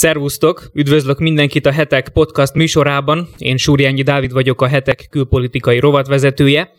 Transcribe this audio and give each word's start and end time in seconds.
Szervusztok! 0.00 0.70
Üdvözlök 0.74 1.18
mindenkit 1.18 1.66
a 1.66 1.72
Hetek 1.72 2.08
podcast 2.08 2.54
műsorában. 2.54 3.28
Én 3.38 3.56
Súrjányi 3.56 4.02
Dávid 4.02 4.32
vagyok 4.32 4.62
a 4.62 4.66
Hetek 4.66 5.06
külpolitikai 5.10 5.78
rovatvezetője. 5.78 6.70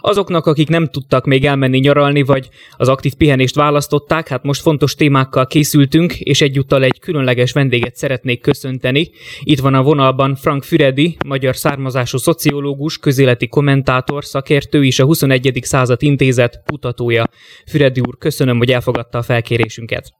Azoknak, 0.00 0.46
akik 0.46 0.68
nem 0.68 0.86
tudtak 0.86 1.24
még 1.24 1.44
elmenni 1.44 1.78
nyaralni, 1.78 2.22
vagy 2.22 2.48
az 2.76 2.88
aktív 2.88 3.14
pihenést 3.14 3.54
választották, 3.54 4.28
hát 4.28 4.42
most 4.42 4.60
fontos 4.60 4.94
témákkal 4.94 5.46
készültünk, 5.46 6.20
és 6.20 6.40
egyúttal 6.40 6.82
egy 6.82 6.98
különleges 6.98 7.52
vendéget 7.52 7.96
szeretnék 7.96 8.40
köszönteni. 8.40 9.10
Itt 9.40 9.60
van 9.60 9.74
a 9.74 9.82
vonalban 9.82 10.34
Frank 10.34 10.62
Füredi, 10.62 11.16
magyar 11.26 11.56
származású 11.56 12.18
szociológus, 12.18 12.98
közéleti 12.98 13.48
kommentátor, 13.48 14.24
szakértő 14.24 14.84
és 14.84 14.98
a 14.98 15.04
21. 15.04 15.58
század 15.62 16.02
intézet 16.02 16.62
kutatója. 16.66 17.24
Füredi 17.66 18.00
úr, 18.00 18.18
köszönöm, 18.18 18.58
hogy 18.58 18.70
elfogadta 18.70 19.18
a 19.18 19.22
felkérésünket. 19.22 20.12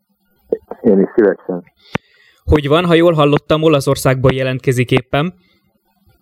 Én 0.82 1.00
is 1.00 1.08
szívesen. 1.14 1.64
Hogy 2.44 2.68
van, 2.68 2.84
ha 2.84 2.94
jól 2.94 3.12
hallottam, 3.12 3.62
Olaszországban 3.62 4.34
jelentkezik 4.34 4.90
éppen. 4.90 5.34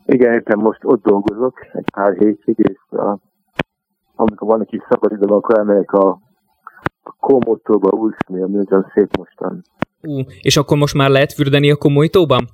Igen, 0.07 0.33
éppen 0.33 0.59
most 0.59 0.81
ott 0.83 1.03
dolgozok 1.03 1.67
egy 1.73 1.91
pár 1.95 2.17
hétig, 2.19 2.59
és 2.59 2.99
a, 2.99 3.19
amikor 4.17 4.49
van 4.49 4.61
egy 4.61 4.67
kis 4.67 4.83
szabad 4.89 5.13
időm, 5.13 5.33
akkor 5.33 5.59
elmegyek 5.59 5.93
a, 5.93 6.09
a 7.03 7.15
Komótóba 7.21 7.89
úszni, 7.89 8.43
ami 8.43 8.57
nagyon 8.57 8.87
szép 8.95 9.17
mostan. 9.17 9.63
Ú, 10.03 10.21
és 10.41 10.57
akkor 10.57 10.77
most 10.77 10.95
már 10.95 11.11
lehet 11.11 11.33
fürdeni 11.33 11.71
a 11.71 11.77
Komolytóban? 11.77 12.45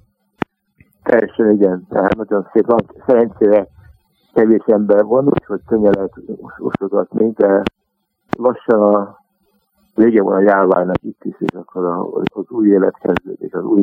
Teljesen 1.03 1.51
igen, 1.51 1.87
tehát 1.89 2.17
nagyon 2.17 2.49
szép. 2.53 2.67
Van, 2.67 2.81
szerencsére 3.07 3.69
kevés 4.33 4.65
ember 4.67 5.05
van, 5.05 5.27
úgyhogy 5.27 5.61
könnyen 5.67 5.93
lehet 5.97 6.13
osztogatni, 6.59 7.31
de 7.31 7.63
lassan 8.39 8.83
a 8.83 9.24
vége 9.95 10.23
van 10.23 10.35
a 10.35 10.43
járványnak 10.43 11.03
itt 11.03 11.25
is, 11.25 11.35
és 11.39 11.53
akkor 11.53 11.85
az 12.33 12.51
új 12.51 12.69
élet 12.69 12.99
kezdődik, 13.03 13.55
az 13.55 13.65
új, 13.65 13.83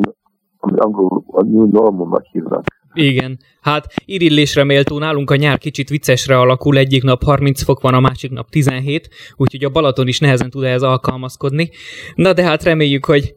ami 0.58 0.78
angolul 0.78 1.24
a 1.26 1.44
new 1.44 1.66
normalnak 1.70 2.24
hívnak. 2.24 2.64
Igen, 2.94 3.38
hát 3.60 3.86
irillésre 4.04 4.64
méltó 4.64 4.98
nálunk 4.98 5.30
a 5.30 5.36
nyár 5.36 5.58
kicsit 5.58 5.88
viccesre 5.88 6.38
alakul, 6.38 6.76
egyik 6.76 7.02
nap 7.02 7.22
30 7.22 7.62
fok 7.62 7.80
van, 7.80 7.94
a 7.94 8.00
másik 8.00 8.30
nap 8.30 8.48
17, 8.48 9.08
úgyhogy 9.36 9.64
a 9.64 9.70
Balaton 9.70 10.08
is 10.08 10.20
nehezen 10.20 10.50
tud 10.50 10.64
ehhez 10.64 10.82
alkalmazkodni. 10.82 11.70
Na 12.14 12.32
de 12.32 12.42
hát 12.42 12.62
reméljük, 12.62 13.04
hogy, 13.04 13.34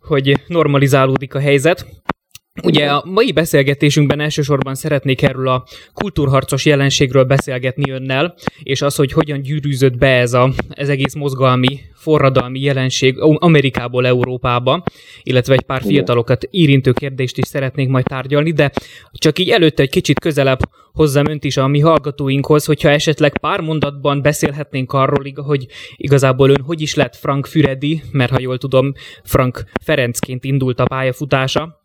hogy 0.00 0.44
normalizálódik 0.46 1.34
a 1.34 1.38
helyzet. 1.38 1.86
Ugye 2.62 2.90
a 2.90 3.04
mai 3.06 3.32
beszélgetésünkben 3.32 4.20
elsősorban 4.20 4.74
szeretnék 4.74 5.22
erről 5.22 5.48
a 5.48 5.64
kultúrharcos 5.92 6.64
jelenségről 6.64 7.24
beszélgetni 7.24 7.90
önnel, 7.90 8.34
és 8.62 8.82
az, 8.82 8.94
hogy 8.94 9.12
hogyan 9.12 9.42
gyűrűzött 9.42 9.96
be 9.96 10.18
ez, 10.18 10.32
a, 10.32 10.50
ez 10.68 10.88
egész 10.88 11.14
mozgalmi, 11.14 11.80
forradalmi 11.94 12.60
jelenség 12.60 13.16
Amerikából 13.18 14.06
Európába, 14.06 14.84
illetve 15.22 15.54
egy 15.54 15.62
pár 15.62 15.82
fiatalokat 15.82 16.44
érintő 16.50 16.92
kérdést 16.92 17.38
is 17.38 17.46
szeretnék 17.46 17.88
majd 17.88 18.04
tárgyalni, 18.04 18.52
de 18.52 18.70
csak 19.12 19.38
így 19.38 19.50
előtte 19.50 19.82
egy 19.82 19.90
kicsit 19.90 20.18
közelebb 20.18 20.58
hozzám 20.92 21.26
önt 21.26 21.44
is 21.44 21.56
a 21.56 21.66
mi 21.66 21.80
hallgatóinkhoz, 21.80 22.64
hogyha 22.64 22.88
esetleg 22.88 23.38
pár 23.38 23.60
mondatban 23.60 24.22
beszélhetnénk 24.22 24.92
arról, 24.92 25.24
hogy 25.34 25.66
igazából 25.96 26.50
ön 26.50 26.62
hogy 26.62 26.80
is 26.80 26.94
lett 26.94 27.16
Frank 27.16 27.46
Füredi, 27.46 28.02
mert 28.10 28.30
ha 28.30 28.40
jól 28.40 28.58
tudom, 28.58 28.92
Frank 29.24 29.64
Ferencként 29.82 30.44
indult 30.44 30.80
a 30.80 30.84
pályafutása, 30.84 31.82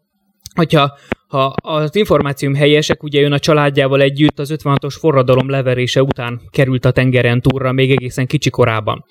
hogyha 0.59 0.85
ha 1.27 1.53
az 1.61 1.95
információm 1.95 2.53
helyesek, 2.55 3.03
ugye 3.03 3.23
ön 3.23 3.31
a 3.31 3.39
családjával 3.39 4.02
együtt 4.02 4.39
az 4.39 4.53
56-os 4.57 4.95
forradalom 4.99 5.49
leverése 5.49 6.02
után 6.02 6.39
került 6.52 6.85
a 6.85 6.91
tengeren 6.91 7.41
túlra, 7.41 7.71
még 7.71 7.91
egészen 7.91 8.25
kicsi 8.25 8.49
korában. 8.49 9.05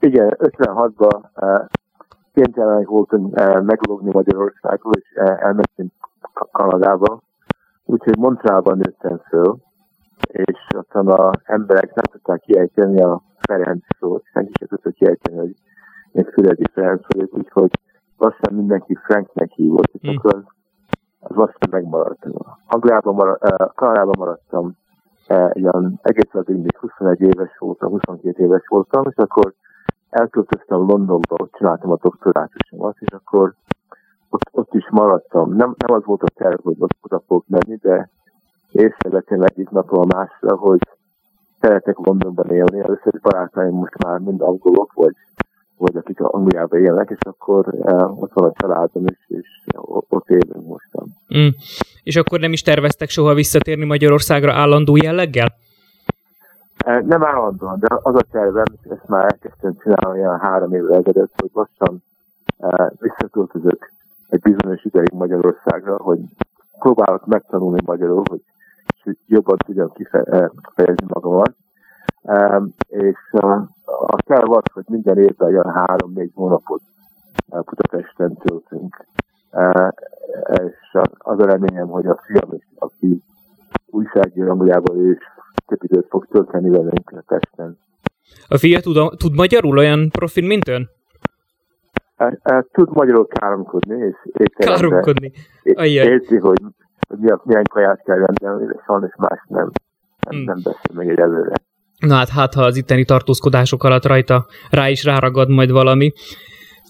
Igen, 0.00 0.36
56-ban 0.38 1.20
uh, 1.34 1.66
kénytelenek 2.34 2.86
voltunk 2.86 3.40
uh, 3.40 3.62
meglogni 3.62 4.10
Magyarországról, 4.12 4.92
és 4.98 5.08
uh, 5.14 5.44
elmentünk 5.44 5.92
Kanadába. 6.52 7.20
Úgyhogy 7.84 8.16
Montrealban 8.18 8.76
nőttem 8.76 9.20
föl, 9.28 9.56
és 10.26 10.58
aztán 10.68 11.06
az 11.06 11.40
emberek 11.44 11.94
nem 11.94 12.04
tudták 12.10 12.40
kiejteni 12.40 13.02
a 13.02 13.22
Ferenc 13.40 13.84
szót, 13.98 14.24
senki 14.32 14.52
sem 14.58 14.68
tudta 14.68 14.90
kiejteni, 14.90 15.38
hogy 15.38 15.54
még 16.12 16.26
Füredi 16.26 16.64
Ferenc 16.72 17.02
vagyok, 17.08 17.34
úgyhogy 17.34 17.70
lassan 18.22 18.54
mindenki 18.54 18.94
Franknek 18.94 19.50
hívott, 19.50 19.92
és 19.92 20.10
mm. 20.10 20.16
akkor 20.16 20.44
az 21.20 21.36
lassan 21.36 21.68
megmaradt. 21.70 22.26
Angliában 22.66 23.14
maradt, 23.14 23.44
uh, 23.44 23.74
Kanadában 23.74 24.14
maradtam 24.18 24.76
ilyen 25.52 25.98
egész 26.02 26.34
addig, 26.34 26.56
még 26.56 26.76
21 26.78 27.20
éves 27.20 27.58
voltam, 27.58 27.90
22 27.90 28.44
éves 28.44 28.66
voltam, 28.68 29.04
és 29.08 29.16
akkor 29.16 29.54
elköltöztem 30.10 30.78
Londonba, 30.78 31.36
ott 31.36 31.52
csináltam 31.52 31.90
a 31.90 31.98
doktorátusomat, 32.02 32.96
és 32.98 33.12
akkor 33.12 33.54
ott, 34.30 34.48
ott 34.50 34.74
is 34.74 34.90
maradtam. 34.90 35.48
Nem, 35.48 35.74
nem 35.86 35.96
az 35.96 36.04
volt 36.04 36.22
a 36.22 36.30
terv, 36.34 36.60
hogy 36.62 36.76
ott 36.78 36.96
oda 37.00 37.22
fogok 37.26 37.44
menni, 37.48 37.76
de 37.76 38.08
észrevettem 38.72 39.42
egyik 39.42 39.70
napról 39.70 40.02
a 40.02 40.16
másra, 40.16 40.56
hogy 40.56 40.80
szeretek 41.60 41.96
Londonban 41.96 42.50
élni. 42.50 42.80
Először 42.80 43.20
barátaim 43.20 43.74
most 43.74 44.04
már 44.04 44.18
mind 44.18 44.40
angolok, 44.40 44.92
vagy 44.92 45.14
vagy 45.82 45.96
akik 45.96 46.20
Angliában 46.20 46.80
élnek, 46.80 47.10
és 47.10 47.18
akkor 47.20 47.64
uh, 47.68 48.22
ott 48.22 48.32
van 48.34 48.48
a 48.48 48.52
családom 48.56 49.06
is, 49.06 49.18
és 49.28 49.46
ott 49.76 50.28
élünk 50.28 50.66
mostan. 50.66 51.16
Mm. 51.38 51.48
És 52.02 52.16
akkor 52.16 52.40
nem 52.40 52.52
is 52.52 52.62
terveztek 52.62 53.08
soha 53.08 53.34
visszatérni 53.34 53.84
Magyarországra 53.84 54.52
állandó 54.52 54.96
jelleggel? 54.96 55.54
Uh, 56.86 57.00
nem 57.06 57.24
állandóan, 57.24 57.78
de 57.80 57.86
az 58.02 58.14
a 58.14 58.24
tervem, 58.30 58.64
ezt 58.90 59.08
már 59.08 59.24
elkezdtem 59.24 59.76
csinálni 59.82 60.20
olyan 60.20 60.38
három 60.38 60.74
évvel 60.74 60.98
ezelőtt, 61.04 61.32
hogy 61.36 61.50
lassan 61.52 62.02
uh, 62.56 62.90
visszaköltözök 63.00 63.92
egy 64.28 64.40
bizonyos 64.40 64.84
ideig 64.84 65.12
Magyarországra, 65.12 65.96
hogy 65.96 66.18
próbálok 66.78 67.26
megtanulni 67.26 67.80
magyarul, 67.84 68.22
hogy 68.30 68.40
jobban 69.26 69.56
tudjam 69.56 69.92
kifejezni 69.92 71.06
magamat. 71.06 71.54
És 72.88 73.18
a 73.84 74.16
kell 74.16 74.42
az, 74.42 74.62
hogy 74.72 74.84
minden 74.86 75.18
évben 75.18 75.48
olyan 75.48 75.72
három-négy 75.72 76.30
hónapot 76.34 76.82
Budapesten 77.46 78.36
töltünk. 78.36 79.06
És 80.46 81.00
az 81.18 81.38
a 81.38 81.44
reményem, 81.44 81.88
hogy 81.88 82.06
a 82.06 82.20
fiam 82.26 82.52
is, 82.52 82.66
aki 82.78 83.22
újságíró 83.86 84.50
Angliában, 84.50 85.06
és 85.06 85.18
több 85.66 85.82
időt 85.82 86.06
fog 86.08 86.26
tölteni 86.26 86.68
velünk 86.68 87.24
Pesten. 87.26 87.78
A 88.48 88.56
fia 88.56 88.80
tud, 88.80 89.16
tud 89.16 89.34
magyarul 89.34 89.78
olyan 89.78 90.08
profil, 90.10 90.46
mint 90.46 90.68
ön? 90.68 90.90
Tud 92.72 92.92
magyarul 92.92 93.26
káromkodni, 93.26 94.14
és 94.32 94.48
Káromkodni? 94.56 95.32
Érti, 96.06 96.36
hogy, 96.36 96.60
milyen 97.42 97.64
kaját 97.70 98.02
kell 98.02 98.18
venni, 98.18 98.66
de 98.66 98.82
sajnos 98.86 99.14
más 99.16 99.44
nem, 99.48 99.70
nem, 100.20 100.36
hmm. 100.36 100.44
nem 100.44 100.60
beszél 100.62 100.92
meg 100.94 101.08
egy 101.08 101.18
előre. 101.18 101.54
Na 102.02 102.14
hát, 102.14 102.28
hát 102.28 102.54
ha 102.54 102.62
az 102.62 102.76
itteni 102.76 103.04
tartózkodások 103.04 103.84
alatt 103.84 104.06
rajta 104.06 104.46
rá 104.70 104.88
is 104.88 105.04
ráragad 105.04 105.48
majd 105.48 105.70
valami. 105.70 106.12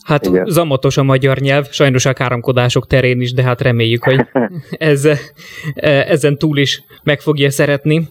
Hát 0.05 0.27
Igen. 0.27 0.45
zamatos 0.45 0.97
a 0.97 1.03
magyar 1.03 1.39
nyelv, 1.39 1.71
sajnos 1.71 2.05
a 2.05 2.13
káromkodások 2.13 2.87
terén 2.87 3.21
is, 3.21 3.33
de 3.33 3.43
hát 3.43 3.61
reméljük, 3.61 4.05
hogy 4.05 4.27
ez, 4.71 5.09
ezen 6.07 6.39
túl 6.39 6.59
is 6.59 6.83
meg 7.03 7.21
fogja 7.21 7.51
szeretni. 7.51 8.09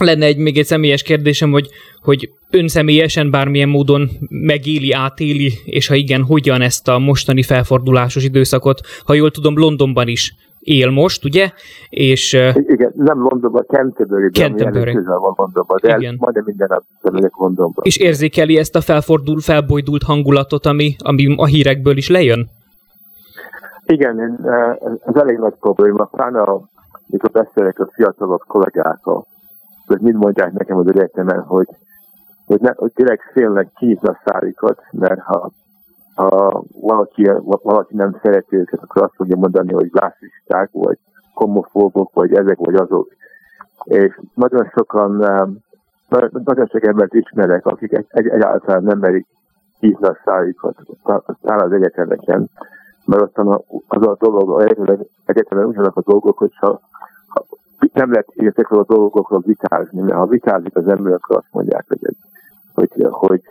Lenne 0.00 0.26
egy 0.26 0.36
még 0.36 0.58
egy 0.58 0.64
személyes 0.64 1.02
kérdésem, 1.02 1.50
hogy, 1.50 1.68
hogy 2.02 2.30
ön 2.50 2.68
személyesen 2.68 3.30
bármilyen 3.30 3.68
módon 3.68 4.08
megéli, 4.28 4.92
átéli, 4.92 5.52
és 5.64 5.86
ha 5.86 5.94
igen, 5.94 6.22
hogyan 6.22 6.60
ezt 6.60 6.88
a 6.88 6.98
mostani 6.98 7.42
felfordulásos 7.42 8.24
időszakot, 8.24 8.80
ha 9.04 9.14
jól 9.14 9.30
tudom, 9.30 9.58
Londonban 9.58 10.08
is 10.08 10.34
él 10.60 10.90
most, 10.90 11.24
ugye? 11.24 11.50
És, 11.88 12.32
Igen, 12.54 12.92
nem 12.96 13.18
Londonban, 13.22 13.64
Canterbury-ben, 13.66 14.30
Canterbury. 14.32 14.92
közel 14.92 15.18
van 15.18 15.34
Londonban, 15.36 15.78
de 15.82 15.96
Igen. 15.98 16.16
majdnem 16.18 16.44
minden 16.46 16.68
nap 16.70 17.12
megyek 17.12 17.32
Londonban. 17.36 17.84
És 17.84 17.96
érzékeli 17.96 18.58
ezt 18.58 18.76
a 18.76 18.80
felfordul, 18.80 19.40
felbojdult 19.40 20.02
hangulatot, 20.02 20.66
ami, 20.66 20.96
ami 20.98 21.34
a 21.36 21.46
hírekből 21.46 21.96
is 21.96 22.08
lejön? 22.08 22.48
Igen, 23.86 24.18
ez 25.06 25.14
elég 25.14 25.36
nagy 25.36 25.54
probléma. 25.60 26.04
Pláne 26.04 26.44
mikor 27.06 27.30
beszélek 27.30 27.78
a 27.78 27.88
fiatalabb 27.94 28.42
kollégákkal, 28.46 29.26
hogy 29.86 30.00
mind 30.00 30.16
mondják 30.16 30.52
nekem 30.52 30.76
az 30.76 30.88
egyetemen, 30.88 31.42
hogy, 31.42 31.68
hogy, 32.46 32.60
ne, 32.60 32.72
hogy 32.76 32.92
direkt 32.94 33.30
félnek 33.32 33.72
kinyitni 33.74 34.08
a 34.08 34.20
szárikat, 34.24 34.82
mert 34.90 35.20
ha 35.20 35.50
ha 36.14 36.62
valaki, 36.80 37.30
valaki 37.62 37.96
nem 37.96 38.18
szereti 38.22 38.56
őket, 38.56 38.82
akkor 38.82 39.02
azt 39.02 39.14
fogja 39.14 39.36
mondani, 39.36 39.72
hogy 39.72 39.90
rasszisták, 39.92 40.68
vagy 40.72 40.98
homofóbok, 41.32 42.12
vagy 42.12 42.34
ezek, 42.34 42.56
vagy 42.56 42.74
azok. 42.74 43.08
És 43.84 44.20
nagyon 44.34 44.70
sokan, 44.74 45.10
um, 45.10 45.58
nagyon 46.44 46.66
sok 46.66 46.86
embert 46.86 47.14
ismerek, 47.14 47.66
akik 47.66 47.92
egy, 47.92 48.06
egy, 48.08 48.28
egyáltalán 48.28 48.82
nem 48.82 48.98
merik 48.98 49.26
hívni 49.78 50.06
a 50.06 50.18
szájukat, 50.24 50.76
talán 51.40 51.60
az 51.60 51.72
egyetemeken, 51.72 52.48
mert 53.04 53.22
aztán 53.22 53.46
az 53.88 54.06
a 54.06 54.16
dolog, 54.18 54.50
az 54.50 54.98
egyetemen 55.24 55.64
ugyanak 55.64 55.96
a 55.96 56.02
dolgok, 56.02 56.38
hogyha 56.38 56.66
ha 56.66 56.80
nem 57.92 58.10
lehet 58.10 58.32
ezekről 58.36 58.80
a 58.80 58.94
dolgokról 58.94 59.42
vitázni, 59.46 60.00
mert 60.00 60.16
ha 60.16 60.26
vitázik 60.26 60.76
az 60.76 60.88
ember, 60.88 61.12
akkor 61.12 61.36
azt 61.36 61.52
mondják, 61.52 61.84
hogy, 61.88 62.16
hogy, 62.74 63.06
hogy 63.10 63.42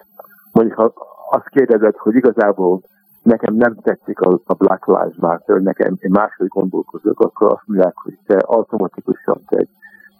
mondjuk 0.51 0.77
ha 0.77 0.93
azt 1.29 1.49
kérdezed, 1.49 1.95
hogy 1.95 2.15
igazából 2.15 2.81
nekem 3.21 3.55
nem 3.55 3.75
tetszik 3.75 4.19
a, 4.19 4.39
a 4.45 4.53
Black 4.53 4.85
Lives 4.87 5.15
Matter, 5.15 5.61
nekem 5.61 5.95
én 5.99 6.11
máshogy 6.11 6.47
gondolkozok, 6.47 7.19
akkor 7.19 7.51
azt 7.51 7.63
mondják, 7.65 7.93
hogy 7.95 8.17
te 8.25 8.37
automatikusan 8.37 9.41
te 9.47 9.57
egy, 9.57 9.69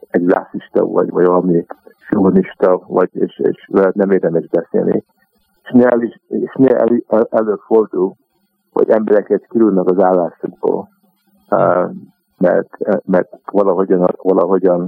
egy 0.10 0.28
rasszista 0.28 0.86
vagy, 0.86 1.10
vagy 1.10 1.26
valami 1.26 1.66
feminista 2.10 2.84
vagy, 2.88 3.10
és, 3.12 3.40
és 3.40 3.70
nem 3.94 4.12
érdemes 4.12 4.48
beszélni. 4.48 5.04
És 5.64 5.72
néha, 5.72 5.98
és 6.28 6.54
néha 6.54 6.78
el, 7.08 7.28
előfordul, 7.32 8.14
hogy 8.72 8.90
embereket 8.90 9.48
kirülnek 9.50 9.86
az 9.86 10.04
állásokból, 10.04 10.90
uh, 11.50 11.90
mert, 12.44 13.04
mert 13.06 13.30
valahogyan, 13.52 14.16
valahogyan 14.22 14.82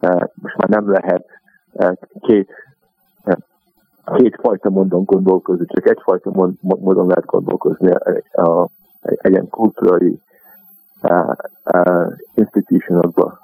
uh, 0.00 0.22
most 0.34 0.56
már 0.56 0.68
nem 0.68 0.90
lehet 0.90 1.26
uh, 1.72 1.92
két 2.20 2.50
kétfajta 4.04 4.70
módon 4.70 5.04
gondolkozni, 5.04 5.66
csak 5.66 5.88
egyfajta 5.88 6.30
módon 6.60 7.06
lehet 7.06 7.24
gondolkozni 7.24 7.90
egy, 8.04 8.24
a, 8.32 8.68
egy 9.00 9.30
ilyen 9.30 9.48
kulturális 9.48 10.18
uh, 11.02 12.12
institutionokban. 12.34 13.43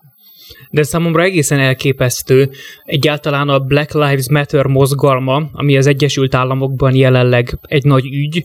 De 0.71 0.83
számomra 0.83 1.23
egészen 1.23 1.59
elképesztő 1.59 2.51
egyáltalán 2.85 3.49
a 3.49 3.59
Black 3.59 3.93
Lives 3.93 4.31
Matter 4.31 4.67
mozgalma, 4.67 5.43
ami 5.53 5.77
az 5.77 5.87
Egyesült 5.87 6.35
Államokban 6.35 6.95
jelenleg 6.95 7.59
egy 7.63 7.85
nagy 7.85 8.05
ügy, 8.05 8.45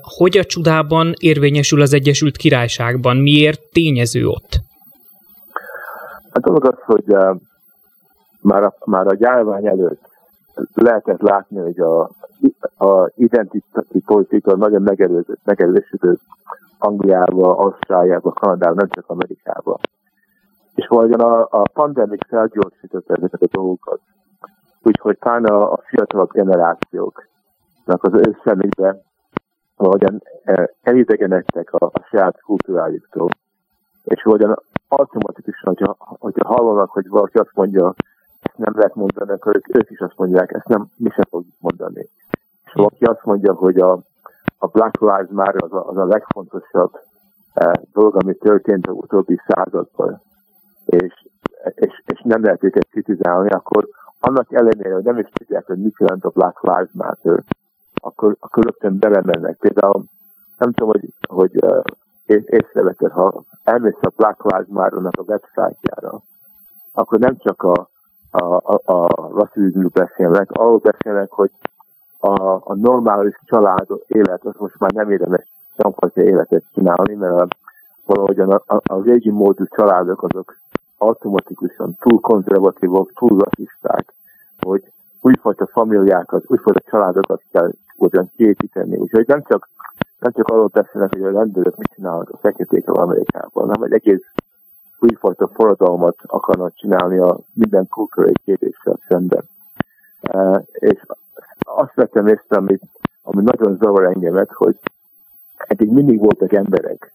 hogy 0.00 0.38
a 0.38 0.44
csodában 0.44 1.12
érvényesül 1.18 1.80
az 1.80 1.92
Egyesült 1.92 2.36
Királyságban? 2.36 3.16
Miért 3.16 3.60
tényező 3.72 4.26
ott? 4.26 4.58
Hát 6.32 6.44
dolog 6.44 6.64
az, 6.64 6.78
hogy 6.84 7.16
már, 8.40 8.62
a, 8.62 8.74
már 8.84 9.06
a 9.06 9.14
gyárvány 9.14 9.66
előtt 9.66 10.00
lehetett 10.74 11.20
látni, 11.20 11.58
hogy 11.58 11.80
a, 11.80 12.10
a 12.86 13.10
identitási 13.14 14.00
politika 14.06 14.56
nagyon 14.56 14.82
megerősödött 15.44 16.20
Angliába, 16.78 17.56
Ausztráliába, 17.58 18.32
Kanadába, 18.32 18.74
nem 18.74 18.88
csak 18.88 19.04
Amerikába. 19.06 19.78
És 20.76 20.86
valahogyan 20.86 21.20
a, 21.20 21.48
a 21.50 21.62
pandemik 21.72 22.26
felgyorsította 22.28 23.14
ezeket 23.14 23.42
a 23.42 23.48
dolgokat. 23.50 24.00
Úgyhogy 24.82 25.18
talán 25.18 25.44
a, 25.44 25.72
a 25.72 25.80
fiatalabb 25.86 26.32
generációknak 26.32 28.04
az 28.04 28.12
ő 28.12 28.36
személybe 28.44 29.00
valahogyan 29.76 30.22
e, 30.44 30.70
elidegenedtek 30.82 31.72
a, 31.72 31.86
a 31.86 32.06
saját 32.10 32.40
kultúrájuktól. 32.40 33.28
És 34.04 34.22
valahogyan 34.22 34.62
automatikusan, 34.88 35.74
hogyha, 35.76 35.96
hogyha 35.98 36.54
hallanak, 36.54 36.90
hogy 36.90 37.08
valaki 37.08 37.38
azt 37.38 37.54
mondja, 37.54 37.94
ezt 38.40 38.58
nem 38.58 38.72
lehet 38.76 38.94
mondani, 38.94 39.30
akkor 39.30 39.56
ők, 39.56 39.76
ők 39.76 39.90
is 39.90 39.98
azt 39.98 40.16
mondják, 40.16 40.52
ezt 40.52 40.68
nem, 40.68 40.86
mi 40.96 41.10
sem 41.10 41.24
fogjuk 41.30 41.54
mondani. 41.60 42.08
És 42.64 42.72
valaki 42.72 43.04
azt 43.04 43.24
mondja, 43.24 43.54
hogy 43.54 43.78
a, 43.78 43.92
a 44.58 44.66
Black 44.66 45.00
Lives 45.00 45.30
Matter 45.30 45.62
az 45.62 45.72
a, 45.72 45.88
az 45.88 45.96
a 45.96 46.04
legfontosabb 46.04 47.00
eh, 47.54 47.72
dolog, 47.92 48.16
ami 48.16 48.34
történt 48.34 48.86
az 48.86 48.94
utóbbi 48.96 49.40
században, 49.46 50.20
és, 50.86 51.26
és, 51.74 52.02
és 52.06 52.20
nem 52.24 52.42
lehet 52.42 52.64
őket 52.64 52.88
kritizálni, 52.90 53.48
akkor 53.48 53.88
annak 54.20 54.52
ellenére, 54.52 54.94
hogy 54.94 55.04
nem 55.04 55.18
is 55.18 55.28
tudják, 55.32 55.66
hogy 55.66 55.78
mit 55.78 55.96
jelent 55.98 56.24
a 56.24 56.30
Black 56.30 56.62
Lives 56.62 56.90
Matter, 56.92 57.42
akkor, 57.94 58.36
akkor 58.40 58.64
rögtön 58.64 58.98
belemennek. 58.98 59.56
Például 59.56 60.04
nem 60.58 60.72
tudom, 60.72 60.90
hogy, 60.90 61.08
hogy 61.28 61.64
uh, 61.64 61.82
észrevetted, 62.26 63.10
ha 63.10 63.44
elmész 63.64 63.98
a 64.00 64.12
Black 64.16 64.44
Lives 64.44 64.66
Matter-nak 64.68 65.18
a 65.18 65.22
websájtjára, 65.26 66.20
akkor 66.92 67.18
nem 67.18 67.36
csak 67.36 67.62
a, 67.62 67.88
a, 68.30 68.44
a, 68.44 68.80
a 68.84 69.06
rasszizmusról 69.34 69.90
beszélnek, 69.94 70.50
arról 70.50 70.78
beszélnek, 70.78 71.30
hogy 71.30 71.50
a, 72.18 72.52
a 72.52 72.74
normális 72.74 73.38
család 73.44 73.86
élet, 74.06 74.44
az 74.44 74.54
most 74.58 74.78
már 74.78 74.90
nem 74.90 75.10
érdemes 75.10 75.52
semmifajta 75.76 76.22
életet 76.22 76.64
csinálni, 76.74 77.14
mert 77.14 77.40
a, 77.40 77.48
valahogyan 78.04 78.50
a, 78.50 78.62
a, 78.66 78.80
a 78.94 79.02
régi 79.02 79.30
módú 79.30 79.64
családok 79.66 80.22
azok 80.22 80.56
automatikusan 80.98 81.96
túl 82.00 82.20
konzervatívok, 82.20 83.12
túl 83.12 83.38
rasszisták, 83.38 84.14
hogy 84.58 84.92
újfajta 85.20 85.66
familiákat, 85.66 86.44
újfajta 86.46 86.90
családokat 86.90 87.42
kell 87.52 87.70
ugyan 87.96 88.30
kiépíteni. 88.36 88.96
Úgyhogy 88.96 89.26
nem 89.26 89.42
csak, 89.42 89.68
nem 90.18 90.32
csak 90.32 90.48
arról 90.48 90.66
beszélnek, 90.66 91.12
hogy 91.12 91.22
a 91.22 91.30
rendőrök 91.30 91.76
mit 91.76 91.92
csinálnak 91.94 92.30
a 92.30 92.36
feketékkel 92.36 92.94
Amerikában, 92.94 93.68
hanem 93.68 93.82
egy 93.82 93.92
egész 93.92 94.24
újfajta 94.98 95.48
forradalmat 95.48 96.16
akarnak 96.26 96.74
csinálni 96.74 97.18
a 97.18 97.38
minden 97.52 97.88
kultúrai 97.88 98.32
kérdéssel 98.44 98.98
szemben. 99.08 99.44
Uh, 100.32 100.62
és 100.72 101.00
azt 101.58 101.94
vettem 101.94 102.26
észre, 102.26 102.56
ami, 102.56 102.78
ami 103.22 103.42
nagyon 103.42 103.76
zavar 103.80 104.04
engemet, 104.04 104.52
hogy 104.52 104.78
eddig 105.56 105.90
mindig 105.90 106.18
voltak 106.18 106.52
emberek, 106.52 107.12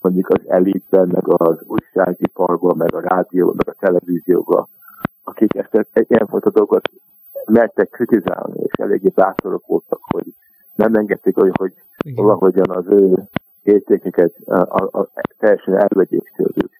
mondjuk 0.00 0.28
az 0.28 0.48
elitben, 0.48 1.08
meg 1.12 1.22
az 1.26 1.58
újságiparban, 1.66 2.76
meg 2.76 2.94
a 2.94 3.00
rádióban, 3.00 3.54
meg 3.56 3.74
a 3.74 3.78
televízióban, 3.78 4.68
akik 5.24 5.54
ezt 5.54 5.86
ilyenfajta 5.92 6.50
dolgot 6.50 6.90
mertek 7.44 7.88
kritizálni, 7.88 8.60
és 8.60 8.72
eléggé 8.72 9.08
bátorok 9.14 9.66
voltak, 9.66 10.00
hogy 10.02 10.34
nem 10.74 10.94
engedték, 10.94 11.36
hogy, 11.36 11.50
hogy 11.58 11.72
valahogyan 12.14 12.70
az 12.70 12.84
ő 12.86 13.28
értékeket 13.62 14.34
a, 14.44 14.54
a, 14.54 14.88
a, 15.00 15.08
teljesen 15.38 15.74
elvegyék 15.74 16.32
tőlük. 16.36 16.70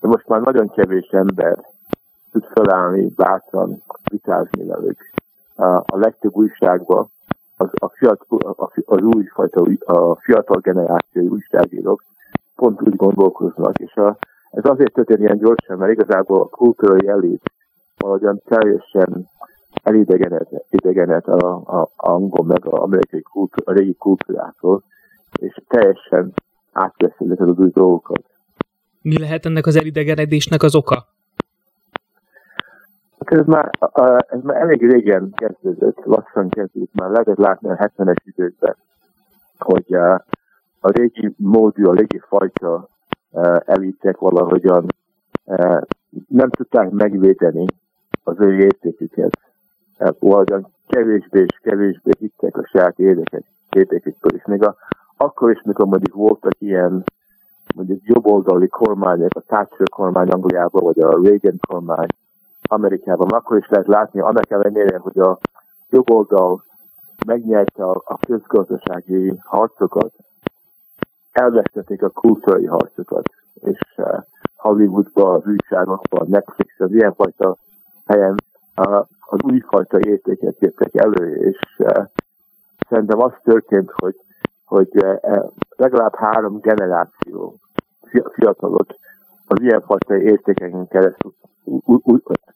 De 0.00 0.08
most 0.08 0.28
már 0.28 0.40
nagyon 0.40 0.70
kevés 0.70 1.08
ember 1.08 1.58
tud 2.32 2.44
felállni, 2.44 3.06
bátran 3.06 3.82
vitázni 4.10 4.64
velük. 4.64 4.98
A, 5.54 5.64
a 5.64 5.96
legtöbb 5.96 6.36
újságban 6.36 7.10
az, 7.56 7.68
a 7.72 7.88
fiatal, 7.88 8.70
az 8.84 9.02
újfajta, 9.02 9.62
a 9.84 10.16
fiatal 10.20 10.60
generáció 10.60 11.22
újságírók 11.22 12.02
pont 12.58 12.82
úgy 12.82 12.96
gondolkoznak, 12.96 13.78
és 13.78 13.94
a, 13.94 14.16
ez 14.50 14.64
azért 14.64 14.92
történik 14.92 15.22
ilyen 15.22 15.38
gyorsan, 15.38 15.78
mert 15.78 15.92
igazából 15.92 16.40
a 16.40 16.48
kultúrai 16.48 17.08
elit 17.08 17.42
valahogyan 17.96 18.40
teljesen 18.44 19.28
elidegened 19.82 21.28
a, 21.28 21.46
a, 21.80 21.90
angol 21.96 22.44
meg 22.44 22.66
a 22.66 22.82
amerikai 22.82 23.22
kultúra, 23.22 23.72
a 23.72 23.76
régi 23.76 23.94
kultúrától, 23.94 24.82
és 25.40 25.60
teljesen 25.68 26.32
átveszi 26.72 27.24
ezeket 27.24 27.48
az 27.48 27.58
új 27.58 27.70
dolgokat. 27.70 28.24
Mi 29.02 29.18
lehet 29.18 29.46
ennek 29.46 29.66
az 29.66 29.76
elidegenedésnek 29.76 30.62
az 30.62 30.74
oka? 30.74 31.06
Hát 33.18 33.38
ez 33.38 33.46
már, 33.46 33.70
ez 34.28 34.42
már 34.42 34.56
elég 34.56 34.90
régen 34.90 35.32
kezdődött, 35.36 36.04
lassan 36.04 36.48
kezdődött, 36.48 36.94
már 36.94 37.10
lehetett 37.10 37.36
látni 37.36 37.68
a 37.68 37.76
70-es 37.76 38.16
időkben, 38.24 38.76
hogy 39.58 39.96
a 40.80 40.90
régi 40.90 41.34
módú, 41.36 41.88
a 41.88 41.94
régi 41.94 42.18
fajta 42.28 42.88
elitek 43.64 44.18
valahogyan 44.18 44.86
nem 46.28 46.50
tudták 46.50 46.90
megvédeni 46.90 47.66
az 48.24 48.36
ő 48.38 48.58
értéküket. 48.58 49.38
Valahogyan 50.18 50.66
kevésbé 50.86 51.40
és 51.40 51.58
kevésbé 51.62 52.10
hittek 52.18 52.56
a 52.56 52.66
saját 52.66 52.98
érdekekből. 52.98 54.32
És 54.34 54.44
még 54.44 54.62
a, 54.62 54.76
akkor 55.16 55.50
is, 55.50 55.62
mikor 55.64 55.86
mondjuk 55.86 56.14
voltak 56.14 56.52
ilyen 56.58 57.04
mondjuk 57.74 58.00
jobboldali 58.04 58.68
kormányok, 58.68 59.34
a 59.34 59.40
Thatcher 59.40 59.88
kormány 59.88 60.28
Angliában, 60.28 60.82
vagy 60.84 61.00
a 61.00 61.20
Reagan 61.22 61.58
kormány 61.68 62.06
Amerikában, 62.68 63.28
akkor 63.28 63.58
is 63.58 63.68
lehet 63.68 63.86
látni, 63.86 64.20
annak 64.20 64.50
ellenére, 64.50 64.98
hogy 64.98 65.18
a 65.18 65.38
jobboldal 65.90 66.64
megnyerte 67.26 67.84
a, 67.84 68.02
a 68.04 68.18
közgazdasági 68.26 69.34
harcokat, 69.44 70.12
elvesztették 71.40 72.02
a 72.02 72.08
kultúrai 72.08 72.64
harcokat, 72.66 73.32
és 73.54 73.78
uh, 73.96 74.22
Hollywoodban, 74.56 75.42
újságokban, 75.46 76.26
Netflix, 76.28 76.80
az 76.80 76.92
ilyenfajta 76.92 77.56
helyen 78.06 78.34
az 79.26 79.42
újfajta 79.42 79.98
értéket 79.98 80.56
jöttek 80.58 80.94
elő, 80.94 81.34
és 81.34 81.58
uh, 81.78 82.04
szerintem 82.88 83.20
az 83.20 83.32
történt, 83.42 83.90
hogy 83.90 84.16
hogy 84.64 84.88
uh, 84.92 85.44
legalább 85.76 86.14
három 86.14 86.60
generáció 86.60 87.54
fiatalok 88.32 88.86
az 89.46 89.60
ilyenfajta 89.60 90.16
értékeken 90.16 90.88
keresztül 90.88 91.34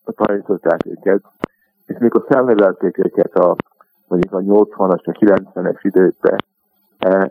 tanították 0.04 0.86
őket, 0.86 1.22
és 1.86 1.96
mikor 1.98 2.24
felnevelték 2.28 2.98
őket 2.98 3.34
a 3.34 3.56
mondjuk 4.08 4.32
a 4.32 4.38
80-as, 4.38 5.04
a 5.04 5.12
90-es 5.12 5.78
időkben, 5.82 6.36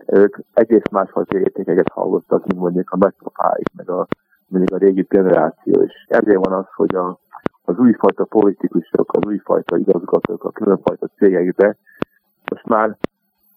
ők 0.06 0.38
egész 0.54 0.90
másfajta 0.92 1.38
értékeket 1.38 1.92
hallottak, 1.92 2.46
mint 2.46 2.60
mondjuk 2.60 2.90
a 2.90 2.98
nagypapáik, 2.98 3.68
meg 3.76 3.90
a, 3.90 4.08
mondjuk 4.48 4.82
a 4.82 4.84
régi 4.84 5.06
generáció, 5.10 5.82
és 5.82 6.06
ezért 6.08 6.46
van 6.46 6.54
az, 6.54 6.66
hogy 6.76 6.96
a, 6.96 7.20
az 7.64 7.78
újfajta 7.78 8.26
politikusok, 8.26 9.14
az 9.14 9.26
újfajta 9.26 9.78
igazgatók 9.78 10.44
a 10.44 10.52
különfajta 10.52 11.08
cégekbe 11.18 11.78
most 12.52 12.66
már 12.66 12.98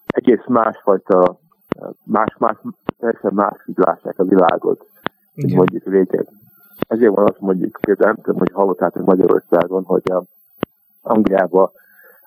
egész 0.07 0.45
másfajta, 0.47 1.39
más, 2.05 2.37
más, 2.39 2.57
teljesen 2.99 3.35
más 3.35 3.57
lássák 3.75 4.19
a 4.19 4.25
világot, 4.25 4.87
mint 5.35 5.55
mondjuk 5.55 5.85
régen. 5.85 6.27
Ezért 6.89 7.15
van 7.15 7.29
azt 7.29 7.41
mondjuk, 7.41 7.79
például 7.81 8.13
nem 8.13 8.23
tudom, 8.23 8.39
hogy 8.39 8.51
hallottátok 8.53 9.05
Magyarországon, 9.05 9.85
hogy 9.85 10.11
a 10.11 10.25
Angliában 11.03 11.71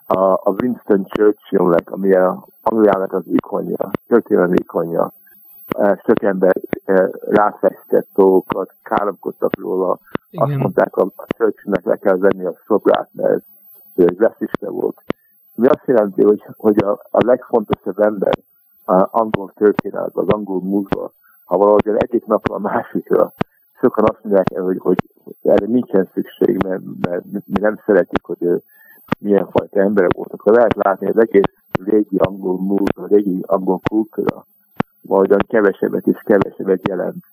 a, 0.07 0.31
a 0.33 0.55
Winston 0.61 1.05
Churchillnek, 1.05 1.91
ami 1.91 2.13
a 2.13 2.47
Angliának 2.61 3.13
az 3.13 3.23
ikonja, 3.25 3.89
történelmi 4.07 4.55
ikonja, 4.61 5.13
sok 6.05 6.21
ember 6.21 6.53
ráfestett 7.19 8.07
dolgokat, 8.13 8.73
káromkodtak 8.83 9.59
róla, 9.59 9.99
Igen. 10.29 10.47
azt 10.47 10.57
mondták, 10.57 10.97
a 10.97 11.11
Churchillnek 11.27 11.85
le 11.85 11.95
kell 11.95 12.17
venni 12.17 12.45
a 12.45 12.57
szobrát, 12.67 13.09
mert 13.11 13.43
ő 13.95 14.03
egy 14.03 14.17
vesziste 14.17 14.69
volt. 14.69 15.03
Mi 15.55 15.67
azt 15.67 15.85
jelenti, 15.85 16.23
hogy, 16.23 16.45
hogy 16.57 16.83
a, 16.83 16.91
a 16.91 17.25
legfontosabb 17.25 17.99
ember 17.99 18.33
a 18.85 19.07
angol 19.11 19.51
történetben, 19.55 20.25
az 20.25 20.27
angol 20.27 20.61
múltban, 20.61 21.11
ha 21.45 21.57
valahogy 21.57 21.87
egyik 21.87 22.25
napra 22.25 22.55
a 22.55 22.59
másikra, 22.59 23.33
sokan 23.79 24.05
azt 24.07 24.23
mondják, 24.23 24.59
hogy, 24.59 24.77
hogy 24.77 24.97
erre 25.43 25.65
nincsen 25.65 26.09
szükség, 26.13 26.63
mert, 26.63 26.81
mert 27.07 27.23
mi 27.23 27.59
nem 27.59 27.79
szeretjük, 27.85 28.25
hogy 28.25 28.43
ő 28.43 28.63
milyen 29.19 29.47
fajta 29.49 29.79
emberek 29.79 30.13
voltak. 30.13 30.41
Ha 30.41 30.51
lehet 30.51 30.75
látni, 30.75 31.07
az 31.07 31.17
egész 31.17 31.53
régi 31.83 32.17
angol 32.17 32.59
múlt, 32.59 32.97
a 32.97 33.07
régi 33.07 33.43
angol 33.45 33.79
kultúra 33.89 34.45
valahogyan 35.01 35.45
kevesebbet 35.47 36.07
és 36.07 36.19
kevesebbet 36.23 36.87
jelent 36.87 37.25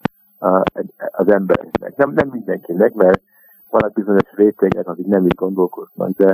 az 1.10 1.28
embereknek. 1.28 1.96
Nem, 1.96 2.10
nem 2.10 2.28
mindenkinek, 2.28 2.92
mert 2.94 3.22
vannak 3.70 3.92
bizonyos 3.92 4.32
rétegek, 4.34 4.88
akik 4.88 5.06
nem 5.06 5.24
így 5.24 5.34
gondolkoznak, 5.34 6.10
de, 6.10 6.30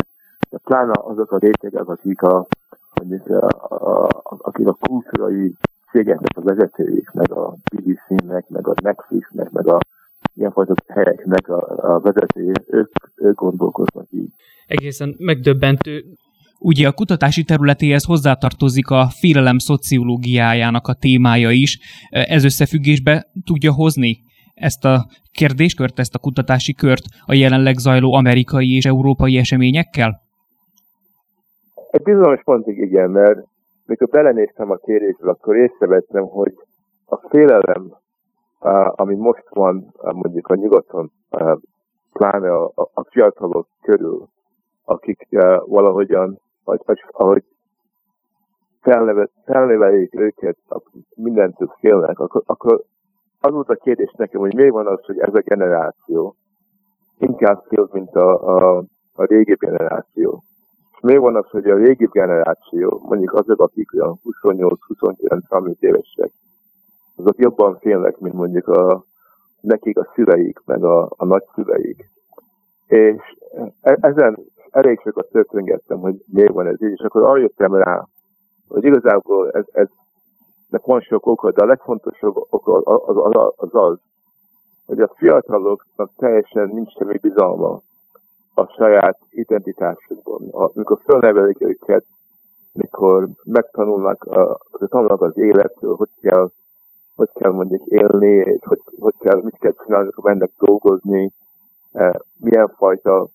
de 0.50 0.59
pláne 0.64 0.92
azok 0.94 1.32
a 1.32 1.38
rétegek, 1.38 1.88
akik 1.88 2.23
a, 2.23 2.47
mondjuk 2.94 3.28
a, 3.28 3.47
a, 3.68 4.04
a, 4.04 4.09
akik 4.23 4.68
a 4.68 4.76
kultúrai 4.80 5.54
cégeknek 5.90 6.37
a 6.37 6.42
vezetőik, 6.42 7.11
meg 7.12 7.32
a 7.32 7.54
BBC-nek, 7.75 8.49
meg 8.49 8.68
a 8.68 8.75
Netflixnek, 8.82 9.50
meg 9.50 9.68
a 9.68 9.78
ilyenfajta 10.40 10.75
helyeknek 10.87 11.49
a, 11.49 11.61
a 11.94 12.00
vezetői, 12.00 12.52
ők, 12.66 12.92
ők 13.14 13.35
gondolkoznak 13.35 14.06
így. 14.11 14.30
Egészen 14.66 15.14
megdöbbentő. 15.18 16.04
Ugye 16.59 16.88
a 16.88 16.92
kutatási 16.92 17.44
területéhez 17.44 18.04
hozzátartozik 18.04 18.88
a 18.90 19.06
félelem 19.20 19.59
szociológiájának 19.59 20.87
a 20.87 20.94
témája 20.94 21.50
is. 21.50 21.78
Ez 22.11 22.44
összefüggésbe 22.44 23.26
tudja 23.44 23.73
hozni 23.73 24.18
ezt 24.54 24.85
a 24.85 25.06
kérdéskört, 25.32 25.99
ezt 25.99 26.14
a 26.14 26.18
kutatási 26.18 26.75
kört 26.75 27.04
a 27.26 27.35
jelenleg 27.35 27.76
zajló 27.76 28.12
amerikai 28.12 28.76
és 28.76 28.85
európai 28.85 29.37
eseményekkel? 29.37 30.20
Egy 31.90 32.02
bizonyos 32.02 32.42
pontig 32.44 32.76
igen, 32.78 33.11
mert 33.11 33.38
mikor 33.87 34.09
belenéztem 34.09 34.70
a 34.70 34.76
kérésbe, 34.76 35.30
akkor 35.30 35.56
észrevettem, 35.56 36.25
hogy 36.25 36.52
a 37.06 37.16
félelem, 37.28 38.00
ami 38.95 39.14
most 39.14 39.45
van 39.49 39.95
mondjuk 40.00 40.49
a 40.49 40.55
nyugaton, 40.55 41.12
pláne 42.12 42.52
a, 42.52 42.73
a, 42.75 43.05
fiatalok 43.11 43.67
körül, 43.83 44.29
akik 44.85 45.29
valahogyan, 45.64 46.38
vagy, 46.64 46.81
vagy 46.85 47.05
ahogy 47.11 47.45
felneveljék 49.45 50.21
őket, 50.21 50.57
mindentől 51.14 51.75
félnek, 51.79 52.19
akkor, 52.19 52.43
akkor 52.47 52.85
az 53.40 53.52
volt 53.52 53.69
a 53.69 53.75
kérdés 53.75 54.12
nekem, 54.17 54.40
hogy 54.40 54.55
miért 54.55 54.73
van 54.73 54.87
az, 54.87 55.05
hogy 55.05 55.19
ez 55.19 55.35
a 55.35 55.40
generáció 55.40 56.35
inkább 57.19 57.64
fél, 57.69 57.88
mint 57.93 58.14
a, 58.14 58.57
a, 58.57 58.85
a 59.12 59.25
régi 59.25 59.55
generáció? 59.55 60.43
Miért 61.00 61.21
van 61.21 61.37
az, 61.37 61.50
hogy 61.50 61.71
a 61.71 61.76
régi 61.76 62.09
generáció, 62.12 63.00
mondjuk 63.09 63.33
azok, 63.33 63.61
akik 63.61 63.95
olyan 63.95 64.21
28-29-30 64.43 65.75
évesek, 65.79 66.33
azok 67.20 67.38
jobban 67.38 67.78
félnek, 67.78 68.18
mint 68.18 68.34
mondjuk 68.34 68.68
a, 68.68 69.04
nekik 69.60 69.98
a 69.98 70.10
szüleik, 70.14 70.60
meg 70.64 70.84
a, 70.84 71.08
a 71.16 71.24
nagyszüleik. 71.24 72.10
És 72.86 73.36
e, 73.80 73.98
ezen 74.00 74.38
elég 74.70 75.00
sokat 75.00 75.28
történgettem, 75.30 75.98
hogy 75.98 76.24
miért 76.26 76.52
van 76.52 76.66
ez 76.66 76.82
így, 76.82 76.90
és 76.90 77.00
akkor 77.00 77.22
arra 77.22 77.40
jöttem 77.40 77.74
rá, 77.74 78.06
hogy 78.68 78.84
igazából 78.84 79.50
ez, 79.50 79.64
ez 79.72 79.88
nek 80.68 80.84
van 80.84 81.00
sok 81.00 81.26
oka, 81.26 81.50
de 81.50 81.62
a 81.62 81.66
legfontosabb 81.66 82.36
oka 82.50 82.72
az 82.72 83.16
az, 83.16 83.52
az, 83.56 83.74
az, 83.74 83.98
hogy 84.86 85.00
a 85.00 85.12
fiataloknak 85.16 86.10
teljesen 86.16 86.68
nincs 86.68 86.92
semmi 86.92 87.18
bizalma 87.18 87.80
a 88.54 88.66
saját 88.66 89.18
identitásukban. 89.30 90.48
Amikor 90.50 91.00
fölnevelik 91.04 91.60
őket, 91.60 92.04
mikor 92.72 93.28
megtanulnak, 93.44 94.26
uh, 94.26 94.88
tanulnak 94.88 95.22
az 95.22 95.36
életről, 95.36 95.94
hogy 95.94 96.08
kell, 96.20 96.50
hogy 97.20 97.30
kell 97.34 97.52
mondjuk 97.52 97.86
élni, 97.86 98.34
és 98.34 98.60
hogy, 98.64 98.80
hogy 98.98 99.14
kell, 99.18 99.40
mit 99.42 99.58
kell 99.58 99.74
csinálni, 99.84 100.04
amikor 100.04 100.24
mennek 100.24 100.50
dolgozni, 100.58 101.32
uh, 101.92 102.14
milyen 102.36 102.68
fajta 102.76 103.28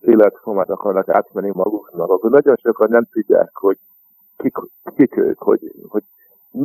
életformát 0.00 0.70
akarnak 0.70 1.08
átmenni 1.08 1.50
maguknak, 1.54 2.10
akkor 2.10 2.30
nagyon 2.30 2.56
sokan 2.56 2.90
nem 2.90 3.04
tudják, 3.12 3.50
hogy 3.52 3.78
kik, 4.36 4.56
kik 4.96 5.16
ők, 5.16 5.38
hogy, 5.38 5.72
hogy 5.88 6.02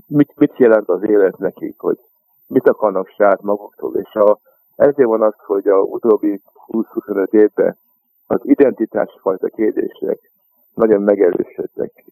mit, 0.08 0.32
mit 0.36 0.58
jelent 0.58 0.90
az 0.90 1.04
élet 1.04 1.38
nekik, 1.38 1.80
hogy 1.80 2.00
mit 2.48 2.68
akarnak 2.68 3.08
saját 3.08 3.42
maguktól. 3.42 3.96
És 3.96 4.14
a, 4.14 4.40
ezért 4.76 5.08
van 5.08 5.22
az, 5.22 5.36
hogy 5.38 5.68
a 5.68 5.78
utóbbi 5.78 6.42
20-25 6.68 7.34
évben 7.34 7.78
az 8.28 8.40
identitásfajta 8.44 9.48
kérdések 9.48 10.32
nagyon 10.74 11.02
megerősödtek. 11.02 12.06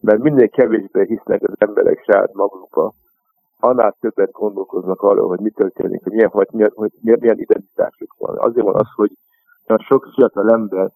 Mert 0.00 0.18
minél 0.18 0.48
kevésbé 0.48 1.04
hisznek 1.04 1.42
az 1.42 1.54
emberek 1.58 2.02
saját 2.04 2.34
magukba, 2.34 2.94
annál 3.60 3.96
többet 4.00 4.30
gondolkoznak 4.30 5.00
arról, 5.00 5.28
hogy 5.28 5.40
mi 5.40 5.50
történik, 5.50 6.02
hogy 6.02 6.12
milyen, 6.12 6.30
hogy 6.30 6.48
milyen, 6.50 6.72
hogy 6.74 6.90
milyen 7.00 7.38
identitásuk 7.38 8.14
van. 8.18 8.36
Azért 8.38 8.66
van 8.66 8.74
az, 8.74 8.88
hogy 8.94 9.12
sok 9.78 10.08
fiatal 10.14 10.50
ember 10.50 10.90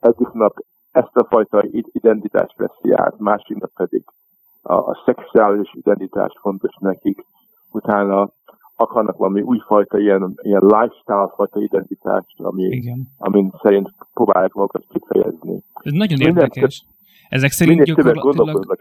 egyik 0.00 0.28
nap 0.28 0.54
ezt 0.90 1.16
a 1.16 1.24
fajta 1.24 1.64
identitást 1.92 2.56
veszi 2.56 2.92
át, 2.92 3.18
másik 3.18 3.56
nap 3.56 3.70
pedig 3.74 4.04
a, 4.62 4.74
a 4.74 5.02
szexuális 5.04 5.74
identitás 5.74 6.38
fontos 6.40 6.74
nekik, 6.80 7.24
utána 7.70 8.32
akarnak 8.76 9.16
valami 9.16 9.40
újfajta 9.40 9.98
ilyen, 9.98 10.34
ilyen 10.42 10.62
lifestyle 10.62 11.32
fajta 11.36 11.60
identitást, 11.60 12.40
ami, 12.40 12.62
Igen. 12.62 13.08
amin 13.18 13.52
szerint 13.62 13.90
próbálják 14.12 14.52
magukat 14.52 14.84
kifejezni. 14.88 15.62
Ez 15.74 15.92
nagyon 15.92 16.18
Minden 16.18 16.42
érdekes. 16.42 16.86
Ezek 17.28 17.50
szerint 17.50 17.82
gyakorlatilag... 17.82 18.76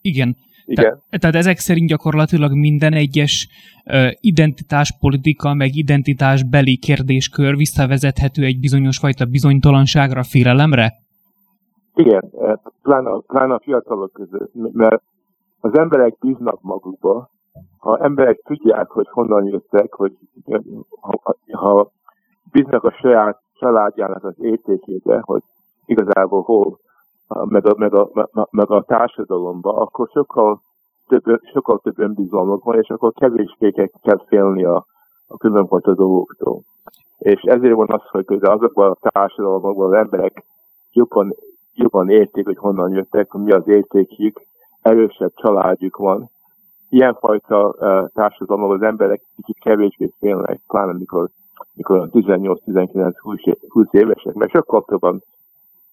Igen. 0.00 0.36
Igen. 0.68 1.02
Te, 1.10 1.18
tehát 1.18 1.36
ezek 1.36 1.58
szerint 1.58 1.88
gyakorlatilag 1.88 2.52
minden 2.52 2.92
egyes 2.92 3.48
uh, 3.84 4.10
identitáspolitika, 4.20 5.54
meg 5.54 5.74
identitásbeli 5.74 6.76
kérdéskör 6.76 7.56
visszavezethető 7.56 8.44
egy 8.44 8.60
bizonyos 8.60 8.98
fajta 8.98 9.24
bizonytalanságra, 9.24 10.22
félelemre? 10.22 10.92
Igen, 11.94 12.22
pláne, 12.82 13.10
pláne 13.26 13.54
a 13.54 13.60
fiatalok 13.64 14.12
között, 14.12 14.50
mert 14.72 15.02
az 15.60 15.78
emberek 15.78 16.18
bíznak 16.20 16.62
magukba, 16.62 17.30
ha 17.78 17.98
emberek 17.98 18.38
tudják, 18.44 18.88
hogy 18.88 19.06
honnan 19.10 19.46
jöttek, 19.46 19.92
hogy 19.92 20.12
ha, 21.00 21.36
ha 21.50 21.90
bíznak 22.52 22.84
a 22.84 22.90
saját 23.00 23.38
családjának 23.58 24.24
az 24.24 24.34
értékébe, 24.40 25.20
hogy 25.24 25.42
igazából 25.86 26.42
hol, 26.42 26.78
meg 27.28 27.66
a, 27.66 27.74
meg 27.76 27.94
a, 27.94 28.10
meg 28.50 28.70
a 28.70 28.82
társadalomba, 28.82 29.72
akkor 29.72 30.08
sokkal 30.12 30.60
több, 31.08 31.40
sokkal 31.52 31.78
több 31.78 31.98
önbizalmak 31.98 32.64
van, 32.64 32.78
és 32.78 32.88
akkor 32.88 33.12
kevésbé 33.12 33.70
kell 34.02 34.24
félni 34.26 34.64
a, 34.64 34.86
a 35.26 35.36
különböző 35.36 35.92
dolgoktól. 35.92 36.62
És 37.18 37.40
ezért 37.40 37.74
van 37.74 37.90
az, 37.90 38.02
hogy 38.10 38.24
azokban 38.40 38.90
a 38.90 39.08
társadalomokban 39.10 39.92
az 39.92 39.98
emberek 39.98 40.44
jobban, 40.92 41.34
jobban 41.74 42.10
értik, 42.10 42.44
hogy 42.44 42.56
honnan 42.56 42.92
jöttek, 42.92 43.32
mi 43.32 43.52
az 43.52 43.68
értékük, 43.68 44.40
erősebb 44.82 45.32
családjuk 45.34 45.96
van, 45.96 46.30
ilyenfajta 46.88 47.66
uh, 47.68 48.08
társadalomban 48.14 48.76
az 48.76 48.82
emberek 48.82 49.22
kicsit 49.36 49.58
kevésbé 49.58 50.12
félnek, 50.18 50.60
pláne 50.66 50.92
mikor, 50.92 51.28
mikor 51.74 52.08
18-19-20 52.12 53.90
évesek, 53.90 54.34
mert 54.34 54.50
sokkal 54.50 54.84
többen 54.84 55.22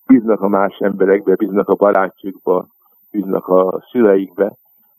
bíznak 0.07 0.41
a 0.41 0.47
más 0.47 0.77
emberekbe, 0.77 1.35
bíznak 1.35 1.69
a 1.69 1.75
barátjukba, 1.75 2.67
bíznak 3.11 3.47
a 3.47 3.83
szüleikbe, 3.91 4.55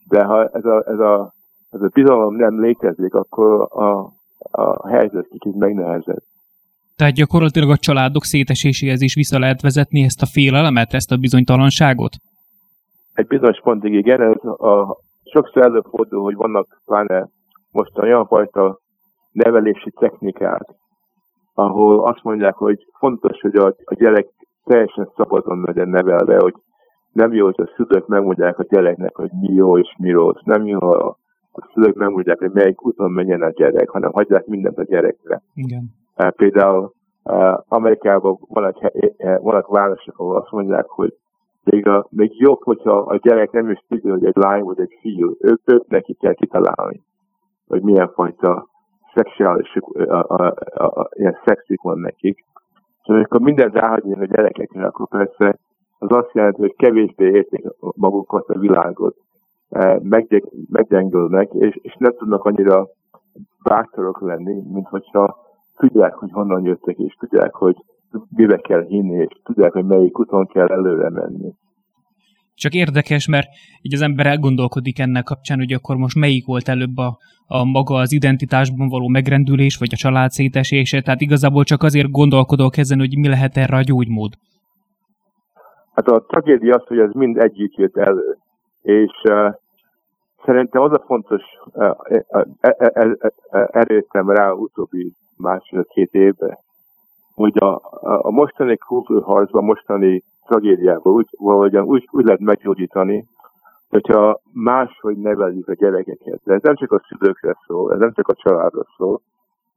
de 0.07 0.23
ha 0.23 0.47
ez 0.47 0.65
a, 0.65 0.83
ez 0.87 0.99
a, 0.99 1.33
ez 1.71 1.81
a 1.81 1.89
bizalom 1.93 2.35
nem 2.35 2.61
létezik, 2.61 3.13
akkor 3.13 3.67
a, 3.69 4.11
a 4.51 4.87
helyzet 4.87 5.27
kicsit 5.27 5.55
megnehezed. 5.55 6.21
Tehát 6.95 7.13
gyakorlatilag 7.13 7.69
a 7.69 7.77
családok 7.77 8.23
széteséséhez 8.23 9.01
is 9.01 9.15
vissza 9.15 9.39
lehet 9.39 9.61
vezetni 9.61 10.03
ezt 10.03 10.21
a 10.21 10.25
félelemet, 10.25 10.93
ezt 10.93 11.11
a 11.11 11.17
bizonytalanságot? 11.17 12.13
Egy 13.13 13.27
bizonyos 13.27 13.61
pontig 13.61 13.93
igen, 13.93 14.21
ez 14.21 14.43
a, 14.43 14.97
sokszor 15.23 15.65
előfordul, 15.65 16.23
hogy 16.23 16.35
vannak 16.35 16.81
pláne 16.85 17.27
most 17.71 17.97
olyan 17.97 18.25
fajta 18.25 18.79
nevelési 19.31 19.91
technikák, 19.99 20.65
ahol 21.53 22.07
azt 22.07 22.23
mondják, 22.23 22.55
hogy 22.55 22.85
fontos, 22.99 23.41
hogy 23.41 23.55
a, 23.55 23.65
a 23.83 23.93
gyerek 23.93 24.27
teljesen 24.67 25.11
szabadon 25.15 25.61
legyen 25.65 25.89
nevelve, 25.89 26.39
hogy 26.39 26.53
nem 27.11 27.33
jó, 27.33 27.45
hogy 27.45 27.61
a 27.61 27.71
szülők 27.75 28.07
megmondják 28.07 28.59
a 28.59 28.63
gyereknek, 28.63 29.15
hogy 29.15 29.29
mi 29.41 29.53
jó 29.53 29.77
és 29.77 29.95
mi 29.97 30.11
rossz. 30.11 30.41
Nem 30.43 30.65
jó, 30.65 30.79
ha 30.79 31.17
a 31.51 31.69
szülők 31.73 31.95
megmondják, 31.95 32.39
hogy 32.39 32.51
melyik 32.51 32.85
úton 32.85 33.11
menjen 33.11 33.41
a 33.41 33.49
gyerek, 33.49 33.89
hanem 33.89 34.11
hagyják 34.11 34.45
mindent 34.45 34.77
a 34.77 34.83
gyerekre. 34.83 35.41
Igen. 35.53 35.83
Például 36.35 36.91
Amerikában 37.67 38.37
vannak, 38.47 38.91
vannak 39.41 39.67
városok, 39.67 40.19
ahol 40.19 40.35
azt 40.35 40.51
mondják, 40.51 40.85
hogy 40.85 41.13
még, 41.63 41.87
a, 41.87 42.07
még 42.09 42.31
jobb, 42.39 42.63
hogyha 42.63 42.97
a 42.97 43.15
gyerek 43.15 43.51
nem 43.51 43.69
is 43.69 43.79
tudja, 43.87 44.11
hogy 44.11 44.25
egy 44.25 44.35
lány 44.35 44.63
vagy 44.63 44.79
egy 44.79 44.97
fiú. 45.01 45.35
Ők, 45.39 45.61
ők 45.65 45.87
neki 45.87 46.13
kell 46.13 46.33
kitalálni, 46.33 47.01
hogy 47.67 47.81
milyen 47.81 48.11
fajta 48.13 48.67
szexuális, 49.13 49.75
a, 49.91 50.13
a, 50.13 50.55
a, 50.73 50.83
a, 50.83 51.09
ilyen 51.13 51.37
szexik 51.45 51.81
van 51.81 51.99
nekik. 51.99 52.45
És 53.07 53.13
amikor 53.13 53.39
mindent 53.39 53.73
ráhagyni 53.73 54.13
a 54.13 54.25
gyerekekre, 54.25 54.85
akkor 54.85 55.07
persze 55.07 55.59
az 55.99 56.11
azt 56.11 56.33
jelenti, 56.33 56.61
hogy 56.61 56.75
kevésbé 56.75 57.31
érték 57.31 57.65
magukat 57.79 58.49
a 58.49 58.59
világot, 58.59 59.15
meggyengülnek, 60.69 61.53
és, 61.53 61.75
és 61.81 61.95
nem 61.99 62.13
tudnak 62.17 62.43
annyira 62.43 62.87
bátorok 63.63 64.21
lenni, 64.21 64.61
mint 64.73 64.87
hogyha 64.87 65.37
tudják, 65.75 66.13
hogy 66.13 66.31
honnan 66.31 66.63
jöttek, 66.63 66.97
és 66.97 67.13
tudják, 67.13 67.53
hogy 67.53 67.75
mibe 68.35 68.57
kell 68.57 68.83
hinni, 68.83 69.15
és 69.15 69.41
tudják, 69.43 69.73
hogy 69.73 69.85
melyik 69.85 70.19
úton 70.19 70.45
kell 70.45 70.67
előre 70.67 71.09
menni. 71.09 71.53
Csak 72.63 72.73
érdekes, 72.73 73.27
mert 73.27 73.47
így 73.81 73.93
az 73.93 74.01
ember 74.01 74.25
elgondolkodik 74.25 74.99
ennek 74.99 75.23
kapcsán, 75.23 75.57
hogy 75.57 75.73
akkor 75.73 75.95
most 75.95 76.15
melyik 76.15 76.45
volt 76.45 76.67
előbb 76.67 76.97
a, 76.97 77.17
a 77.47 77.65
maga 77.65 77.95
az 77.95 78.11
identitásban 78.11 78.87
való 78.87 79.07
megrendülés, 79.07 79.77
vagy 79.77 79.89
a 79.91 80.01
család 80.03 80.29
szétesése, 80.29 81.01
tehát 81.01 81.21
igazából 81.21 81.63
csak 81.63 81.83
azért 81.83 82.11
gondolkodok 82.11 82.77
ezen, 82.77 82.99
hogy 82.99 83.17
mi 83.17 83.27
lehet 83.27 83.57
erre 83.57 83.77
a 83.77 83.81
gyógymód. 83.81 84.33
Hát 85.93 86.07
a 86.07 86.25
tragédia 86.27 86.75
az, 86.75 86.87
hogy 86.87 86.99
ez 86.99 87.11
mind 87.11 87.37
együtt 87.37 87.75
jött 87.75 87.97
elő. 87.97 88.37
És 88.81 89.11
uh, 89.29 89.53
szerintem 90.45 90.81
az 90.81 90.91
a 90.91 91.03
fontos, 91.05 91.41
uh, 91.73 91.95
erőttem 93.71 94.29
rá 94.29 94.51
utóbbi 94.51 95.13
másfél-két 95.35 96.13
évben, 96.13 96.57
hogy 97.33 97.57
a, 97.57 97.81
a 98.01 98.31
mostani 98.31 98.77
kultúrharcban, 98.77 99.63
mostani 99.63 100.23
tragédiában 100.47 101.13
úgy, 101.13 101.27
valahogyan 101.37 101.83
úgy, 101.83 102.07
úgy 102.11 102.25
lehet 102.25 102.39
meggyógyítani, 102.39 103.25
hogyha 103.89 104.39
máshogy 104.53 105.17
neveljük 105.17 105.67
a 105.67 105.73
gyerekeket. 105.73 106.41
De 106.43 106.53
ez 106.53 106.61
nem 106.61 106.75
csak 106.75 106.91
a 106.91 107.01
szülőkre 107.07 107.57
szól, 107.65 107.93
ez 107.93 107.99
nem 107.99 108.13
csak 108.13 108.27
a 108.27 108.33
családra 108.33 108.85
szól, 108.97 109.21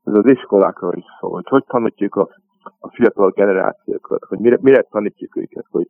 ez 0.05 0.15
az 0.15 0.27
iskolákra 0.27 0.91
is 0.95 1.05
szól, 1.21 1.31
hogy 1.31 1.49
hogy 1.49 1.65
tanítjuk 1.65 2.15
a, 2.15 2.29
a 2.79 2.89
fiatal 2.89 3.31
generációkat, 3.31 4.25
hogy 4.25 4.39
mire, 4.39 4.59
mire 4.61 4.83
tanítjuk 4.83 5.37
őket, 5.37 5.67
hogy, 5.71 5.89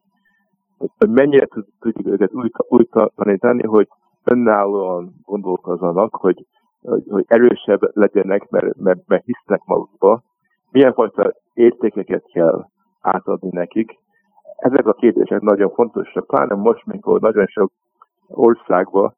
hogy 0.78 1.10
mennyire 1.10 1.46
tudjuk 1.80 2.06
őket 2.06 2.32
úgy, 2.32 2.52
úgy 2.68 2.88
tanítani, 3.14 3.66
hogy 3.66 3.88
önállóan 4.24 5.14
gondolkozzanak, 5.24 6.14
hogy, 6.14 6.46
hogy, 6.82 7.02
hogy 7.08 7.24
erősebb 7.28 7.80
legyenek, 7.96 8.48
mert, 8.50 8.76
mert, 8.76 9.00
mert 9.06 9.24
hisznek 9.24 9.62
magukba, 9.64 10.22
milyen 10.70 10.92
fajta 10.92 11.32
értékeket 11.54 12.24
kell 12.32 12.66
átadni 13.00 13.48
nekik. 13.52 13.98
Ezek 14.60 14.86
a 14.86 14.92
kérdések 14.92 15.40
nagyon 15.40 15.70
fontosak, 15.70 16.26
pláne 16.26 16.54
most, 16.54 16.86
mikor 16.86 17.20
nagyon 17.20 17.46
sok 17.46 17.70
országban 18.28 19.14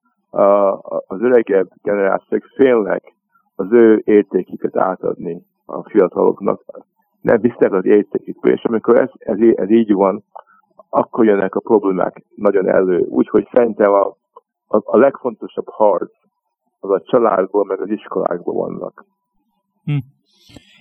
az 1.06 1.20
öregebb 1.20 1.68
generációk 1.82 2.44
félnek 2.54 3.14
az 3.54 3.66
ő 3.70 4.02
értéküket 4.04 4.76
átadni 4.76 5.42
a 5.64 5.88
fiataloknak. 5.88 6.62
Nem 7.20 7.40
hisznek 7.40 7.72
az 7.72 7.84
értékükből, 7.84 8.52
és 8.52 8.64
amikor 8.64 8.96
ez, 8.96 9.08
ez, 9.18 9.36
ez 9.54 9.70
így 9.70 9.92
van, 9.92 10.24
akkor 10.88 11.24
jönnek 11.24 11.54
a 11.54 11.60
problémák 11.60 12.24
nagyon 12.34 12.68
elő. 12.68 12.98
Úgyhogy 12.98 13.48
szerintem 13.52 13.92
a, 13.92 14.06
a, 14.66 14.80
a 14.84 14.96
legfontosabb 14.96 15.68
harc 15.68 16.12
az 16.80 16.90
a 16.90 17.02
családból, 17.04 17.64
meg 17.64 17.80
az 17.80 17.90
iskolákból 17.90 18.54
vannak. 18.54 19.04
Hm. 19.84 19.96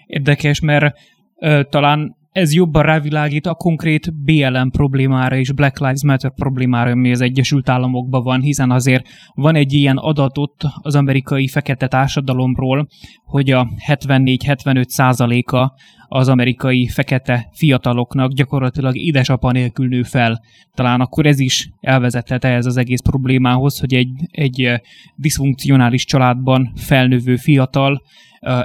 Érdekes, 0.07 0.61
mert 0.61 0.95
ö, 1.39 1.61
talán 1.69 2.15
ez 2.31 2.53
jobban 2.53 2.83
rávilágít 2.83 3.45
a 3.45 3.53
konkrét 3.53 4.13
BLM 4.23 4.69
problémára 4.69 5.35
és 5.35 5.51
Black 5.51 5.79
Lives 5.79 6.03
Matter 6.03 6.33
problémára, 6.33 6.91
ami 6.91 7.11
az 7.11 7.21
Egyesült 7.21 7.69
Államokban 7.69 8.23
van, 8.23 8.41
hiszen 8.41 8.71
azért 8.71 9.07
van 9.33 9.55
egy 9.55 9.73
ilyen 9.73 9.97
adatot 9.97 10.63
az 10.81 10.95
amerikai 10.95 11.47
fekete 11.47 11.87
társadalomról, 11.87 12.87
hogy 13.23 13.51
a 13.51 13.67
74-75 13.87 14.87
százaléka 14.87 15.73
az 16.07 16.27
amerikai 16.27 16.87
fekete 16.87 17.49
fiataloknak 17.53 18.31
gyakorlatilag 18.31 18.97
édesapa 18.97 19.51
nélkül 19.51 19.87
nő 19.87 20.03
fel. 20.03 20.41
Talán 20.73 21.01
akkor 21.01 21.25
ez 21.25 21.39
is 21.39 21.69
elvezethet 21.79 22.45
ehhez 22.45 22.65
az 22.65 22.77
egész 22.77 23.01
problémához, 23.01 23.79
hogy 23.79 23.93
egy, 23.93 24.11
egy 24.31 24.81
diszfunkcionális 25.15 26.05
családban 26.05 26.71
felnövő 26.75 27.35
fiatal 27.35 28.01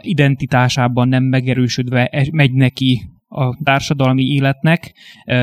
identitásában 0.00 1.08
nem 1.08 1.24
megerősödve 1.24 2.06
e, 2.06 2.26
megy 2.30 2.52
neki 2.52 3.15
a 3.36 3.56
társadalmi 3.64 4.22
életnek, 4.22 4.80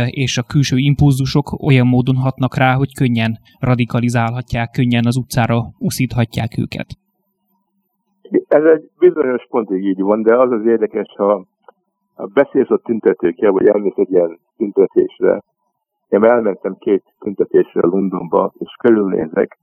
és 0.05 0.37
a 0.37 0.43
külső 0.43 0.77
impulzusok 0.77 1.61
olyan 1.61 1.87
módon 1.87 2.15
hatnak 2.15 2.57
rá, 2.57 2.73
hogy 2.73 2.93
könnyen 2.93 3.37
radikalizálhatják, 3.59 4.69
könnyen 4.69 5.05
az 5.05 5.17
utcára 5.17 5.57
uszíthatják 5.79 6.57
őket. 6.57 6.87
Ez 8.47 8.63
egy 8.63 8.89
bizonyos 8.99 9.47
pontig 9.49 9.83
így 9.85 10.01
van, 10.01 10.21
de 10.21 10.35
az 10.35 10.51
az 10.51 10.65
érdekes, 10.65 11.07
ha 11.17 11.45
beszélsz 12.33 12.69
a 12.69 12.77
tüntetőkkel, 12.77 13.51
vagy 13.51 13.67
elmész 13.67 13.95
egy 13.95 14.11
ilyen 14.11 14.39
tüntetésre, 14.57 15.43
én 16.09 16.23
elmentem 16.23 16.75
két 16.79 17.03
tüntetésre 17.19 17.81
Londonba, 17.81 18.53
és 18.57 18.75
körülnézek, 18.79 19.57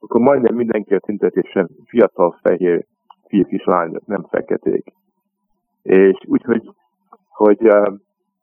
akkor 0.00 0.20
majdnem 0.20 0.54
mindenki 0.54 0.94
a 0.94 1.00
tüntetésen 1.00 1.68
fiatal 1.84 2.38
fehér 2.42 2.86
fiúk 3.28 3.50
és 3.50 3.64
lányok, 3.64 4.06
nem 4.06 4.26
feketék. 4.30 4.92
És 5.82 6.16
úgyhogy 6.24 6.70
hogy 7.36 7.66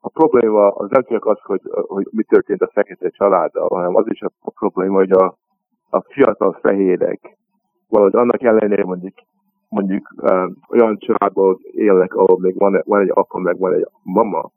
a 0.00 0.08
probléma 0.08 0.68
az 0.68 0.90
nem 0.90 1.04
csak 1.04 1.26
az, 1.26 1.38
hogy, 1.42 1.60
hogy 1.86 2.08
mi 2.10 2.22
történt 2.22 2.62
a 2.62 2.70
fekete 2.72 3.08
családdal, 3.08 3.68
hanem 3.68 3.94
az 3.94 4.04
is 4.08 4.22
a 4.22 4.50
probléma, 4.50 4.94
hogy 4.94 5.12
a, 5.12 5.36
a 5.90 6.00
fiatal 6.00 6.58
fehérek 6.62 7.36
valahogy 7.88 8.14
annak 8.14 8.42
ellenére 8.42 8.84
mondjuk 8.84 9.14
mondjuk 9.68 10.14
uh, 10.16 10.50
olyan 10.68 10.98
családból 10.98 11.58
élnek, 11.72 12.14
ahol 12.14 12.38
még 12.40 12.58
van, 12.58 12.82
van 12.84 13.00
egy 13.00 13.10
apa, 13.14 13.38
meg 13.38 13.58
van 13.58 13.72
egy 13.72 13.86
mama, 14.02 14.50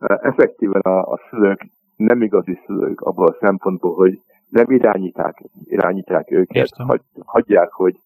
uh, 0.00 0.18
effektíven 0.22 0.80
a, 0.80 1.12
a 1.12 1.20
szülők 1.30 1.66
nem 1.96 2.22
igazi 2.22 2.58
szülők 2.66 3.00
abban 3.00 3.28
a 3.28 3.36
szempontból, 3.40 3.94
hogy 3.94 4.20
nem 4.48 4.70
irányítják, 4.70 5.42
irányítják 5.64 6.30
őket, 6.30 6.68
hagy, 6.76 7.00
hagyják, 7.24 7.72
hogy 7.72 7.96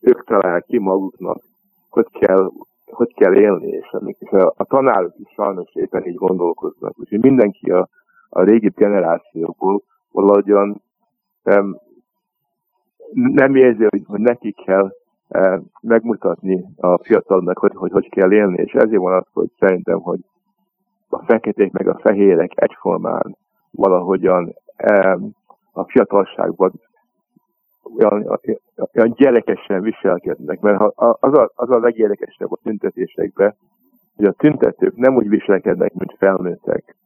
ők 0.00 0.24
találják 0.24 0.64
ki 0.64 0.78
maguknak, 0.78 1.42
hogy 1.88 2.06
kell, 2.10 2.50
hogy 2.94 3.14
kell 3.14 3.34
élni, 3.34 3.66
és, 3.66 3.92
a, 4.30 4.52
a 4.56 4.64
tanárok 4.64 5.14
is 5.16 5.32
sajnos 5.34 5.70
éppen 5.74 6.06
így 6.06 6.14
gondolkoznak. 6.14 6.98
Úgyhogy 6.98 7.22
mindenki 7.22 7.70
a, 7.70 7.88
a 8.28 8.42
régi 8.42 8.72
generációból 8.74 9.82
valahogyan 10.12 10.82
um, 11.44 11.76
nem 13.12 13.54
érzi, 13.54 13.86
hogy, 13.88 14.02
hogy 14.06 14.20
neki 14.20 14.52
kell 14.52 14.92
uh, 15.28 15.60
megmutatni 15.80 16.64
a 16.76 16.98
fiatalnak, 16.98 17.58
hogy, 17.58 17.74
hogy 17.74 17.90
hogy 17.90 18.08
kell 18.08 18.32
élni, 18.32 18.62
és 18.62 18.72
ezért 18.72 19.02
van 19.02 19.12
az, 19.12 19.26
hogy 19.32 19.50
szerintem, 19.58 20.00
hogy 20.00 20.20
a 21.08 21.24
feketék 21.24 21.72
meg 21.72 21.88
a 21.88 21.98
fehérek 21.98 22.50
egyformán 22.54 23.36
valahogyan 23.70 24.54
um, 24.92 25.30
a 25.72 25.84
fiatalságban 25.84 26.72
olyan, 27.98 28.40
olyan 28.94 29.12
gyerekesen 29.16 29.82
viselkednek, 29.82 30.60
mert 30.60 30.78
ha, 30.78 31.16
az, 31.20 31.34
a, 31.34 31.50
az 31.54 31.70
a 31.70 31.78
legérdekesebb 31.78 32.52
a 32.52 32.58
tüntetésekben, 32.62 33.54
hogy 34.16 34.24
a 34.24 34.32
tüntetők 34.32 34.96
nem 34.96 35.16
úgy 35.16 35.28
viselkednek, 35.28 35.92
mint 35.92 36.14
felnőttek. 36.18 36.96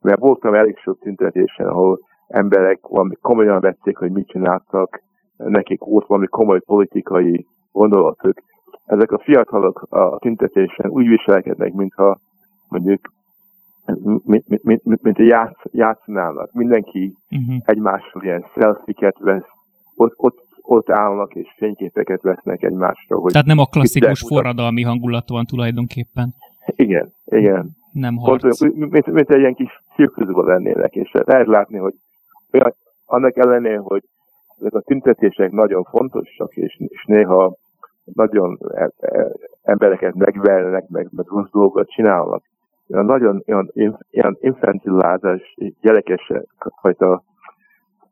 Mert 0.00 0.20
voltam 0.20 0.54
elég 0.54 0.78
sok 0.78 0.98
tüntetésen, 0.98 1.66
ahol 1.66 2.00
emberek 2.28 2.78
valami 2.88 3.14
komolyan 3.20 3.60
vették, 3.60 3.96
hogy 3.96 4.12
mit 4.12 4.28
csináltak, 4.28 5.02
nekik 5.36 5.80
volt 5.80 6.06
valami 6.06 6.26
komoly 6.26 6.60
politikai 6.60 7.46
gondolatuk. 7.72 8.34
Ezek 8.86 9.12
a 9.12 9.18
fiatalok 9.18 9.86
a 9.88 10.18
tüntetésen 10.18 10.90
úgy 10.90 11.06
viselkednek, 11.06 11.72
mintha 11.72 12.18
mondjuk 12.68 13.00
mint, 14.24 14.62
mint, 14.62 14.84
mint, 14.84 15.02
mint 15.02 15.18
játsz, 15.18 15.62
játszanának. 15.70 16.52
Mindenki 16.52 17.14
uh-huh. 17.30 17.56
egymással 17.64 18.22
ilyen 18.22 18.44
szelfiket 18.54 19.18
vesz, 19.18 19.48
ott, 19.94 20.14
ott, 20.16 20.46
ott 20.62 20.90
állnak 20.90 21.34
és 21.34 21.54
fényképeket 21.56 22.22
vesznek 22.22 22.62
egymásra. 22.62 23.18
Hogy 23.18 23.32
Tehát 23.32 23.46
nem 23.46 23.58
a 23.58 23.64
klasszikus 23.64 24.20
forradalmi 24.20 24.82
hangulat 24.82 25.28
van 25.28 25.44
tulajdonképpen. 25.46 26.34
Igen, 26.66 27.12
igen. 27.24 27.70
Nem 27.92 28.16
harc. 28.16 28.58
Pont, 28.58 28.76
mint, 28.76 29.06
mint 29.06 29.30
egy 29.30 29.38
ilyen 29.38 29.54
kis 29.54 29.82
cirkuszban 29.94 30.44
lennének, 30.44 30.94
és 30.94 31.10
lehet 31.12 31.46
látni, 31.46 31.78
hogy 31.78 31.94
olyan, 32.52 32.74
annak 33.04 33.36
ellenére, 33.36 33.78
hogy 33.78 34.02
ezek 34.58 34.74
a 34.74 34.80
tüntetések 34.80 35.50
nagyon 35.50 35.82
fontosak, 35.82 36.56
és, 36.56 36.76
és 36.88 37.04
néha 37.06 37.56
nagyon 38.04 38.58
e, 38.74 38.90
e, 38.98 39.26
embereket 39.62 40.14
megvernek, 40.14 40.88
meg, 40.88 41.08
meg 41.10 41.26
rossz 41.28 41.50
dolgokat 41.50 41.90
csinálnak. 41.90 42.42
Olyan 42.88 43.04
nagyon 43.04 43.42
olyan, 43.46 43.70
olyan 44.12 44.36
infantilázás, 44.40 45.56
gyerekes 45.80 46.32
fajta 46.80 47.22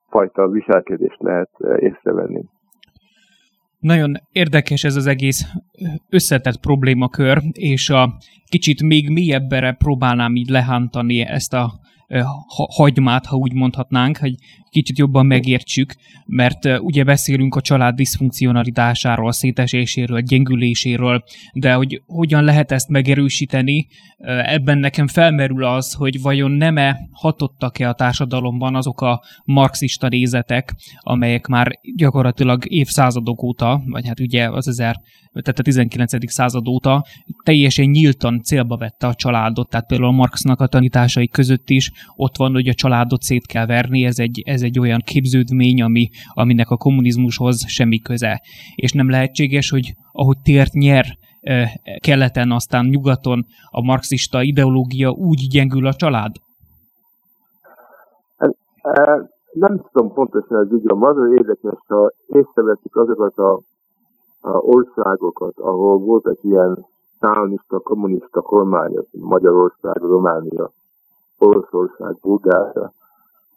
fajta 0.09 0.49
viselkedést 0.49 1.21
lehet 1.21 1.51
eh, 1.59 1.83
észrevenni. 1.83 2.45
Nagyon 3.79 4.15
érdekes 4.33 4.85
ez 4.85 4.97
az 4.97 5.07
egész 5.07 5.45
összetett 6.11 6.61
problémakör, 6.61 7.39
és 7.53 7.91
a 7.91 8.17
kicsit 8.49 8.83
még 8.83 9.11
mélyebbre 9.11 9.73
próbálnám 9.73 10.35
így 10.37 10.49
lehántani 10.49 11.21
ezt 11.21 11.55
a 11.55 11.71
hagymát, 12.77 13.27
ha 13.27 13.37
úgy 13.37 13.55
mondhatnánk, 13.55 14.17
hogy 14.17 14.35
kicsit 14.71 14.99
jobban 14.99 15.27
megértsük, 15.27 15.95
mert 16.27 16.81
ugye 16.81 17.05
beszélünk 17.05 17.55
a 17.55 17.61
család 17.61 17.95
diszfunkcionalitásáról, 17.95 19.33
széteséséről, 19.33 20.21
gyengüléséről, 20.21 21.25
de 21.53 21.73
hogy 21.73 22.03
hogyan 22.07 22.45
lehet 22.45 22.73
ezt 22.73 22.89
megerősíteni, 22.89 23.87
ebben 24.45 24.79
nekem 24.79 25.07
felmerül 25.07 25.65
az, 25.65 25.93
hogy 25.93 26.21
vajon 26.21 26.51
nem-e 26.51 27.09
hatottak-e 27.13 27.89
a 27.89 27.93
társadalomban 27.93 28.75
azok 28.75 29.01
a 29.01 29.23
marxista 29.45 30.09
nézetek, 30.09 30.75
amelyek 30.99 31.47
már 31.47 31.79
gyakorlatilag 31.97 32.73
évszázadok 32.73 33.43
óta, 33.43 33.83
vagy 33.87 34.07
hát 34.07 34.21
ugye 34.21 34.51
az 34.51 34.69
ezer, 34.69 34.97
tehát 35.33 35.59
a 35.59 35.63
19. 35.63 36.31
század 36.31 36.69
óta 36.69 37.05
teljesen 37.45 37.85
nyíltan 37.85 38.43
célba 38.43 38.77
vette 38.77 39.07
a 39.07 39.15
családot, 39.15 39.69
tehát 39.69 39.87
például 39.87 40.11
a 40.11 40.17
Marxnak 40.17 40.61
a 40.61 40.67
tanításai 40.67 41.29
között 41.29 41.71
is 41.71 41.91
ott 42.17 42.37
van, 42.37 42.53
hogy 42.53 42.69
a 42.69 42.75
családot 42.75 43.23
szét 43.23 43.47
kell 43.47 43.67
verni, 43.67 44.05
ez 44.05 44.19
egy, 44.19 44.43
ez 44.45 44.58
egy 44.63 44.79
olyan 44.79 45.01
képződmény, 45.05 45.83
ami, 45.83 46.09
aminek 46.35 46.71
a 46.71 46.77
kommunizmushoz 46.77 47.67
semmi 47.67 47.99
köze. 47.99 48.43
És 48.75 48.93
nem 48.93 49.11
lehetséges, 49.11 49.71
hogy 49.71 49.95
ahogy 50.13 50.37
tért 50.43 50.73
nyer 50.73 51.05
keleten, 52.01 52.51
aztán 52.51 52.85
nyugaton 52.85 53.45
a 53.71 53.83
marxista 53.85 54.43
ideológia 54.43 55.11
úgy 55.11 55.47
gyengül 55.51 55.87
a 55.87 55.93
család? 55.93 56.33
Hát, 58.83 59.31
nem 59.53 59.85
tudom 59.93 60.13
pontosan 60.13 60.57
az 60.59 60.73
ügyem, 60.73 61.03
az 61.03 61.17
az 61.17 61.33
érdekes, 61.33 61.79
ha 61.87 62.13
észreveszik 62.27 62.97
azokat 62.97 63.39
a, 63.39 63.61
a 64.41 64.51
országokat, 64.51 65.59
ahol 65.59 65.99
voltak 65.99 66.39
ilyen 66.43 66.87
szálonista, 67.21 67.79
kommunista 67.79 68.41
kormányok, 68.41 69.07
Magyarország, 69.11 69.97
Románia, 69.97 70.71
Oroszország, 71.39 72.19
Bulgária, 72.21 72.93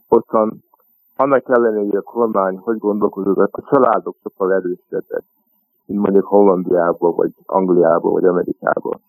ottan 0.08 0.64
annak 1.22 1.50
ellenére, 1.50 1.86
hogy 1.86 1.96
a 1.96 2.02
kormány 2.02 2.58
hogy 2.58 2.78
gondolkozott, 2.78 3.38
a 3.52 3.64
családok 3.70 4.16
sokkal 4.24 4.54
erősebbek, 4.54 5.24
mint 5.86 6.00
mondjuk 6.00 6.26
Hollandiában, 6.26 7.16
vagy 7.16 7.32
Angliában, 7.46 8.12
vagy 8.12 8.26
Amerikában. 8.26 9.00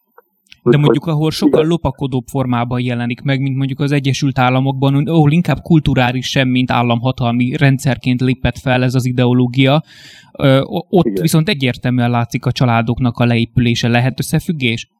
De 0.62 0.76
mondjuk, 0.76 1.06
ahol 1.06 1.30
sokkal 1.30 1.66
lopakodóbb 1.66 2.24
formában 2.26 2.80
jelenik 2.80 3.22
meg, 3.22 3.40
mint 3.40 3.56
mondjuk 3.56 3.80
az 3.80 3.92
Egyesült 3.92 4.38
Államokban, 4.38 5.06
ahol 5.06 5.30
inkább 5.32 5.60
kulturális 5.62 6.26
sem, 6.26 6.48
mint 6.48 6.70
államhatalmi 6.70 7.56
rendszerként 7.56 8.20
lépett 8.20 8.58
fel 8.58 8.82
ez 8.82 8.94
az 8.94 9.06
ideológia, 9.06 9.82
ott 10.90 11.04
igen. 11.04 11.22
viszont 11.22 11.48
egyértelműen 11.48 12.10
látszik 12.10 12.46
a 12.46 12.52
családoknak 12.52 13.18
a 13.18 13.24
leépülése. 13.24 13.88
Lehet 13.88 14.18
összefüggés? 14.18 14.90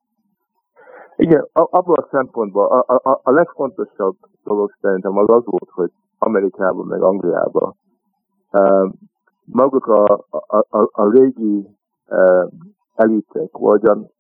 Igen, 1.17 1.49
abban 1.53 1.97
a 1.97 2.09
szempontból 2.11 2.67
a, 2.67 2.95
a, 3.11 3.21
a 3.23 3.31
legfontosabb 3.31 4.17
dolog 4.45 4.75
szerintem 4.81 5.19
az 5.19 5.29
az 5.29 5.45
volt, 5.45 5.71
hogy 5.71 5.91
Amerikában, 6.19 6.87
meg 6.87 7.03
Angliában 7.03 7.75
uh, 8.53 8.93
maguk 9.45 9.87
a, 9.87 10.25
a, 10.31 10.67
a, 10.71 10.89
a 10.93 11.11
régi 11.11 11.69
uh, 12.09 12.49
elitek 12.95 13.57
vagyon 13.57 14.11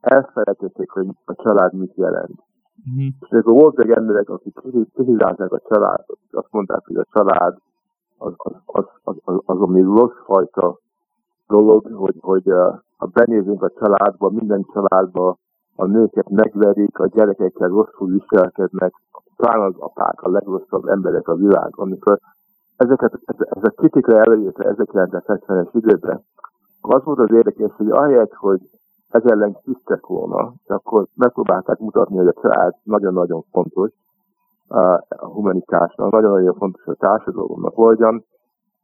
elfelejtették, 0.00 0.90
hogy 0.90 1.06
a 1.24 1.34
család 1.34 1.72
mit 1.72 1.94
jelent. 1.94 2.42
Mm-hmm. 2.90 3.08
És 3.20 3.28
akkor 3.30 3.52
voltak 3.52 3.90
emberek, 3.90 4.28
akik 4.28 4.58
kihívták 4.94 5.52
a 5.52 5.60
családot, 5.68 6.18
azt 6.30 6.50
mondták, 6.50 6.86
hogy 6.86 6.96
a 6.96 7.06
család 7.12 7.56
az, 8.18 8.32
az, 8.36 8.52
az, 8.64 8.84
az, 9.02 9.16
az, 9.24 9.40
az 9.44 9.60
ami 9.60 9.82
rossz 9.82 10.24
fajta 10.24 10.78
dolog, 11.46 11.86
hogy, 11.92 12.16
hogy 12.20 12.48
uh, 12.48 12.78
ha 12.96 13.06
benézünk 13.06 13.62
a 13.62 13.70
családba, 13.78 14.30
minden 14.30 14.66
családba 14.72 15.38
a 15.76 15.86
nőket 15.86 16.28
megverik, 16.28 16.98
a 16.98 17.06
gyerekekkel 17.06 17.68
rosszul 17.68 18.08
viselkednek, 18.08 18.92
talán 19.36 19.60
az 19.60 19.74
apák 19.78 20.22
a 20.22 20.30
legrosszabb 20.30 20.86
emberek 20.86 21.28
a 21.28 21.34
világ, 21.34 21.70
amikor 21.76 22.18
ezeket, 22.76 23.12
ez, 23.24 23.62
a 23.62 23.70
kritika 23.70 24.18
előjött 24.18 24.56
1970-es 24.58 25.68
időben, 25.72 26.24
az 26.80 27.04
volt 27.04 27.18
az 27.18 27.32
érdekes, 27.32 27.72
hogy 27.76 27.90
ahelyett, 27.90 28.32
hogy 28.32 28.60
ez 29.08 29.22
ellen 29.24 29.56
küzdtek 29.64 30.06
volna, 30.06 30.52
akkor 30.66 31.06
megpróbálták 31.14 31.78
mutatni, 31.78 32.16
hogy 32.16 32.26
a 32.26 32.40
család 32.40 32.74
nagyon-nagyon 32.82 33.42
fontos 33.50 33.90
a 34.68 35.04
humanitásnak, 35.26 36.10
nagyon-nagyon 36.10 36.54
fontos 36.54 36.86
a 36.86 36.94
társadalomnak, 36.94 37.74
hogyan 37.74 38.24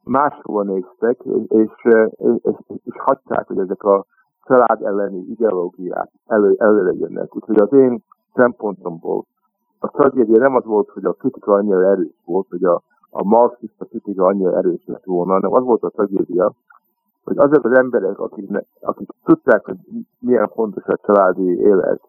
máshol 0.04 0.64
néztek, 0.64 1.20
és, 1.20 1.44
és, 1.48 1.94
és, 2.42 2.56
és 2.84 2.94
hagyták, 2.98 3.46
hogy 3.46 3.58
ezek 3.58 3.82
a 3.82 4.04
család 4.44 4.82
elleni 4.82 5.18
ideológiák 5.18 6.10
elő, 6.26 6.54
előjönnek. 6.58 7.36
Úgyhogy 7.36 7.60
az 7.60 7.72
én 7.72 8.04
szempontomból 8.34 9.24
a 9.82 9.88
tragédia 9.88 10.38
nem 10.38 10.54
az 10.54 10.64
volt, 10.64 10.88
hogy 10.88 11.04
a 11.04 11.12
kritika 11.12 11.52
annyira 11.52 11.90
erős 11.90 12.22
volt, 12.24 12.46
hogy 12.50 12.64
a, 12.64 12.82
a 13.10 13.24
marxista 13.24 13.84
kritika 13.84 14.24
annyira 14.24 14.56
erős 14.56 14.82
lett 14.86 15.04
volna, 15.04 15.32
hanem 15.32 15.52
az 15.52 15.64
volt 15.64 15.82
a 15.82 15.88
tragédia, 15.88 16.52
hogy 17.24 17.38
azok 17.38 17.64
az 17.64 17.72
emberek, 17.72 18.18
akik, 18.18 18.50
akik 18.80 19.08
tudták, 19.24 19.64
hogy 19.64 19.76
milyen 20.18 20.48
fontos 20.48 20.84
a 20.84 20.98
családi 21.02 21.58
élet, 21.60 22.00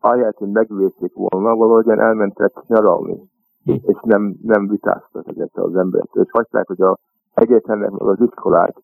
ahelyett, 0.00 0.36
hogy 0.36 0.50
megvédték 0.50 1.14
volna, 1.14 1.56
valahogyan 1.56 2.00
elmentek 2.00 2.52
nyaralni, 2.66 3.30
és 3.64 3.96
nem, 4.02 4.36
nem 4.42 4.68
vitáztak 4.68 5.26
ezekkel 5.28 5.64
az 5.64 5.76
emberekkel. 5.76 6.22
És 6.22 6.30
hagyták, 6.30 6.66
hogy 6.66 6.80
a 6.80 6.98
egyetemek, 7.34 8.00
az 8.00 8.20
iskolák 8.20 8.76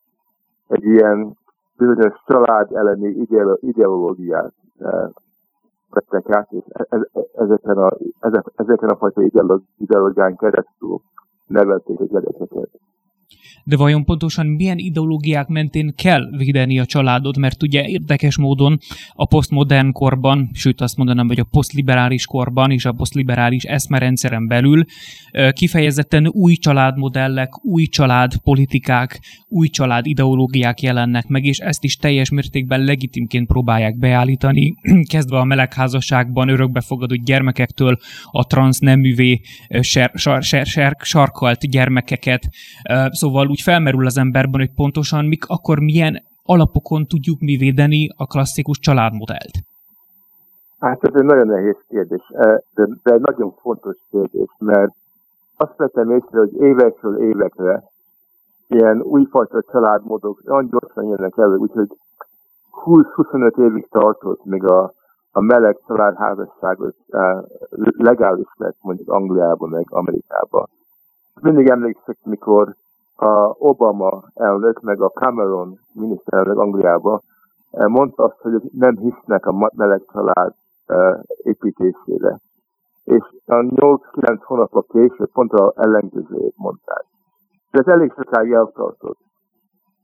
egy 0.69 0.85
ilyen 0.85 1.37
bizonyos 1.77 2.23
család 2.27 2.73
elleni 2.73 3.27
ideológiát 3.61 4.53
eh, 4.79 5.09
vettek 5.91 6.31
át, 6.31 6.53
és 6.53 6.65
e, 6.69 6.87
e, 6.91 7.09
ezeken 7.35 7.77
a, 7.77 7.97
ezeken 8.57 8.89
a 8.89 8.97
fajta 8.97 9.23
ideológián 9.79 10.37
keresztül 10.37 11.01
nevelték 11.47 12.01
a 12.01 12.05
gyerekeket 12.05 12.71
de 13.64 13.77
vajon 13.77 14.05
pontosan 14.05 14.47
milyen 14.47 14.79
ideológiák 14.79 15.47
mentén 15.47 15.95
kell 15.97 16.29
védeni 16.37 16.79
a 16.79 16.87
családot, 16.87 17.38
mert 17.38 17.62
ugye 17.62 17.87
érdekes 17.87 18.37
módon 18.37 18.79
a 19.12 19.27
posztmodern 19.27 19.93
korban, 19.93 20.51
sőt 20.53 20.81
azt 20.81 20.97
mondanám, 20.97 21.27
hogy 21.27 21.38
a 21.38 21.47
posztliberális 21.51 22.27
korban 22.27 22.71
és 22.71 22.85
a 22.85 22.93
posztliberális 22.93 23.62
eszmerendszeren 23.62 24.47
belül 24.47 24.85
kifejezetten 25.53 26.29
új 26.29 26.55
családmodellek, 26.55 27.64
új 27.64 27.85
családpolitikák, 27.85 29.21
új 29.49 29.69
család 29.69 30.07
ideológiák 30.07 30.83
jelennek 30.83 31.27
meg, 31.27 31.45
és 31.45 31.59
ezt 31.59 31.85
is 31.85 31.97
teljes 31.97 32.31
mértékben 32.31 32.85
legitimként 32.85 33.47
próbálják 33.47 33.99
beállítani, 33.99 34.75
kezdve 35.12 35.38
a 35.38 35.45
melegházasságban 35.45 36.49
örökbefogadott 36.49 37.25
gyermekektől 37.25 37.97
a 38.31 38.47
transzneművé 38.47 39.40
ser, 39.81 40.11
sar, 40.14 40.43
ser, 40.43 40.67
ser, 40.67 40.97
sarkalt 41.01 41.71
gyermekeket. 41.71 42.49
Szóval 43.45 43.59
úgy 43.59 43.73
felmerül 43.75 44.07
az 44.07 44.19
emberben, 44.19 44.61
hogy 44.61 44.75
pontosan 44.75 45.25
mik, 45.25 45.45
akkor 45.47 45.79
milyen 45.81 46.23
alapokon 46.45 47.07
tudjuk 47.07 47.41
mi 47.41 47.57
védeni 47.57 48.09
a 48.17 48.27
klasszikus 48.27 48.79
családmodellt? 48.79 49.55
Hát 50.79 51.05
ez 51.05 51.15
egy 51.15 51.25
nagyon 51.25 51.47
nehéz 51.47 51.77
kérdés, 51.89 52.23
de, 52.75 52.89
de 53.03 53.13
egy 53.13 53.21
nagyon 53.21 53.55
fontos 53.61 53.97
kérdés, 54.11 54.49
mert 54.59 54.93
azt 55.57 55.77
vettem 55.77 56.11
észre, 56.11 56.39
hogy 56.39 56.55
évekről 56.61 57.17
évekre 57.19 57.83
ilyen 58.69 59.01
újfajta 59.01 59.63
családmódok 59.73 60.45
nagyon 60.45 60.69
gyorsan 60.71 61.05
jönnek 61.05 61.37
elő, 61.37 61.57
úgyhogy 61.57 61.89
20-25 62.85 63.69
évig 63.69 63.89
tartott, 63.91 64.45
még 64.45 64.65
a, 64.65 64.93
a 65.33 65.41
meleg 65.41 65.79
családházasságot 65.87 66.95
legális 67.99 68.49
lett 68.57 68.77
mondjuk 68.81 69.09
Angliában, 69.09 69.69
meg 69.69 69.87
Amerikában. 69.89 70.69
Mindig 71.41 71.69
emlékszek, 71.69 72.17
mikor 72.23 72.75
a 73.16 73.55
Obama 73.59 74.22
elnök, 74.35 74.81
meg 74.81 75.00
a 75.00 75.09
Cameron 75.09 75.79
miniszterelnök 75.92 76.59
Angliába 76.59 77.20
eh, 77.70 77.87
mondta 77.87 78.24
azt, 78.24 78.40
hogy 78.40 78.62
nem 78.72 78.96
hisznek 78.96 79.46
a 79.46 79.70
meleg 79.77 80.03
család 80.12 80.55
eh, 80.87 81.20
építésére. 81.42 82.40
És 83.05 83.22
a 83.46 83.55
8-9 83.55 84.38
hónapok 84.44 84.87
később 84.88 85.31
pont 85.33 85.53
a 85.53 85.72
ellenkezőjét 85.77 86.55
mondták. 86.57 87.05
De 87.70 87.79
ez 87.79 87.87
elég 87.87 88.12
sokáig 88.16 88.53
eltartott. 88.53 89.18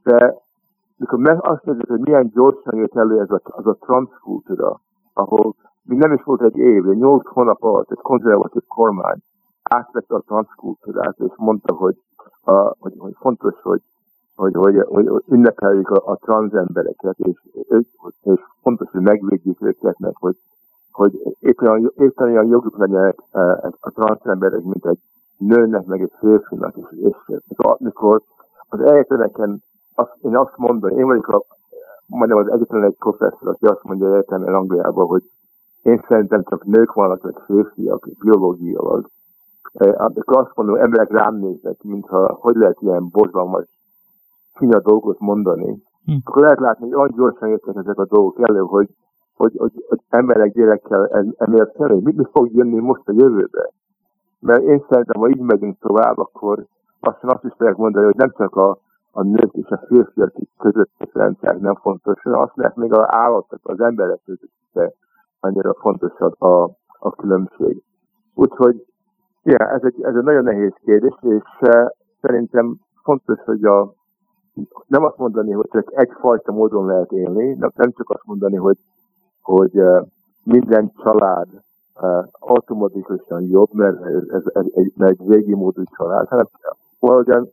De 0.03 0.35
mikor 0.97 1.19
meg 1.19 1.47
azt 1.47 1.65
nézzük, 1.65 1.89
hogy 1.89 2.01
milyen 2.01 2.31
gyorsan 2.35 2.77
jött 2.77 2.97
elő 2.97 3.21
ez 3.21 3.31
a, 3.31 3.41
az 3.45 3.67
a 3.67 3.77
transkultúra, 3.81 4.81
ahol 5.13 5.55
még 5.83 5.99
nem 5.99 6.13
is 6.13 6.23
volt 6.23 6.43
egy 6.43 6.57
év, 6.57 6.85
de 6.85 6.95
8 6.95 7.29
hónap 7.29 7.63
alatt 7.63 7.91
egy 7.91 8.01
konzervatív 8.03 8.63
kormány 8.67 9.19
átvette 9.63 10.15
a 10.15 10.23
transkultúrát, 10.27 11.19
és 11.19 11.33
mondta, 11.37 11.75
hogy 11.75 11.97
a, 12.45 12.75
hogy, 12.79 12.95
hogy 12.99 13.15
fontos, 13.19 13.55
hogy, 13.63 13.81
hogy, 14.35 14.55
hogy, 14.55 14.85
hogy 14.87 15.23
ünnepeljük 15.29 15.91
a, 15.91 16.11
a 16.11 16.17
trans 16.17 16.53
embereket, 16.53 17.19
és, 17.19 17.43
és 18.23 18.41
fontos, 18.63 18.91
hogy 18.91 19.01
megvédjük 19.01 19.63
őket, 19.63 19.99
meg 19.99 20.17
hogy, 20.17 20.37
hogy 20.91 21.37
éppen 21.41 21.69
olyan, 21.69 21.93
éppen 21.97 22.29
olyan 22.29 22.47
joguk 22.47 22.79
legyenek 22.79 23.19
e, 23.31 23.41
a 23.81 23.91
trans 23.91 24.21
emberek, 24.23 24.63
mint 24.63 24.87
egy 24.87 24.99
nőnek, 25.39 25.85
meg 25.85 26.01
egy 26.01 26.13
férfinak. 26.19 26.77
És, 26.77 26.99
és, 26.99 27.17
és 27.49 27.57
amikor 27.57 28.23
az 28.69 28.81
egyetemeken 28.81 29.63
azt, 29.95 30.17
én 30.23 30.37
azt 30.37 30.57
mondom, 30.57 30.99
én 30.99 31.07
vagyok 31.07 31.29
a, 31.29 31.45
majdnem 32.07 32.39
az 32.39 32.51
egyetlen 32.51 32.85
egy 32.85 32.97
professzor, 32.99 33.49
aki 33.49 33.67
azt 33.67 33.83
mondja 33.83 34.13
egyetemen 34.13 34.55
Angliában, 34.55 35.07
hogy 35.07 35.23
én 35.83 36.05
szerintem 36.09 36.43
csak 36.45 36.65
nők 36.65 36.93
vannak, 36.93 37.23
vagy 37.23 37.37
férfiak, 37.47 38.09
biológiailag. 38.19 39.11
Akkor 39.73 40.37
azt 40.37 40.57
mondom, 40.57 40.77
emberek 40.77 41.11
rám 41.11 41.37
néznek, 41.37 41.83
mintha 41.83 42.39
hogy 42.41 42.57
lehet 42.57 42.81
ilyen 42.81 43.09
borzalmas 43.09 43.65
finya 44.55 44.81
dolgot 44.81 45.19
mondani. 45.19 45.83
Hm. 46.05 46.13
Akkor 46.25 46.43
lehet 46.43 46.61
látni, 46.61 46.85
hogy 46.85 46.95
olyan 46.95 47.15
gyorsan 47.17 47.49
jöttek 47.49 47.77
ezek 47.77 47.99
a 47.99 48.07
dolgok 48.07 48.49
elő, 48.49 48.59
hogy, 48.59 48.89
hogy, 49.35 49.53
hogy, 49.57 49.85
hogy 49.89 50.01
emberek 50.09 50.53
gyerekkel 50.53 51.07
emiatt 51.37 51.73
kell, 51.77 51.89
mit, 51.89 52.17
mi 52.17 52.25
fog 52.33 52.55
jönni 52.55 52.81
most 52.81 53.09
a 53.09 53.13
jövőbe. 53.13 53.71
Mert 54.41 54.63
én 54.63 54.85
szerintem, 54.89 55.21
ha 55.21 55.29
így 55.29 55.41
megyünk 55.41 55.79
tovább, 55.79 56.19
akkor 56.19 56.67
azt, 57.01 57.25
azt 57.25 57.45
is 57.45 57.53
lehet 57.57 57.77
mondani, 57.77 58.05
hogy 58.05 58.17
nem 58.17 58.33
csak 58.37 58.57
a, 58.57 58.79
a 59.11 59.23
nők 59.23 59.53
és 59.53 59.69
a 59.69 59.83
férfiak 59.87 60.33
közötti 60.59 61.11
rendszerek 61.13 61.61
nem 61.61 61.75
fontos, 61.75 62.23
hanem 62.23 62.41
azt 62.41 62.57
lehet 62.57 62.77
még 62.77 62.93
az 62.93 63.05
állatok, 63.07 63.59
az 63.63 63.81
emberek 63.81 64.21
között 64.25 64.95
annyira 65.41 65.75
fontos 65.75 66.13
a, 66.19 66.47
a, 66.47 66.71
a 66.99 67.11
különbség. 67.11 67.83
Úgyhogy 68.35 68.87
ja, 69.43 69.71
ez, 69.71 69.83
egy, 69.83 70.03
ez 70.03 70.15
egy 70.15 70.23
nagyon 70.23 70.45
nehéz 70.45 70.73
kérdés, 70.85 71.15
és 71.21 71.43
uh, 71.61 71.87
szerintem 72.21 72.77
fontos, 73.03 73.39
hogy 73.45 73.65
a, 73.65 73.93
nem 74.87 75.05
azt 75.05 75.17
mondani, 75.17 75.53
hogy 75.53 75.69
csak 75.73 75.93
egyfajta 75.95 76.53
módon 76.53 76.87
lehet 76.87 77.13
élni, 77.13 77.57
nem, 77.59 77.93
csak 77.93 78.11
azt 78.11 78.25
mondani, 78.25 78.57
hogy, 78.57 78.77
hogy 79.43 79.79
uh, 79.79 80.07
minden 80.45 80.93
család 81.03 81.49
uh, 82.01 82.25
automatikusan 82.39 83.43
jobb, 83.43 83.69
mert 83.73 84.05
ez, 84.05 84.23
ez, 84.29 84.65
egy, 84.73 84.93
egy 84.99 85.19
régi 85.29 85.55
módú 85.55 85.83
család, 85.97 86.29
hanem 86.29 86.49
valahogyan 86.99 87.49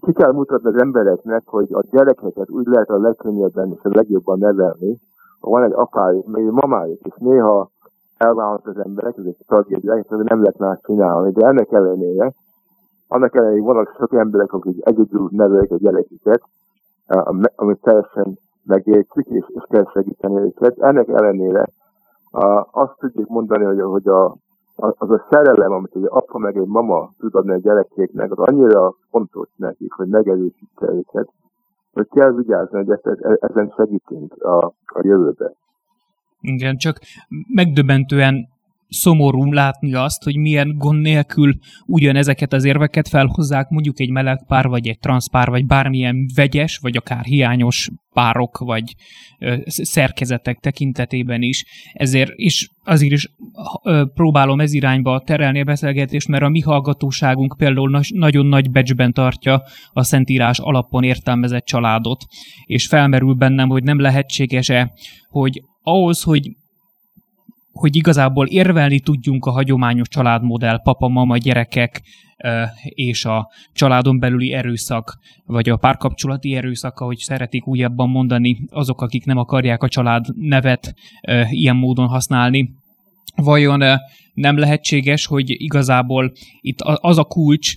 ki 0.00 0.12
kell 0.12 0.32
mutatni 0.32 0.68
az 0.68 0.80
embereknek, 0.80 1.42
hogy 1.46 1.72
a 1.72 1.82
gyerekeket 1.90 2.50
úgy 2.50 2.66
lehet 2.66 2.88
a 2.88 2.98
legkönnyebben 2.98 3.72
és 3.72 3.82
a 3.82 3.88
legjobban 3.88 4.38
nevelni, 4.38 5.00
van 5.40 5.62
egy 5.62 5.72
apájuk, 5.72 6.26
még 6.26 6.46
egy 6.46 6.52
mamájuk, 6.52 7.00
és 7.02 7.14
néha 7.18 7.70
elválnak 8.22 8.66
az 8.66 8.78
emberek, 8.78 9.16
ez 9.18 9.24
egy 9.24 9.36
tragédia, 9.46 9.94
és 9.94 10.06
nem 10.08 10.40
lehet 10.40 10.58
más 10.58 10.78
csinálni, 10.82 11.32
de 11.32 11.46
ennek 11.46 11.72
ellenére, 11.72 12.32
annak 13.08 13.36
ellenére, 13.36 13.62
vannak 13.62 13.94
sok 13.98 14.12
emberek, 14.14 14.52
akik 14.52 14.86
egyedül 14.86 15.28
nevelik 15.30 15.70
a 15.70 15.76
gyereküket, 15.76 16.42
amit 17.56 17.80
teljesen 17.80 18.38
megértjük, 18.64 19.26
és, 19.26 19.44
és 19.48 19.62
kell 19.68 19.86
segíteni 19.92 20.40
őket. 20.40 20.78
Ennek 20.78 21.08
ellenére 21.08 21.66
azt 22.70 22.98
tudjuk 22.98 23.28
mondani, 23.28 23.64
hogy, 23.64 23.80
hogy 23.80 24.08
a, 24.08 24.36
az 24.76 25.10
a 25.10 25.26
szerelem, 25.30 25.72
amit 25.72 25.94
egy 25.94 26.06
apa 26.08 26.38
meg 26.38 26.56
egy 26.56 26.66
mama 26.66 27.10
tud 27.18 27.34
adni 27.34 27.52
a 27.52 27.58
gyerekéknek, 27.58 28.30
az 28.30 28.38
annyira 28.38 28.94
fontos 29.10 29.48
nekik, 29.56 29.92
hogy 29.92 30.08
megerősítse 30.08 30.86
őket, 30.92 31.28
hogy 31.92 32.08
kell 32.08 32.32
vigyázni, 32.32 32.76
hogy 32.76 32.90
ezt, 32.90 33.06
e, 33.06 33.36
ezen 33.40 33.72
segítünk 33.76 34.44
a, 34.44 34.64
a 34.86 35.00
jövőbe. 35.00 35.52
Igen, 36.42 36.76
csak 36.76 37.00
megdöbbentően 37.48 38.48
szomorú 38.92 39.52
látni 39.52 39.94
azt, 39.94 40.22
hogy 40.22 40.36
milyen 40.36 40.74
gond 40.76 41.00
nélkül 41.00 41.54
ugyanezeket 41.86 42.52
az 42.52 42.64
érveket 42.64 43.08
felhozzák 43.08 43.68
mondjuk 43.68 44.00
egy 44.00 44.10
meleg 44.10 44.44
pár, 44.46 44.68
vagy 44.68 44.88
egy 44.88 44.98
transzpár, 44.98 45.48
vagy 45.48 45.66
bármilyen 45.66 46.16
vegyes, 46.34 46.78
vagy 46.78 46.96
akár 46.96 47.24
hiányos 47.24 47.88
párok, 48.12 48.58
vagy 48.58 48.94
ö, 49.38 49.56
szerkezetek 49.64 50.58
tekintetében 50.58 51.42
is. 51.42 51.64
Ezért 51.92 52.32
is 52.34 52.68
azért 52.84 53.12
is 53.12 53.28
ö, 53.82 54.04
próbálom 54.14 54.60
ez 54.60 54.72
irányba 54.72 55.22
terelni 55.24 55.60
a 55.60 55.64
beszélgetést, 55.64 56.28
mert 56.28 56.42
a 56.42 56.48
mi 56.48 56.60
hallgatóságunk 56.60 57.54
például 57.58 57.90
na- 57.90 58.00
nagyon 58.14 58.46
nagy 58.46 58.70
becsben 58.70 59.12
tartja 59.12 59.62
a 59.92 60.02
Szentírás 60.02 60.58
alapon 60.58 61.02
értelmezett 61.02 61.64
családot, 61.64 62.24
és 62.64 62.86
felmerül 62.86 63.34
bennem, 63.34 63.68
hogy 63.68 63.82
nem 63.82 64.00
lehetséges-e, 64.00 64.92
hogy 65.28 65.62
ahhoz, 65.82 66.22
hogy 66.22 66.50
hogy 67.72 67.96
igazából 67.96 68.46
érvelni 68.46 69.00
tudjunk 69.00 69.44
a 69.44 69.50
hagyományos 69.50 70.08
családmodell, 70.08 70.80
papa, 70.82 71.08
mama, 71.08 71.36
gyerekek 71.36 72.02
és 72.82 73.24
a 73.24 73.50
családon 73.72 74.18
belüli 74.18 74.52
erőszak, 74.52 75.18
vagy 75.44 75.68
a 75.68 75.76
párkapcsolati 75.76 76.54
erőszak, 76.54 77.00
ahogy 77.00 77.18
szeretik 77.18 77.66
újabban 77.66 78.08
mondani 78.08 78.64
azok, 78.70 79.00
akik 79.00 79.24
nem 79.24 79.36
akarják 79.36 79.82
a 79.82 79.88
család 79.88 80.26
nevet 80.36 80.94
ilyen 81.50 81.76
módon 81.76 82.06
használni. 82.06 82.74
Vajon 83.36 83.82
nem 84.34 84.58
lehetséges, 84.58 85.26
hogy 85.26 85.44
igazából 85.48 86.32
itt 86.60 86.80
az 86.80 87.18
a 87.18 87.24
kulcs, 87.24 87.74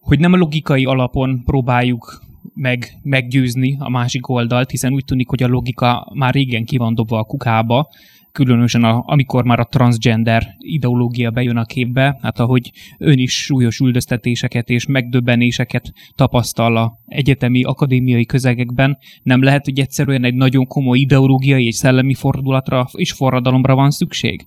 hogy 0.00 0.18
nem 0.18 0.32
a 0.32 0.36
logikai 0.36 0.84
alapon 0.84 1.42
próbáljuk 1.44 2.22
meg, 2.54 2.98
meggyőzni 3.02 3.76
a 3.78 3.88
másik 3.88 4.28
oldalt, 4.28 4.70
hiszen 4.70 4.92
úgy 4.92 5.04
tűnik, 5.04 5.28
hogy 5.28 5.42
a 5.42 5.48
logika 5.48 6.12
már 6.14 6.34
régen 6.34 6.64
ki 6.64 6.76
van 6.76 6.94
dobva 6.94 7.18
a 7.18 7.24
kukába, 7.24 7.88
különösen 8.38 8.84
a, 8.84 9.02
amikor 9.06 9.44
már 9.44 9.58
a 9.58 9.70
transgender 9.70 10.42
ideológia 10.58 11.30
bejön 11.30 11.56
a 11.56 11.64
képbe, 11.64 12.18
hát 12.22 12.38
ahogy 12.38 12.70
ön 12.98 13.18
is 13.18 13.44
súlyos 13.44 13.78
üldöztetéseket 13.78 14.68
és 14.68 14.86
megdöbbenéseket 14.86 15.84
tapasztal 16.16 16.76
a 16.76 16.92
egyetemi, 17.06 17.64
akadémiai 17.64 18.26
közegekben, 18.26 18.96
nem 19.22 19.42
lehet, 19.42 19.64
hogy 19.64 19.78
egyszerűen 19.78 20.24
egy 20.24 20.34
nagyon 20.34 20.66
komoly 20.66 20.98
ideológiai 20.98 21.66
és 21.66 21.76
szellemi 21.76 22.14
fordulatra 22.14 22.84
és 22.92 23.12
forradalomra 23.12 23.74
van 23.74 23.90
szükség? 23.90 24.46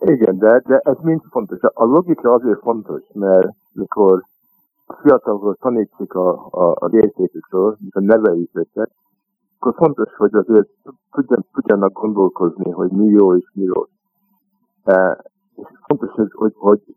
Igen, 0.00 0.38
de, 0.38 0.62
de 0.66 0.80
ez 0.84 0.96
mind 1.02 1.20
fontos. 1.30 1.58
A 1.60 1.84
logika 1.84 2.32
azért 2.32 2.60
fontos, 2.60 3.02
mert 3.12 3.48
mikor 3.72 4.22
a 4.86 4.94
fiatalokról 5.02 5.56
tanítsuk 5.60 6.14
a, 6.14 6.48
a, 6.50 6.70
a 6.70 6.88
értékükről, 6.92 7.76
mikor 7.80 8.02
neveljük 8.02 8.50
őket, 8.52 8.90
akkor 9.58 9.74
fontos, 9.74 10.14
hogy 10.16 10.34
azért 10.34 10.68
tudjan, 11.10 11.46
tudjanak 11.52 11.92
gondolkozni, 11.92 12.70
hogy 12.70 12.90
mi 12.90 13.06
jó 13.06 13.36
és 13.36 13.50
mi 13.52 13.66
rossz. 13.66 13.88
E, 14.84 15.24
és 15.54 15.66
fontos, 15.86 16.10
hogy, 16.10 16.30
hogy, 16.32 16.54
hogy 16.56 16.96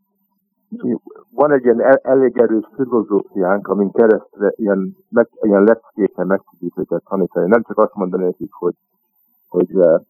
van 1.30 1.52
egy 1.52 1.64
ilyen 1.64 1.82
el, 1.82 1.96
elég 1.96 2.38
erős 2.38 2.64
filozófiánk, 2.76 3.68
amin 3.68 3.92
keresztül 3.92 4.52
ilyen, 4.56 4.96
meg, 5.10 5.30
ilyen 5.42 5.64
leckéken 5.64 6.28
meg 6.28 6.42
tudjuk 6.50 6.78
őket 6.78 7.04
tanítani. 7.10 7.48
Nem 7.48 7.64
csak 7.64 7.78
azt 7.78 7.96
mondani 7.96 8.24
nekik, 8.24 8.54
hogy, 8.54 8.76
hogy 9.48 9.76
e, 9.76 10.02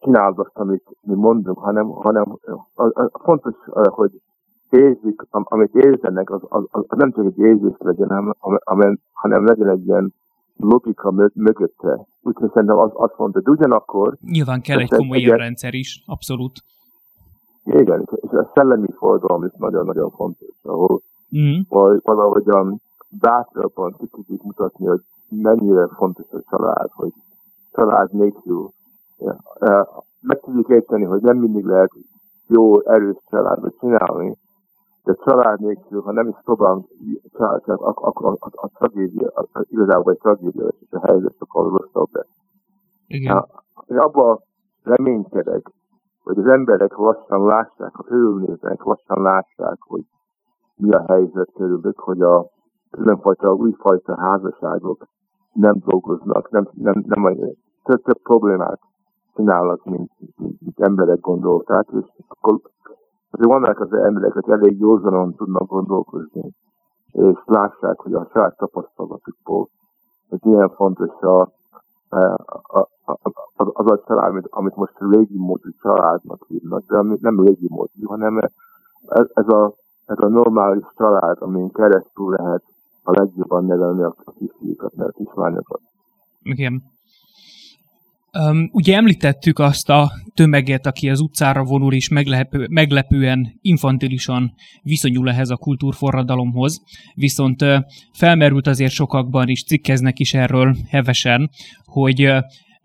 csináld 0.00 0.38
azt, 0.38 0.56
amit 0.58 0.84
mi 1.00 1.14
mondunk, 1.14 1.58
hanem, 1.58 1.88
hanem 1.88 2.38
az, 2.74 2.90
az 2.94 3.10
fontos, 3.12 3.54
e, 3.74 3.88
hogy 3.88 4.20
érzik, 4.70 5.22
amit 5.30 5.74
érzenek, 5.74 6.30
az, 6.30 6.40
az, 6.48 6.64
az, 6.70 6.84
nem 6.88 7.12
csak 7.12 7.24
egy 7.24 7.38
érzés 7.38 7.76
legyen, 7.78 8.34
hanem, 8.64 8.98
hanem 9.12 9.44
legyen 9.44 9.68
egy 9.68 9.86
ilyen 9.86 10.12
logika 10.58 11.10
mögötte. 11.34 12.06
Úgyhogy 12.22 12.50
szerintem 12.52 12.78
az, 12.78 12.90
azt 12.94 13.18
mondta, 13.18 13.40
de 13.40 13.50
ugyanakkor... 13.50 14.16
Nyilván 14.20 14.60
kell 14.60 14.78
egy 14.78 14.88
komoly 14.88 15.16
egy, 15.16 15.26
rendszer 15.26 15.74
is, 15.74 16.02
abszolút. 16.06 16.52
Igen, 17.64 18.08
és 18.14 18.30
a 18.30 18.50
szellemi 18.54 18.88
forradalom 18.96 19.44
is 19.44 19.52
nagyon-nagyon 19.56 20.10
fontos, 20.10 20.54
ahol 20.62 21.02
mm. 21.38 21.60
valahogyan 22.02 22.80
bátrabban 23.08 23.96
ki 23.98 24.06
tudjuk 24.06 24.42
mutatni, 24.42 24.86
hogy 24.86 25.00
mennyire 25.28 25.88
fontos 25.96 26.26
a 26.30 26.42
család, 26.50 26.90
hogy 26.92 27.12
család 27.72 28.12
nélkül. 28.12 28.70
Meg 30.20 30.40
tudjuk 30.40 30.68
érteni, 30.68 31.04
hogy 31.04 31.20
nem 31.22 31.36
mindig 31.36 31.64
lehet 31.64 31.90
jó, 32.46 32.80
erős 32.80 33.16
családot 33.30 33.78
csinálni, 33.80 34.36
de 35.08 35.14
család 35.14 35.60
nélkül, 35.60 36.02
ha 36.02 36.12
nem 36.12 36.28
is 36.28 36.34
szobán 36.44 36.86
család, 37.32 37.62
akkor 37.66 38.26
a, 38.30 38.36
a, 38.40 38.50
a, 38.54 38.68
tragédia, 38.68 39.30
a, 39.34 39.46
a, 39.52 39.64
igazából 39.68 40.12
egy 40.12 40.18
tragédia, 40.18 40.68
és 40.68 40.90
a 40.90 41.06
helyzet 41.06 41.34
sokkal 41.38 41.68
rosszabb 41.68 42.08
lesz. 42.12 42.36
Igen. 43.06 43.46
Én 43.86 43.98
abban 43.98 44.40
reménykedek, 44.82 45.70
hogy 46.22 46.38
az 46.38 46.46
emberek 46.46 46.96
lassan 46.96 47.46
lássák, 47.46 47.94
ha 47.94 48.02
körülnéznek, 48.02 48.82
lassan 48.82 49.22
lássák, 49.22 49.78
hogy 49.80 50.02
mi 50.76 50.90
a 50.90 51.04
helyzet 51.06 51.50
körülök, 51.54 51.98
hogy 51.98 52.20
a 52.20 52.46
különfajta 52.90 53.54
újfajta 53.54 54.16
házasságok 54.16 55.06
nem 55.52 55.74
dolgoznak, 55.84 56.50
nem, 56.50 56.68
nem, 56.72 57.04
nem, 57.06 57.22
nem 57.22 57.52
több, 57.82 58.02
több 58.02 58.22
problémát 58.22 58.80
csinálnak, 59.34 59.84
mint, 59.84 60.10
mint, 60.36 60.60
mint 60.60 60.80
emberek 60.80 61.20
gondolták, 61.20 61.86
és 62.00 62.06
akkor 62.28 62.60
Azért 63.30 63.50
vannak 63.50 63.80
az 63.80 63.92
emberek, 63.92 64.36
akik 64.36 64.52
elég 64.52 64.78
józanon 64.78 65.34
tudnak 65.34 65.66
gondolkozni, 65.66 66.52
és 67.12 67.38
lássák, 67.44 67.98
hogy 67.98 68.14
a 68.14 68.28
saját 68.32 68.56
tapasztalatukból, 68.56 69.68
hogy 70.28 70.38
milyen 70.42 70.68
fontos 70.68 71.20
a, 71.20 71.40
a, 72.08 72.18
a, 72.62 72.88
a, 73.04 73.18
az 73.56 73.90
a 73.90 74.02
család, 74.06 74.30
amit, 74.30 74.46
amit 74.50 74.76
most 74.76 74.94
régi 74.98 75.38
módú 75.38 75.70
családnak 75.80 76.44
hívnak, 76.48 76.84
de 76.86 76.98
ami 76.98 77.16
nem 77.20 77.40
régi 77.40 77.66
módú, 77.68 78.06
hanem 78.06 78.38
ez, 79.08 79.26
ez, 79.34 79.48
a, 79.48 79.74
ez 80.06 80.16
a 80.18 80.28
normális 80.28 80.84
család, 80.96 81.36
amin 81.40 81.70
keresztül 81.70 82.30
lehet 82.30 82.62
a 83.02 83.20
legjobban 83.20 83.64
nevelni 83.64 84.02
a 84.02 84.14
kisfiúkat, 84.38 84.94
mert 84.94 85.14
kislányokat. 85.14 85.80
Igen. 86.42 86.82
Um, 88.32 88.68
ugye 88.72 88.96
említettük 88.96 89.58
azt 89.58 89.88
a 89.88 90.12
tömeget, 90.34 90.86
aki 90.86 91.10
az 91.10 91.20
utcára 91.20 91.64
vonul 91.64 91.94
és 91.94 92.08
meglepő, 92.08 92.66
meglepően 92.70 93.58
infantilisan 93.62 94.54
viszonyul 94.82 95.30
ehhez 95.30 95.50
a 95.50 95.56
kultúrforradalomhoz, 95.56 96.82
viszont 97.14 97.62
uh, 97.62 97.78
felmerült 98.12 98.66
azért 98.66 98.92
sokakban 98.92 99.48
is, 99.48 99.64
cikkeznek 99.64 100.18
is 100.18 100.34
erről 100.34 100.76
hevesen, 100.88 101.50
hogy 101.84 102.26
uh, 102.26 102.38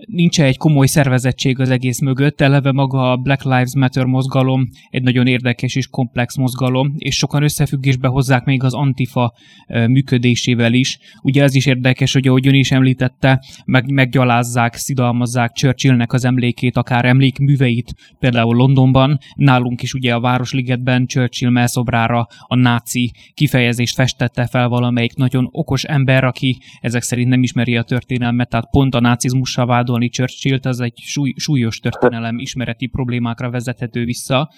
nincs 0.08 0.42
egy 0.42 0.58
komoly 0.58 0.86
szervezettség 0.86 1.60
az 1.60 1.70
egész 1.70 2.00
mögött, 2.00 2.42
eleve 2.42 2.72
maga 2.72 3.12
a 3.12 3.18
Black 3.18 3.44
Lives 3.44 3.76
Matter 3.76 4.06
mozgalom 4.06 4.70
egy 4.90 5.04
nagyon 5.04 5.28
érdekes 5.28 5.76
és 5.76 5.88
komplex 5.88 6.36
mozgalom, 6.36 6.94
és 6.98 7.16
sokan 7.16 7.44
összefüggésbe 7.44 8.08
hozzák 8.08 8.46
még 8.46 8.64
az 8.64 8.74
Antifa 8.74 9.34
működésével 9.68 10.74
is. 10.74 11.00
Ugye 11.22 11.44
ez 11.44 11.56
is 11.56 11.66
érdekes, 11.66 12.14
hogy 12.14 12.28
ahogy 12.28 12.48
ön 12.48 12.54
is 12.54 12.72
említette, 12.72 13.44
meg, 13.66 13.92
meggyalázzák, 13.92 14.76
szidalmazzák 14.76 15.52
Churchillnek 15.52 16.14
az 16.14 16.26
emlékét, 16.26 16.78
akár 16.78 17.06
emlékműveit, 17.06 17.96
például 18.20 18.56
Londonban, 18.56 19.18
nálunk 19.36 19.82
is 19.82 19.94
ugye 19.94 20.14
a 20.14 20.20
Városligetben 20.20 21.06
Churchill 21.06 21.50
melszobrára 21.50 22.28
a 22.48 22.56
náci 22.56 23.12
kifejezést 23.34 23.96
festette 23.96 24.48
fel 24.48 24.68
valamelyik 24.68 25.16
nagyon 25.16 25.50
okos 25.52 25.84
ember, 25.84 26.24
aki 26.24 26.58
ezek 26.82 27.02
szerint 27.02 27.30
nem 27.30 27.44
ismeri 27.44 27.78
a 27.78 27.84
történelmet, 27.84 28.50
tehát 28.50 28.70
pont 28.70 28.96
a 28.96 29.00
nácizmussal 29.00 29.66
vádolni 29.94 30.10
Churchill-t, 30.10 30.66
az 30.66 30.80
egy 30.80 30.98
súly, 30.98 31.34
súlyos 31.38 31.80
történelem 31.80 32.40
ismereti 32.40 32.88
problémákra 32.88 33.50
vezethető 33.50 34.06
vissza. 34.06 34.52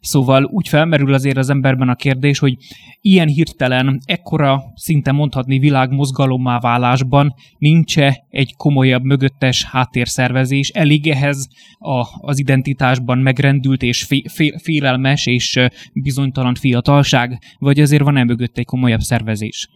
Szóval 0.00 0.44
úgy 0.44 0.68
felmerül 0.68 1.14
azért 1.14 1.36
az 1.36 1.50
emberben 1.50 1.88
a 1.88 1.94
kérdés, 1.94 2.38
hogy 2.38 2.56
ilyen 3.00 3.28
hirtelen, 3.28 4.00
ekkora 4.04 4.62
szinte 4.74 5.12
mondhatni 5.12 5.58
világmozgalommá 5.58 6.58
válásban 6.58 7.34
nincs-e 7.58 8.26
egy 8.28 8.54
komolyabb 8.56 9.04
mögöttes 9.04 9.64
háttérszervezés, 9.64 10.68
elég 10.68 11.08
ehhez 11.08 11.48
a, 11.78 12.06
az 12.20 12.38
identitásban 12.38 13.18
megrendült 13.18 13.82
és 13.82 14.02
fé, 14.02 14.22
fé, 14.28 14.54
félelmes 14.62 15.26
és 15.26 15.58
bizonytalan 15.92 16.54
fiatalság, 16.54 17.38
vagy 17.58 17.80
azért 17.80 18.02
van-e 18.02 18.24
mögött 18.24 18.58
egy 18.58 18.64
komolyabb 18.64 19.00
szervezés? 19.00 19.68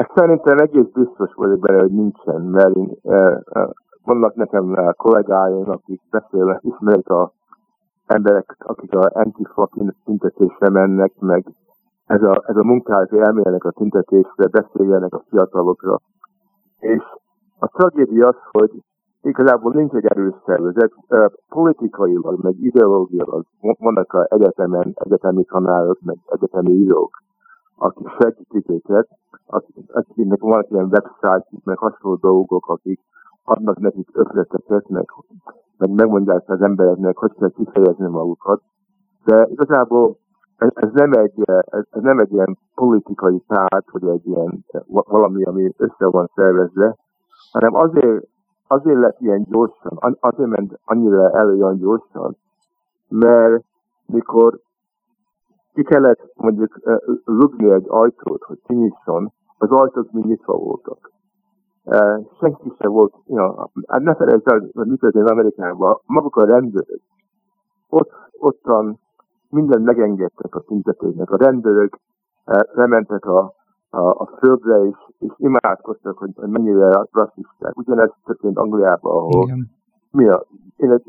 Ezt 0.00 0.12
szerintem 0.14 0.58
egész 0.58 0.90
biztos 0.94 1.34
vagyok 1.34 1.58
bele, 1.58 1.80
hogy 1.80 1.92
nincsen, 1.92 2.40
mert 2.42 2.76
én, 2.76 2.96
e, 3.02 3.16
e, 3.50 3.68
vannak 4.04 4.34
nekem 4.34 4.74
e, 4.74 4.92
kollégáim, 4.92 5.70
akik 5.70 6.00
beszélnek, 6.10 6.60
ismerik 6.62 7.08
a 7.08 7.32
emberek, 8.06 8.56
akik 8.58 8.94
a 8.94 9.10
antifa 9.12 9.68
tüntetésre 10.04 10.68
mennek, 10.70 11.12
meg 11.18 11.44
ez 12.06 12.22
a, 12.22 12.42
ez 12.46 12.56
a 12.56 12.64
munkát 12.64 13.12
elmélyenek 13.12 13.64
a 13.64 13.70
tüntetésre, 13.70 14.46
beszéljenek 14.50 15.14
a 15.14 15.22
fiatalokra. 15.28 15.98
És 16.78 17.02
a 17.58 17.66
tragédia 17.66 18.26
az, 18.26 18.36
hogy 18.50 18.70
igazából 19.22 19.72
nincs 19.72 19.92
egy 19.92 20.06
erős 20.06 20.34
szervezet, 20.46 20.92
politikailag, 21.48 22.42
meg 22.42 22.54
ideológiailag 22.60 23.44
vannak 23.78 24.12
a 24.12 24.26
egyetemen, 24.28 24.92
egyetemi 24.94 25.44
tanárok, 25.44 25.98
meg 26.00 26.16
egyetemi 26.26 26.70
írók, 26.70 27.22
akik 27.80 28.08
segítik 28.18 28.70
őket, 28.70 29.08
akiknek 29.92 30.40
van 30.40 30.66
ilyen 30.68 30.84
website, 30.84 31.46
meg 31.64 31.78
hasonló 31.78 32.16
dolgok, 32.16 32.68
akik 32.68 33.00
adnak 33.44 33.78
nekik 33.78 34.08
ötleteket, 34.12 34.88
meg, 34.88 35.06
meg 35.78 35.90
megmondják 35.90 36.48
az 36.48 36.62
embereknek, 36.62 37.16
hogy 37.16 37.32
kell 37.38 37.50
kifejezni 37.50 38.08
magukat. 38.08 38.62
De 39.24 39.46
igazából 39.50 40.16
ez, 40.56 40.68
ez, 40.74 40.90
nem 40.92 41.12
egy, 41.12 41.42
ez 41.70 42.02
nem 42.02 42.18
egy 42.18 42.32
ilyen 42.32 42.58
politikai 42.74 43.42
párt, 43.46 43.88
hogy 43.90 44.08
egy 44.08 44.26
ilyen 44.26 44.64
valami, 44.86 45.42
ami 45.42 45.72
össze 45.76 46.06
van 46.06 46.30
szervezve, 46.34 46.96
hanem 47.52 47.74
azért, 47.74 48.26
azért 48.66 48.98
lett 48.98 49.20
ilyen 49.20 49.46
gyorsan, 49.50 50.16
azért 50.20 50.48
ment 50.48 50.78
annyira 50.84 51.30
elő 51.30 51.62
olyan 51.62 51.78
gyorsan, 51.78 52.36
mert 53.08 53.64
mikor 54.06 54.60
ki 55.72 55.82
kellett 55.82 56.32
mondjuk 56.34 56.80
rugni 57.24 57.70
egy 57.70 57.84
ajtót, 57.88 58.42
hogy 58.42 58.58
kinyisson, 58.66 59.32
az 59.58 59.70
ajtók 59.70 60.10
mind 60.10 60.26
nyitva 60.26 60.56
voltak. 60.56 61.12
Senki 62.40 62.72
sem 62.78 62.90
volt, 62.90 63.14
ja, 63.26 63.70
hát 63.86 64.02
ne 64.02 64.14
felejtsd 64.14 64.48
el, 64.48 64.68
hogy 64.72 64.86
mi 64.86 64.96
történt 64.96 65.30
Amerikában, 65.30 66.00
maguk 66.06 66.36
a 66.36 66.44
rendőrök, 66.44 67.00
ott, 67.88 68.10
ottan 68.38 68.98
minden 69.48 69.82
megengedtek 69.82 70.54
a 70.54 70.60
tüntetőknek. 70.60 71.30
A 71.30 71.36
rendőrök 71.36 71.98
lementek 72.72 73.24
a, 73.24 73.54
a, 73.90 74.00
a 74.00 74.30
földre, 74.38 74.84
és, 74.84 74.96
és 75.18 75.32
imádkoztak, 75.36 76.18
hogy 76.18 76.30
mennyire 76.36 77.06
rasszisták. 77.12 77.76
Ugyanezt 77.76 78.14
történt 78.24 78.58
Angliában, 78.58 79.16
ahol 79.16 79.46
mi 80.10 80.28
a, 80.28 80.46
én, 80.76 81.02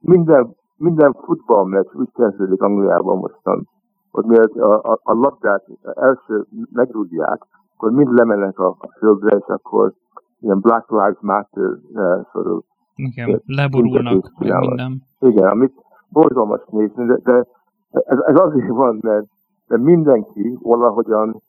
minden, 0.00 0.56
minden 0.76 1.12
futballmeccs 1.12 1.92
úgy 1.92 2.12
kezdődik 2.12 2.62
Angliában 2.62 3.16
mostan, 3.16 3.68
hogy 4.16 4.24
miért 4.24 4.56
a, 4.56 4.92
a, 4.92 4.98
a 5.02 5.12
labdát 5.12 5.64
első 5.82 6.46
megrúgják, 6.72 7.46
akkor 7.74 7.90
mind 7.90 8.12
lemennek 8.12 8.58
a, 8.58 8.68
a 8.68 8.88
földre, 8.98 9.36
és 9.36 9.44
akkor 9.46 9.92
ilyen 10.40 10.60
Black 10.60 10.90
Lives 10.90 11.20
Matter 11.20 11.64
uh, 11.64 12.26
szorul. 12.32 12.64
Igen, 12.94 13.42
leborulnak, 13.46 14.32
minden. 14.38 15.02
Igen, 15.18 15.48
amit 15.48 15.72
borzalmas 16.08 16.60
nézni, 16.70 17.06
de, 17.06 17.18
de 17.24 17.46
ez, 17.90 18.18
ez 18.26 18.38
azért 18.40 18.68
van, 18.68 18.98
mert, 19.02 19.26
mert 19.66 19.82
mindenki 19.82 20.58
valahogyan 20.62 21.42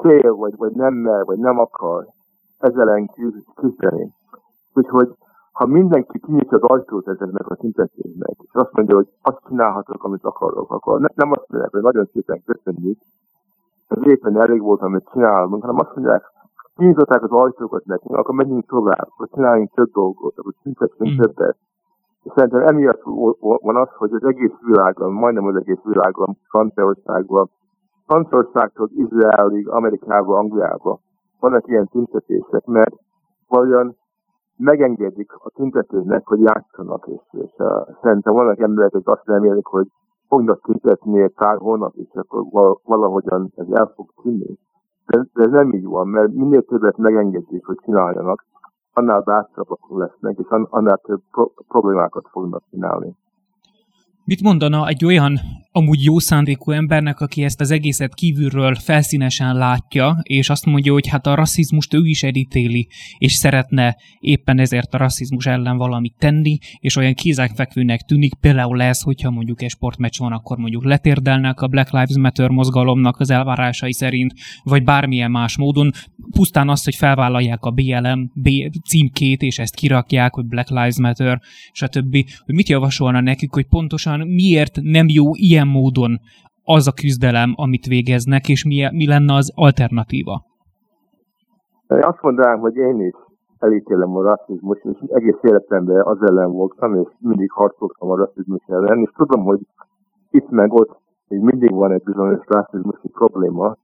fél, 0.00 0.34
vagy, 0.34 0.56
vagy 0.56 0.72
nem 0.72 0.94
mer, 0.94 1.24
vagy 1.24 1.38
nem 1.38 1.58
akar 1.58 2.06
ezzel 2.58 3.08
küzdeni. 3.54 4.12
Úgyhogy 4.74 5.08
ha 5.62 5.68
mindenki 5.68 6.18
kinyitja 6.18 6.58
az 6.58 6.62
ajtót 6.62 7.08
ezeknek 7.08 7.50
a 7.50 7.56
szintetésnek, 7.60 8.36
és 8.38 8.50
azt 8.52 8.72
mondja, 8.72 8.96
hogy 8.96 9.08
azt 9.22 9.40
csinálhatok, 9.48 10.04
amit 10.04 10.24
akarok, 10.24 10.72
akkor 10.72 11.00
ne, 11.00 11.08
nem 11.14 11.30
azt 11.30 11.48
mondják, 11.48 11.72
hogy 11.72 11.82
nagyon 11.82 12.08
szépen 12.12 12.42
köszönjük, 12.44 12.98
ez 13.88 14.06
éppen 14.06 14.40
elég 14.40 14.60
volt, 14.60 14.80
amit 14.80 15.08
csinálunk, 15.12 15.62
hanem 15.62 15.78
azt 15.78 15.94
mondják, 15.94 16.22
kinyitották 16.76 17.22
az 17.22 17.30
ajtókat 17.30 17.84
nekünk, 17.84 18.16
akkor 18.16 18.34
menjünk 18.34 18.66
tovább, 18.66 19.08
akkor 19.08 19.28
csináljunk 19.32 19.70
több 19.74 19.90
dolgot, 19.92 20.38
akkor 20.38 20.52
szüntessünk 20.62 21.10
mm. 21.10 21.20
többet. 21.20 21.56
És 22.22 22.32
szerintem 22.34 22.66
emiatt 22.66 23.02
van 23.40 23.76
az, 23.76 23.88
hogy 23.96 24.12
az 24.12 24.24
egész 24.24 24.56
világon, 24.60 25.12
majdnem 25.12 25.46
az 25.46 25.56
egész 25.56 25.82
világon, 25.84 26.36
Franciaországban, 26.48 27.50
Franciaországtól 28.06 28.88
Izraelig, 28.94 29.68
Amerikába, 29.68 30.38
Angliába 30.38 31.00
vannak 31.40 31.68
ilyen 31.68 31.86
tüntetések, 31.86 32.64
mert 32.64 32.94
valójában 33.48 33.96
megengedik 34.56 35.32
a 35.32 35.50
tüntetőnek, 35.50 36.26
hogy 36.26 36.40
játszanak, 36.40 37.06
és, 37.06 37.40
és 37.40 37.50
uh, 37.58 37.88
szerintem 38.02 38.34
vannak 38.34 38.60
emberek, 38.60 38.94
akik 38.94 39.08
azt 39.08 39.26
remélik, 39.26 39.66
hogy 39.66 39.86
fognak 40.28 40.60
tüntetni 40.60 41.22
egy 41.22 41.34
pár 41.34 41.56
hónap, 41.56 41.94
és 41.94 42.08
akkor 42.12 42.44
valahogyan 42.84 43.52
ez 43.56 43.66
el 43.70 43.92
fog 43.94 44.12
tűnni. 44.22 44.58
De, 45.06 45.26
de 45.32 45.42
ez 45.42 45.50
nem 45.50 45.72
így 45.72 45.86
van, 45.86 46.08
mert 46.08 46.32
minél 46.32 46.62
többet 46.62 46.96
megengedik, 46.96 47.66
hogy 47.66 47.78
csináljanak, 47.84 48.44
annál 48.92 49.20
bátrabbak 49.20 49.80
lesznek, 49.88 50.38
és 50.38 50.46
annál 50.48 50.96
több 50.96 51.20
pro- 51.30 51.52
problémákat 51.68 52.28
fognak 52.30 52.62
csinálni. 52.70 53.16
Mit 54.24 54.42
mondana 54.42 54.88
egy 54.88 55.04
olyan 55.04 55.40
amúgy 55.74 56.04
jó 56.04 56.18
szándékú 56.18 56.70
embernek, 56.70 57.20
aki 57.20 57.42
ezt 57.42 57.60
az 57.60 57.70
egészet 57.70 58.14
kívülről 58.14 58.74
felszínesen 58.74 59.56
látja, 59.56 60.18
és 60.22 60.50
azt 60.50 60.66
mondja, 60.66 60.92
hogy 60.92 61.08
hát 61.08 61.26
a 61.26 61.34
rasszizmust 61.34 61.94
ő 61.94 62.04
is 62.04 62.22
elítéli, 62.22 62.88
és 63.18 63.32
szeretne 63.32 63.96
éppen 64.20 64.58
ezért 64.58 64.94
a 64.94 64.98
rasszizmus 64.98 65.46
ellen 65.46 65.76
valamit 65.76 66.14
tenni, 66.18 66.58
és 66.78 66.96
olyan 66.96 67.14
kézekfekvőnek 67.14 68.00
tűnik, 68.00 68.34
például 68.34 68.82
ez, 68.82 69.00
hogyha 69.00 69.30
mondjuk 69.30 69.62
egy 69.62 69.70
sportmeccs 69.70 70.18
van, 70.18 70.32
akkor 70.32 70.56
mondjuk 70.56 70.84
letérdelnek 70.84 71.60
a 71.60 71.66
Black 71.66 71.90
Lives 71.90 72.16
Matter 72.16 72.48
mozgalomnak 72.48 73.20
az 73.20 73.30
elvárásai 73.30 73.92
szerint, 73.92 74.32
vagy 74.62 74.84
bármilyen 74.84 75.30
más 75.30 75.56
módon, 75.56 75.90
pusztán 76.30 76.68
azt, 76.68 76.84
hogy 76.84 76.94
felvállalják 76.94 77.64
a 77.64 77.70
BLM 77.70 78.30
B 78.34 78.48
címkét, 78.88 79.42
és 79.42 79.58
ezt 79.58 79.74
kirakják, 79.74 80.34
hogy 80.34 80.44
Black 80.44 80.68
Lives 80.68 80.98
Matter, 80.98 81.40
stb. 81.72 82.12
Hogy 82.44 82.54
mit 82.54 82.68
javasolna 82.68 83.20
nekik, 83.20 83.50
hogy 83.50 83.66
pontosan 83.66 84.11
miért 84.20 84.74
nem 84.82 85.06
jó 85.08 85.24
ilyen 85.32 85.68
módon 85.68 86.18
az 86.64 86.86
a 86.86 86.92
küzdelem, 86.92 87.52
amit 87.56 87.86
végeznek, 87.86 88.48
és 88.48 88.64
mi, 88.64 88.88
mi 88.92 89.06
lenne 89.06 89.34
az 89.34 89.52
alternatíva? 89.54 90.44
Én 91.88 92.02
azt 92.02 92.22
mondanám, 92.22 92.58
hogy 92.58 92.76
én 92.76 93.00
is 93.00 93.14
elítélem 93.58 94.16
a 94.16 94.22
rasszizmus, 94.22 94.78
és 94.82 94.98
egész 95.06 95.38
életemben 95.42 96.02
az 96.04 96.18
ellen 96.22 96.50
voltam, 96.50 96.94
és 96.94 97.08
mindig 97.18 97.50
harcoltam 97.50 98.10
a 98.10 98.16
rasszizmus 98.16 98.62
ellen, 98.66 98.98
és 98.98 99.10
tudom, 99.16 99.44
hogy 99.44 99.60
itt 100.30 100.50
meg 100.50 100.72
ott 100.72 101.00
még 101.28 101.40
mindig 101.40 101.74
van 101.74 101.92
egy 101.92 102.02
bizonyos 102.02 102.44
rasszizmusi 102.46 103.08
probléma, 103.08 103.76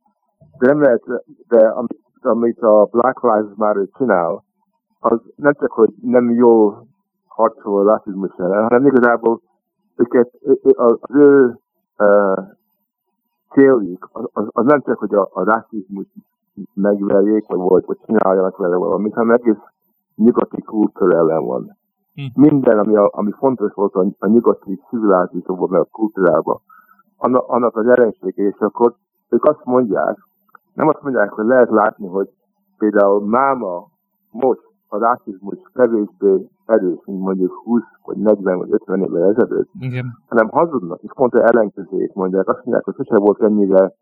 de 0.59 0.66
nem 0.66 0.81
lehet, 0.81 1.03
de 1.49 1.68
amit, 1.68 2.01
amit 2.20 2.59
a 2.61 2.89
Black 2.91 3.22
Lives 3.22 3.53
Matter 3.55 3.89
csinál, 3.97 4.45
az 5.01 5.20
nem 5.37 5.53
csak, 5.53 5.72
hogy 5.72 5.95
nem 6.03 6.31
jó 6.31 6.72
harcol 7.26 7.81
a 7.81 7.91
rasszizmus 7.91 8.35
ellen, 8.37 8.62
hanem 8.62 8.87
igazából 8.87 9.41
őket, 9.99 10.31
az 10.77 10.99
ő 11.09 11.59
céljuk 13.51 14.09
az, 14.13 14.49
az 14.53 14.65
nem 14.65 14.81
csak, 14.81 14.99
hogy 14.99 15.15
a, 15.15 15.29
a 15.33 15.45
rasszizmus 15.45 16.07
megverjék, 16.75 17.47
vagy, 17.47 17.59
vagy, 17.59 17.85
vagy 17.87 17.99
csináljanak 18.07 18.57
vele 18.57 18.77
valamit, 18.77 19.15
hanem 19.15 19.31
egész 19.31 19.63
nyugati 20.15 20.63
kultúra 20.63 21.17
ellen 21.17 21.45
van. 21.45 21.77
Hm. 22.15 22.41
Minden, 22.41 22.79
ami, 22.79 22.97
a, 22.97 23.11
ami 23.13 23.31
fontos 23.31 23.73
volt 23.75 23.95
a, 23.95 24.07
a 24.19 24.27
nyugati 24.27 24.81
civilizációban, 24.89 25.69
meg 25.71 25.81
a 25.81 25.89
kultúrában, 25.91 26.61
annak, 27.17 27.49
annak 27.49 27.77
az 27.77 27.87
ellensége, 27.87 28.43
és 28.43 28.59
akkor 28.59 28.95
ők 29.29 29.45
azt 29.45 29.65
mondják, 29.65 30.19
nem 30.75 30.89
azt 30.89 31.03
mondják, 31.03 31.33
hogy 31.33 31.47
lehet 31.47 31.71
látni, 31.71 32.07
hogy 32.07 32.29
például 32.79 33.27
máma 33.27 33.87
most 34.31 34.68
a 34.89 34.99
rasszizmus 34.99 35.59
kevésbé 35.74 36.49
erős, 36.66 36.99
mint 37.05 37.20
mondjuk 37.20 37.53
20 37.64 37.82
vagy 38.05 38.16
40 38.16 38.59
vagy 38.59 38.72
50 38.72 39.03
évvel 39.03 39.30
ezelőtt, 39.30 39.70
Igen. 39.80 40.07
hanem 40.28 40.49
hazudnak, 40.49 41.01
és 41.03 41.11
pont 41.14 41.34
ellenkezőjét 41.34 42.14
mondják. 42.14 42.49
Azt 42.49 42.64
mondják, 42.64 42.84
hogy 42.84 42.95
sose 42.95 43.18
volt 43.18 43.43
ennyire 43.43 43.93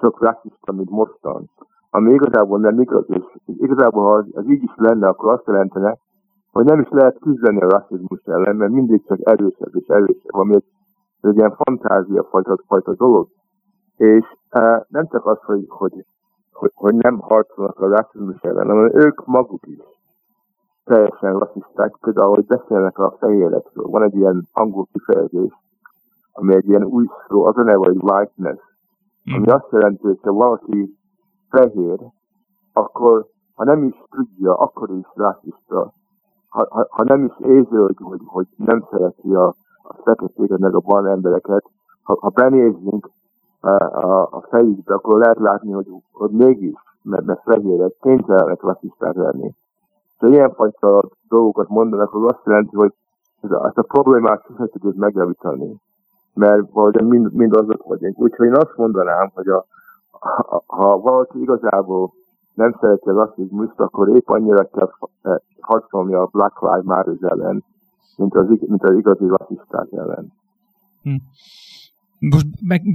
sok 0.00 0.22
rasszista, 0.22 0.72
mint 0.72 0.90
mostan. 0.90 1.50
Ami 1.90 2.12
igazából 2.12 2.58
nem 2.58 2.80
igaz, 2.80 3.04
és 3.08 3.22
igazából 3.46 4.02
ha 4.02 4.12
az, 4.12 4.26
az 4.32 4.48
így 4.48 4.62
is 4.62 4.72
lenne, 4.76 5.08
akkor 5.08 5.32
azt 5.32 5.46
jelentene, 5.46 5.96
hogy 6.52 6.64
nem 6.64 6.80
is 6.80 6.88
lehet 6.90 7.18
küzdeni 7.18 7.60
a 7.60 7.68
rasszizmus 7.68 8.20
ellen, 8.24 8.56
mert 8.56 8.72
mindig 8.72 9.06
csak 9.06 9.18
erősebb 9.22 9.74
és 9.74 9.86
erősebb, 9.86 10.34
ami 10.34 10.54
egy, 10.54 10.64
egy 11.20 11.36
ilyen 11.36 11.56
fantázia 11.56 12.24
fajta, 12.24 12.58
fajta 12.66 12.94
dolog. 12.94 13.28
És 13.96 14.24
uh, 14.52 14.80
nem 14.88 15.06
csak 15.08 15.26
az, 15.26 15.38
hogy, 15.42 15.64
hogy, 15.68 16.04
hogy, 16.52 16.70
hogy 16.74 16.94
nem 16.94 17.18
harcolnak 17.18 17.80
a 17.80 17.88
rasszizmus 17.88 18.40
ellen, 18.40 18.66
hanem 18.66 18.90
ők 18.94 19.26
maguk 19.26 19.66
is 19.66 19.78
teljesen 20.86 21.38
rasszisták, 21.38 21.96
például, 22.00 22.34
hogy 22.34 22.46
beszélnek 22.46 22.98
a 22.98 23.16
fehérekről. 23.18 23.86
Van 23.86 24.02
egy 24.02 24.14
ilyen 24.14 24.48
angol 24.52 24.88
kifejezés, 24.92 25.52
ami 26.32 26.54
egy 26.54 26.68
ilyen 26.68 26.84
új 26.84 27.06
szó, 27.28 27.44
az 27.44 27.56
a 27.56 27.62
neve, 27.62 27.86
hogy 27.86 27.96
whiteness, 27.96 28.60
ami 29.24 29.38
mm. 29.38 29.54
azt 29.54 29.70
jelenti, 29.70 30.06
hogy 30.06 30.18
ha 30.22 30.32
valaki 30.32 30.96
fehér, 31.50 31.98
akkor 32.72 33.26
ha 33.54 33.64
nem 33.64 33.82
is 33.82 34.02
tudja, 34.10 34.54
akkor 34.54 34.90
is 34.90 35.06
rasszista. 35.14 35.92
Ha, 36.48 36.66
ha, 36.70 36.86
ha 36.90 37.04
nem 37.04 37.24
is 37.24 37.32
érzi, 37.38 37.76
hogy, 37.76 37.96
hogy, 38.02 38.20
hogy 38.24 38.46
nem 38.56 38.86
szereti 38.90 39.34
a, 39.34 39.46
a 39.82 39.94
feketéket, 40.04 40.58
meg 40.58 40.74
a 40.74 40.80
barna 40.80 41.10
embereket, 41.10 41.64
ha, 42.02 42.18
ha 42.20 42.28
benézzünk 42.28 43.10
a, 43.60 43.70
a, 44.06 44.28
a 44.30 44.40
fejükbe, 44.50 44.94
akkor 44.94 45.18
lehet 45.18 45.38
látni, 45.38 45.72
hogy, 45.72 45.86
hogy 46.12 46.30
mégis, 46.30 46.74
mert, 47.02 47.24
mert 47.24 47.42
fehérek 47.42 47.92
kénytelenek 48.00 48.62
rasszisták 48.62 49.14
lenni 49.14 49.54
ha 50.16 50.28
ilyenfajta 50.28 51.08
dolgokat 51.28 51.68
mondanak, 51.68 52.14
az 52.14 52.22
azt 52.22 52.46
jelenti, 52.46 52.76
hogy 52.76 52.92
ez 53.40 53.50
a, 53.50 53.66
ezt 53.66 53.78
a 53.78 53.82
problémát 53.82 54.44
sosem 54.46 54.68
tudod 54.68 54.96
megjavítani, 54.96 55.76
mert 56.34 56.70
valahogy 56.72 57.02
mind, 57.02 57.32
mind 57.32 57.56
azok 57.56 57.84
vagyunk. 57.84 58.18
Úgyhogy 58.18 58.46
én 58.46 58.56
azt 58.56 58.76
mondanám, 58.76 59.30
hogy 59.34 59.48
a, 59.48 59.64
ha, 60.10 60.62
ha 60.66 60.98
valaki 60.98 61.40
igazából 61.40 62.12
nem 62.54 62.76
szereti 62.80 63.08
a 63.08 63.12
rasszizmust, 63.12 63.80
akkor 63.80 64.08
épp 64.08 64.28
annyira 64.28 64.64
kell 64.64 64.90
eh, 65.22 65.36
harcolni 65.60 66.14
a 66.14 66.28
Black 66.32 66.60
Lives 66.60 66.84
Matter 66.84 67.14
ellen, 67.20 67.64
mint 68.16 68.34
az, 68.34 68.46
mint 68.48 68.82
az 68.82 68.96
igazi 68.96 69.26
rasszisták 69.26 69.86
ellen. 69.92 70.32
Hm 71.02 71.14
most 72.18 72.46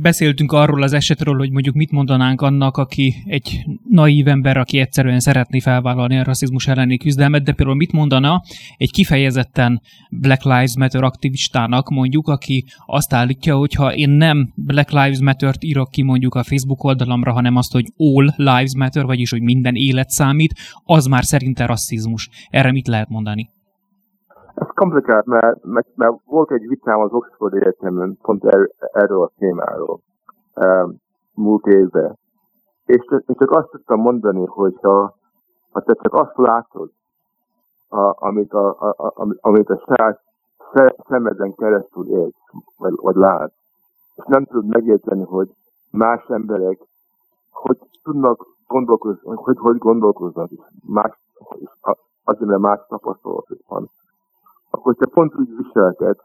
beszéltünk 0.02 0.52
arról 0.52 0.84
az 0.84 0.94
esetről, 0.94 1.38
hogy 1.38 1.52
mondjuk 1.52 1.76
mit 1.76 1.92
mondanánk 1.92 2.42
annak, 2.42 2.78
aki 2.78 3.16
egy 3.26 3.66
naív 3.90 4.28
ember, 4.28 4.58
aki 4.58 4.80
egyszerűen 4.80 5.20
szeretné 5.20 5.60
felvállalni 5.60 6.18
a 6.18 6.24
rasszizmus 6.24 6.68
elleni 6.68 6.98
küzdelmet, 6.98 7.44
de 7.44 7.54
például 7.54 7.78
mit 7.78 7.92
mondana 7.92 8.44
egy 8.78 8.92
kifejezetten 8.92 9.82
Black 10.10 10.44
Lives 10.44 10.76
Matter 10.78 11.04
aktivistának 11.04 11.90
mondjuk, 11.90 12.28
aki 12.28 12.66
azt 12.86 13.14
állítja, 13.14 13.56
hogy 13.56 13.74
ha 13.74 13.94
én 13.94 14.10
nem 14.10 14.52
Black 14.56 14.92
Lives 14.92 15.20
Matter-t 15.20 15.64
írok 15.64 15.92
ki 15.92 16.02
mondjuk 16.02 16.36
a 16.36 16.44
Facebook 16.44 16.84
oldalamra, 16.84 17.34
hanem 17.34 17.56
azt, 17.56 17.72
hogy 17.72 17.86
All 17.98 18.34
Lives 18.36 18.76
Matter, 18.78 19.06
vagyis 19.06 19.30
hogy 19.30 19.42
minden 19.42 19.76
élet 19.76 20.10
számít, 20.10 20.54
az 20.84 21.06
már 21.06 21.24
szerinte 21.24 21.66
rasszizmus. 21.66 22.30
Erre 22.50 22.72
mit 22.72 22.88
lehet 22.88 23.10
mondani? 23.10 23.50
Ez 24.54 24.68
komplikált, 24.74 25.26
mert, 25.26 25.64
mert, 25.64 25.88
mert 25.96 26.14
volt 26.26 26.52
egy 26.52 26.68
vitám 26.68 27.00
az 27.00 27.12
Oxford 27.12 27.54
Egyetemen 27.54 28.18
pont 28.22 28.46
er, 28.46 28.70
erről 28.78 29.22
a 29.22 29.32
témáról 29.38 30.00
um, 30.56 30.96
múlt 31.34 31.66
évben. 31.66 32.18
És 32.86 33.06
én 33.10 33.36
csak 33.38 33.52
azt 33.52 33.70
tudtam 33.70 34.00
mondani, 34.00 34.46
hogy 34.46 34.76
ha, 34.82 35.16
ha 35.72 35.82
te 35.82 35.94
csak 35.94 36.14
azt 36.14 36.38
látod, 36.38 36.90
a, 37.90 38.26
amit, 38.28 38.54
a, 38.54 38.76
a, 38.80 38.96
a, 38.98 39.36
amit 39.42 39.70
a 39.70 39.84
saját 39.86 40.22
szemeden 41.08 41.56
keresztül 41.56 42.08
élsz, 42.08 42.36
vagy, 42.78 42.94
vagy 42.96 43.16
látsz, 43.16 43.54
és 44.16 44.24
nem 44.28 44.46
tudod 44.46 44.66
megérteni, 44.66 45.24
hogy 45.24 45.50
más 45.92 46.26
emberek 46.28 46.80
hogy 47.52 47.78
tudnak 48.04 48.48
gondolkozni, 48.68 49.36
hogy 49.36 49.58
hogy 49.58 49.78
gondolkoznak, 49.78 50.52
és 50.52 50.60
más, 50.86 51.12
és 51.60 51.70
azért, 52.24 52.50
mert 52.50 52.62
más 52.62 52.80
tapasztalatuk 52.88 53.60
van 53.68 53.90
akkor 54.72 54.96
te 54.96 55.06
pont 55.06 55.36
úgy 55.36 55.56
viselkedsz, 55.58 56.24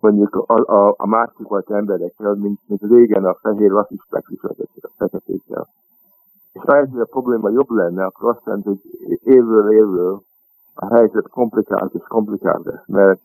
mondjuk 0.00 0.34
a, 0.34 0.74
a, 0.74 0.94
a 0.96 1.06
másik 1.06 1.48
volt 1.48 1.70
emberekkel, 1.70 2.34
mint, 2.34 2.60
mint 2.66 2.82
régen 2.82 3.24
a 3.24 3.34
fehér 3.34 3.70
rasszisták 3.70 4.26
viselkedtek 4.26 4.84
a 4.84 4.90
feketékkel. 4.96 5.68
És 6.52 6.60
ha 6.66 6.76
ez 6.76 6.94
a 6.94 7.04
probléma 7.04 7.50
jobb 7.50 7.70
lenne, 7.70 8.04
akkor 8.04 8.30
azt 8.30 8.44
jelenti, 8.44 8.68
hogy 8.68 8.80
évről 9.22 9.72
évről 9.72 10.22
a 10.74 10.94
helyzet 10.94 11.28
komplikált 11.28 11.94
és 11.94 12.02
komplikált 12.08 12.64
lesz, 12.64 12.86
mert 12.86 13.20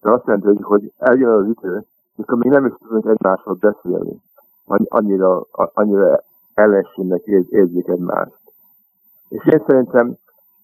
azt 0.00 0.26
jelenti, 0.26 0.46
hogy, 0.46 0.62
hogy 0.62 0.92
eljön 0.98 1.30
az 1.30 1.46
idő, 1.46 1.84
mikor 2.16 2.38
még 2.38 2.52
nem 2.52 2.66
is 2.66 2.72
tudunk 2.78 3.06
egymással 3.06 3.56
beszélni. 3.60 4.20
Annyira, 4.88 5.46
annyira 5.50 6.22
ellenségnek 6.54 7.22
érzik 7.48 7.88
egymást. 7.88 8.38
És 9.28 9.44
én 9.44 9.62
szerintem 9.66 10.16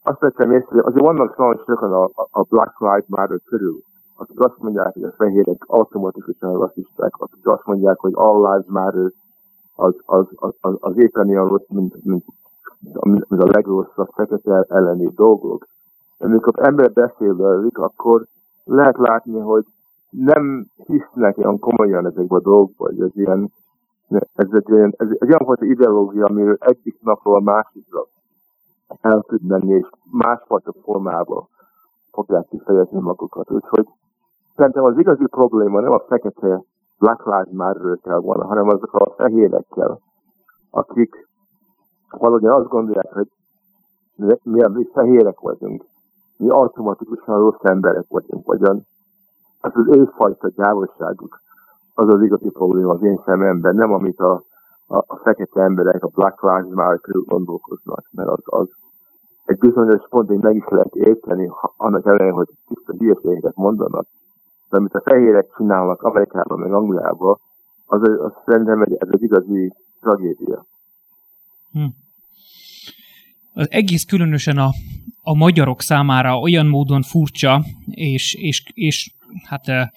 azt 0.03 0.21
vettem 0.21 0.53
észre, 0.53 0.83
hogy 0.83 0.99
vannak 0.99 1.35
sajnos 1.35 1.63
sokan 1.67 1.93
a, 1.93 2.11
a 2.31 2.43
Black 2.43 2.81
Lives 2.81 3.05
Matter 3.07 3.39
körül, 3.45 3.83
akik 4.17 4.41
azt 4.41 4.59
mondják, 4.59 4.93
hogy 4.93 5.03
a 5.03 5.13
fehérek 5.17 5.65
automatikusan 5.67 6.59
rasszisták, 6.59 7.13
akik 7.17 7.47
azt 7.47 7.67
mondják, 7.67 7.99
hogy 7.99 8.13
All 8.15 8.37
Lives 8.37 8.67
Matter 8.67 9.13
az, 9.75 9.95
az, 10.05 10.27
az, 10.35 10.55
az, 10.61 10.75
az 10.81 10.97
éppen 10.97 11.29
ilyen 11.29 11.49
rossz, 11.49 11.69
mint, 11.69 12.05
mint, 12.05 12.25
mint 13.03 13.43
a 13.43 13.47
legrosszabb 13.47 14.09
fekete 14.15 14.65
elleni 14.69 15.11
dolgok. 15.15 15.67
Amikor 16.19 16.53
ember 16.57 16.93
beszél 16.93 17.37
velük, 17.37 17.79
akkor 17.79 18.27
lehet 18.65 18.97
látni, 18.97 19.39
hogy 19.39 19.65
nem 20.11 20.67
hisznek 20.87 21.39
olyan 21.39 21.59
komolyan 21.59 22.07
ezekbe 22.07 22.37
a 22.37 22.41
dolgokba, 22.41 22.87
hogy 22.87 23.01
ez 23.01 23.17
ilyen, 23.17 23.53
ez 24.35 24.49
egy, 24.53 24.71
ez, 24.73 24.91
ez 24.97 25.29
olyan 25.29 25.45
fajta 25.45 25.65
ideológia, 25.65 26.27
amiről 26.27 26.57
egyik 26.61 26.97
napról 27.03 27.37
a 27.37 27.41
másikra 27.41 28.07
el 29.01 29.21
tud 29.21 29.43
menni, 29.47 29.75
és 29.75 29.89
másfajta 30.11 30.73
formában 30.83 31.49
fogják 32.13 32.47
kifejezni 32.49 33.01
magukat. 33.01 33.51
Úgyhogy 33.51 33.87
szerintem 34.57 34.85
az 34.85 34.99
igazi 34.99 35.27
probléma 35.27 35.81
nem 35.81 35.93
a 35.93 36.05
fekete 36.09 36.63
Black 36.99 37.25
Lives 37.25 37.53
Matter-ökkel 37.53 38.21
van, 38.21 38.47
hanem 38.47 38.69
azok 38.69 38.95
a 38.95 39.15
fehérekkel, 39.17 40.01
akik 40.71 41.29
valahogyan 42.11 42.61
azt 42.61 42.69
gondolják, 42.69 43.13
hogy 43.13 43.29
mi, 44.43 44.69
mi 44.69 44.89
fehérek 44.93 45.41
vagyunk, 45.41 45.85
mi 46.37 46.49
automatikusan 46.49 47.39
rossz 47.39 47.63
emberek 47.63 48.05
vagyunk, 48.09 48.47
vagyon 48.47 48.87
az 49.61 49.73
az 49.75 49.97
őfajta 49.97 50.49
gyávosságuk 50.49 51.41
az 51.95 52.09
az 52.09 52.23
igazi 52.23 52.51
probléma 52.51 52.93
az 52.93 53.03
én 53.03 53.23
szememben, 53.25 53.75
nem 53.75 53.93
amit 53.93 54.21
a 54.21 54.43
a, 54.91 54.97
a 55.07 55.21
fekete 55.23 55.63
emberek, 55.63 56.05
a 56.05 56.09
Black 56.09 56.43
Lives 56.43 56.75
Matter 56.75 57.15
gondolkoznak, 57.25 58.09
mert 58.11 58.29
az, 58.29 58.43
az 58.45 58.69
egy 59.45 59.59
bizonyos 59.59 60.09
pontig 60.09 60.39
meg 60.39 60.57
is 60.57 60.65
lehet 60.69 60.95
érteni, 60.95 61.51
annak 61.77 62.07
ellenére, 62.07 62.31
hogy 62.31 62.49
tiszta 62.69 62.93
hülyeségeket 62.99 63.57
mondanak. 63.57 64.07
De 64.69 64.77
amit 64.77 64.95
a 64.95 65.01
fehérek 65.01 65.47
csinálnak 65.57 66.03
Amerikában, 66.03 66.59
meg 66.59 66.73
Angliában, 66.73 67.41
az, 67.87 68.01
az 68.03 68.33
szerintem 68.47 68.83
egy, 68.83 68.97
ez 68.99 69.09
egy 69.11 69.23
igazi 69.23 69.73
tragédia. 70.01 70.67
Hm. 71.73 71.85
Az 73.53 73.71
egész 73.71 74.05
különösen 74.05 74.57
a, 74.57 74.69
a 75.23 75.35
magyarok 75.35 75.81
számára 75.81 76.39
olyan 76.39 76.67
módon 76.67 77.03
furcsa, 77.03 77.61
és, 77.91 78.35
és, 78.35 78.73
és 78.75 79.15
hát 79.49 79.93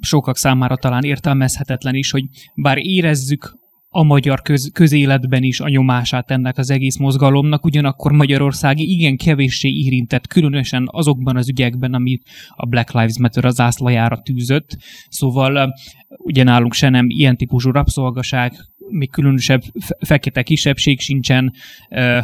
sokak 0.00 0.36
számára 0.36 0.76
talán 0.76 1.02
értelmezhetetlen 1.02 1.94
is, 1.94 2.10
hogy 2.10 2.24
bár 2.54 2.78
érezzük 2.78 3.62
a 3.96 4.02
magyar 4.02 4.42
köz, 4.42 4.70
közéletben 4.72 5.42
is 5.42 5.60
a 5.60 5.68
nyomását 5.68 6.30
ennek 6.30 6.58
az 6.58 6.70
egész 6.70 6.96
mozgalomnak, 6.96 7.64
ugyanakkor 7.64 8.12
Magyarországi 8.12 8.90
igen 8.90 9.16
kevéssé 9.16 9.68
érintett, 9.68 10.26
különösen 10.26 10.88
azokban 10.90 11.36
az 11.36 11.48
ügyekben, 11.48 11.94
amit 11.94 12.22
a 12.48 12.66
Black 12.66 12.92
Lives 12.92 13.18
Matter 13.18 13.44
az 13.44 13.54
zászlajára 13.54 14.20
tűzött. 14.22 14.76
Szóval 15.08 15.74
ugye 16.08 16.42
nálunk 16.42 16.72
se 16.72 16.88
nem 16.88 17.06
ilyen 17.08 17.36
típusú 17.36 17.70
rabszolgaság, 17.70 18.52
még 18.88 19.10
különösebb 19.10 19.62
fekete 20.00 20.42
kisebbség 20.42 21.00
sincsen, 21.00 21.52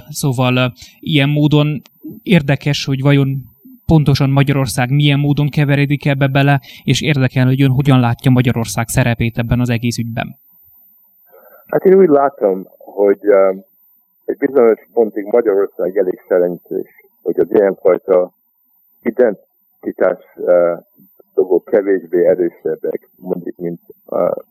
szóval 0.08 0.72
ilyen 0.98 1.28
módon 1.28 1.82
érdekes, 2.22 2.84
hogy 2.84 3.00
vajon 3.00 3.42
pontosan 3.86 4.30
Magyarország 4.30 4.90
milyen 4.90 5.18
módon 5.18 5.48
keveredik 5.48 6.06
ebbe 6.06 6.26
bele, 6.26 6.60
és 6.82 7.00
érdekel, 7.00 7.46
hogy 7.46 7.62
ön 7.62 7.70
hogyan 7.70 8.00
látja 8.00 8.30
Magyarország 8.30 8.88
szerepét 8.88 9.38
ebben 9.38 9.60
az 9.60 9.68
egész 9.68 9.98
ügyben. 9.98 10.38
Hát 11.70 11.84
én 11.84 11.98
úgy 11.98 12.08
látom, 12.08 12.66
hogy 12.78 13.26
uh, 13.26 13.56
egy 14.24 14.36
bizonyos 14.36 14.88
pontig 14.92 15.24
Magyarország 15.24 15.96
elég 15.96 16.24
szerencsés, 16.28 16.88
hogy 17.22 17.40
az 17.40 17.46
ilyenfajta 17.50 18.30
identitás 19.02 20.24
uh, 20.36 20.78
dolgok 21.34 21.64
kevésbé 21.64 22.26
erősebbek, 22.26 23.08
mondjuk, 23.16 23.56
mint 23.56 23.80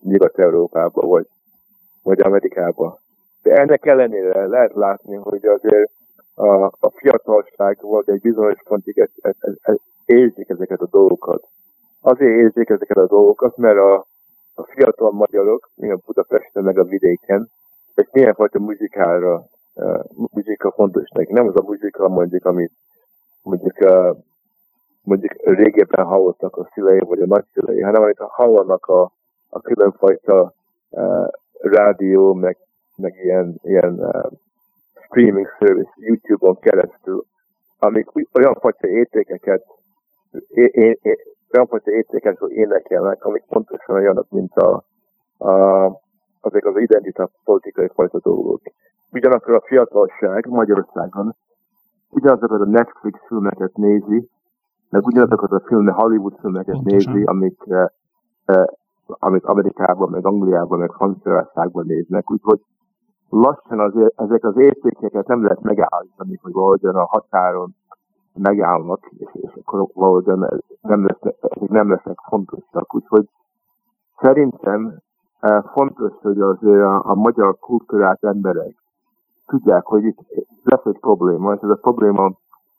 Nyugat-Európában 0.02 1.10
vagy, 1.10 1.28
vagy 2.04 2.20
Amerikában. 2.22 2.98
De 3.44 3.56
ennek 3.56 3.86
ellenére 3.86 4.48
lehet 4.48 4.74
látni, 4.74 5.16
hogy 5.16 5.46
azért 5.46 5.92
a, 6.34 6.64
a 6.64 6.90
fiatalság 6.96 7.78
vagy 7.82 8.10
egy 8.10 8.22
bizonyos 8.22 8.60
pontig 8.64 8.98
ez, 8.98 9.10
ez, 9.22 9.36
ez, 9.40 9.54
ez 9.62 9.76
érzik 10.06 10.50
ezeket 10.50 10.82
a 10.82 10.88
dolgokat. 10.92 11.48
Azért 12.02 12.38
érzik 12.38 12.70
ezeket 12.70 12.98
a 12.98 13.08
dolgokat, 13.08 13.58
mert 13.58 13.78
a, 13.78 14.06
a 14.60 14.66
fiatal 14.66 15.12
magyarok, 15.12 15.70
mi 15.76 15.92
a 15.92 16.00
Budapesten 16.06 16.64
meg 16.64 16.78
a 16.78 16.84
vidéken, 16.84 17.50
egy 17.96 18.08
milyen 18.12 18.34
fajta 18.34 18.60
muzikára, 18.60 19.46
uh, 19.74 20.04
muzika 20.32 20.72
fontos 20.72 21.10
neki. 21.10 21.34
Nem 21.34 21.48
az 21.48 21.56
a 21.56 21.64
muzika 21.64 22.08
mondjuk, 22.08 22.46
amit 22.46 22.72
mondjuk, 23.42 23.78
uh, 23.80 24.18
mondjuk 25.04 25.34
régebben 25.42 26.06
hallottak 26.06 26.58
a 26.58 26.70
szülei 26.74 27.00
vagy 27.00 27.22
a 27.22 27.26
nagyszülei, 27.26 27.82
hanem 27.82 28.02
amit 28.02 28.18
hallanak 28.18 28.86
a, 28.86 29.12
a 29.50 29.60
különfajta 29.62 30.54
uh, 30.90 31.28
rádió, 31.62 32.34
meg, 32.34 32.58
meg 32.96 33.16
ilyen, 33.24 33.56
ilyen 33.64 33.94
uh, 33.94 34.32
streaming 35.06 35.48
service 35.60 35.92
YouTube-on 35.96 36.60
keresztül, 36.60 37.26
amik 37.80 38.08
olyan 38.34 38.56
fajta 38.56 38.88
értékeket 38.88 39.64
é, 40.50 40.70
é, 40.74 40.98
é, 41.02 41.18
olyan 41.54 41.68
fajta 41.68 41.92
értékekről 41.92 42.52
énekelnek, 42.52 43.26
amik 43.26 43.44
pontosan 43.48 43.96
olyanok, 43.96 44.30
mint 44.30 44.56
a, 44.56 44.84
a, 45.38 45.86
azok 46.42 46.66
az 46.66 46.78
identitás 46.78 47.30
politikai 47.44 47.90
fajta 47.94 48.20
dolgok. 48.20 48.62
Ugyanakkor 49.12 49.54
a 49.54 49.62
fiatalság 49.66 50.48
Magyarországon 50.48 51.36
ugyanazokat 52.10 52.62
a 52.62 52.66
Netflix 52.66 53.20
filmeket 53.28 53.76
nézi, 53.76 54.30
meg 54.90 55.06
ugyanazokat 55.06 55.52
a 55.52 55.62
filmek, 55.66 55.96
Hollywood 55.96 56.40
filmeket 56.40 56.74
Pontosan. 56.74 57.14
nézi, 57.14 57.26
amik, 57.26 57.62
eh, 57.68 57.86
eh, 58.46 58.66
amit 59.06 59.44
Amerikában, 59.44 60.10
meg 60.10 60.26
Angliában, 60.26 60.80
meg 60.80 60.92
Franciaországban 60.92 61.86
néznek. 61.86 62.32
Úgyhogy 62.32 62.62
lassan 63.30 63.80
azért 63.80 64.22
ezek 64.22 64.44
az 64.44 64.58
értékeket 64.58 65.28
nem 65.28 65.44
lehet 65.44 65.62
megállítani, 65.62 66.40
hogy 66.42 66.52
valahogyan 66.52 66.96
a 66.96 67.06
határon 67.06 67.76
megállnak, 68.42 69.12
és, 69.18 69.30
és 69.34 69.52
akkor 69.62 69.88
valahogyan 69.94 70.48
nem 70.82 71.06
lesznek, 71.06 71.36
nem 71.70 71.90
lesznek 71.90 72.18
fontosak. 72.30 72.96
Úgyhogy 72.96 73.30
szerintem 74.20 75.00
eh, 75.40 75.64
fontos, 75.64 76.12
hogy 76.22 76.40
azért 76.40 76.84
a, 76.84 77.02
a 77.06 77.16
magyar 77.16 77.58
kultúrát 77.60 78.24
emberek 78.24 78.76
tudják, 79.46 79.86
hogy 79.86 80.04
itt 80.04 80.20
lesz 80.64 80.86
egy 80.86 81.00
probléma, 81.00 81.54
és 81.54 81.62
ez 81.62 81.70
a 81.70 81.76
probléma 81.82 82.32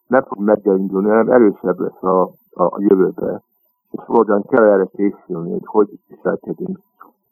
nem 0.06 0.22
fog 0.22 0.38
meggyengülni, 0.38 1.08
hanem 1.08 1.30
erősebb 1.30 1.78
lesz 1.78 2.02
a, 2.02 2.20
a, 2.50 2.62
a 2.62 2.76
jövőbe. 2.78 3.42
És 3.90 4.00
valahogyan 4.06 4.42
kell 4.42 4.64
erre 4.64 4.84
készülni, 4.84 5.50
hogy 5.50 5.64
hogy 5.64 5.88
viselkedünk 6.08 6.78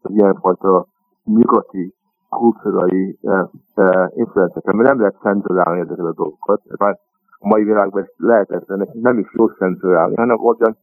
az 0.02 0.10
ilyenfajta 0.10 0.86
nyugati 1.24 1.94
kultúrai 2.28 3.18
eh, 3.22 3.44
eh, 3.74 4.08
influencekre, 4.14 4.72
mert 4.72 4.88
nem 4.88 4.98
lehet 4.98 5.20
cenzurálni 5.20 5.80
ezeket 5.80 6.04
a 6.04 6.12
dolgokat. 6.12 6.62
Már 6.78 6.98
a 7.38 7.48
mai 7.48 7.64
világban 7.64 8.02
ezt 8.02 8.14
lehetetlen, 8.16 8.88
nem 8.92 9.18
is 9.18 9.26
jó 9.32 9.46
cenzurálni, 9.46 10.14
hanem 10.14 10.36
valahogyan 10.36 10.76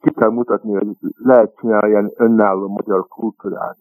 ki 0.00 0.10
kell 0.10 0.30
mutatni, 0.30 0.72
hogy 0.72 0.88
lehet 1.16 1.56
csinálni 1.60 1.88
ilyen 1.88 2.12
önálló 2.16 2.68
magyar 2.68 3.08
kultúrát, 3.08 3.76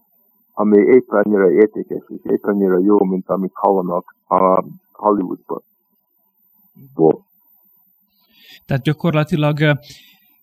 ami 0.53 0.77
éppen 0.77 1.21
annyira 1.21 1.51
értékes 1.51 2.03
és 2.07 2.31
éppen 2.31 2.53
annyira 2.53 2.79
jó, 2.79 3.03
mint 3.03 3.29
amit 3.29 3.51
hallanak 3.53 4.15
a 4.27 4.63
Hollywoodban. 4.91 5.63
Tehát 8.65 8.83
gyakorlatilag 8.83 9.57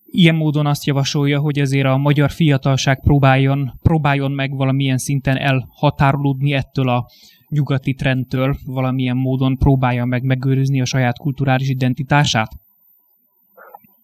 ilyen 0.04 0.34
módon 0.34 0.66
azt 0.66 0.84
javasolja, 0.84 1.40
hogy 1.40 1.58
ezért 1.58 1.86
a 1.86 1.96
magyar 1.96 2.30
fiatalság 2.30 3.00
próbáljon, 3.00 3.72
próbáljon 3.82 4.32
meg 4.32 4.56
valamilyen 4.56 4.98
szinten 4.98 5.36
elhatárolódni 5.36 6.52
ettől 6.52 6.88
a 6.88 7.06
nyugati 7.48 7.94
trendtől, 7.94 8.54
valamilyen 8.66 9.16
módon 9.16 9.56
próbálja 9.56 10.04
meg 10.04 10.22
megőrizni 10.24 10.80
a 10.80 10.84
saját 10.84 11.18
kulturális 11.18 11.68
identitását? 11.70 12.48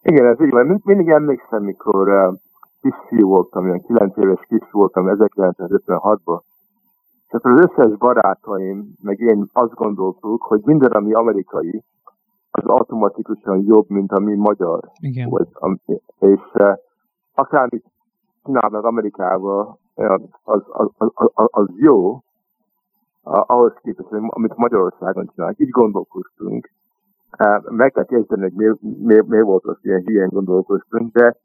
Igen, 0.01 0.25
ez 0.25 0.41
így 0.41 0.49
van. 0.49 0.81
Mindig 0.83 1.09
emlékszem, 1.09 1.63
mikor 1.63 2.09
uh, 2.09 2.37
kisfiú 2.81 3.27
voltam, 3.27 3.65
ilyen 3.65 3.81
9 3.81 4.17
éves 4.17 4.39
kisfiú 4.39 4.79
voltam 4.79 5.05
1956-ban, 5.07 6.41
és 7.27 7.33
akkor 7.33 7.51
az 7.51 7.69
összes 7.69 7.97
barátaim, 7.97 8.93
meg 9.01 9.19
én 9.19 9.45
azt 9.53 9.73
gondoltuk, 9.73 10.41
hogy 10.41 10.61
minden, 10.63 10.91
ami 10.91 11.13
amerikai, 11.13 11.83
az 12.51 12.63
automatikusan 12.65 13.63
jobb, 13.65 13.89
mint 13.89 14.11
ami 14.11 14.35
magyar 14.35 14.79
Igen. 14.99 15.29
volt. 15.29 15.49
És 16.19 16.41
uh, 16.53 16.73
akármit 17.33 17.85
csinálnak 18.43 18.85
Amerikában, 18.85 19.77
az, 20.43 20.61
az, 20.67 20.89
az, 20.97 21.11
az, 21.33 21.47
az 21.51 21.67
jó, 21.75 22.23
ahhoz 23.23 23.73
képest, 23.81 24.07
amit 24.11 24.55
Magyarországon 24.55 25.29
csinálnak. 25.33 25.59
Így 25.59 25.69
gondolkoztunk. 25.69 26.69
Meg 27.63 27.91
kell 27.91 28.05
kezdeni, 28.05 28.41
hogy 28.41 28.53
miért, 28.53 28.77
miért, 28.81 29.27
miért 29.27 29.45
volt 29.45 29.65
az 29.65 29.77
ilyen 29.81 30.03
hülyen 30.05 30.29
gondolkoztunk, 30.29 31.13
de 31.13 31.35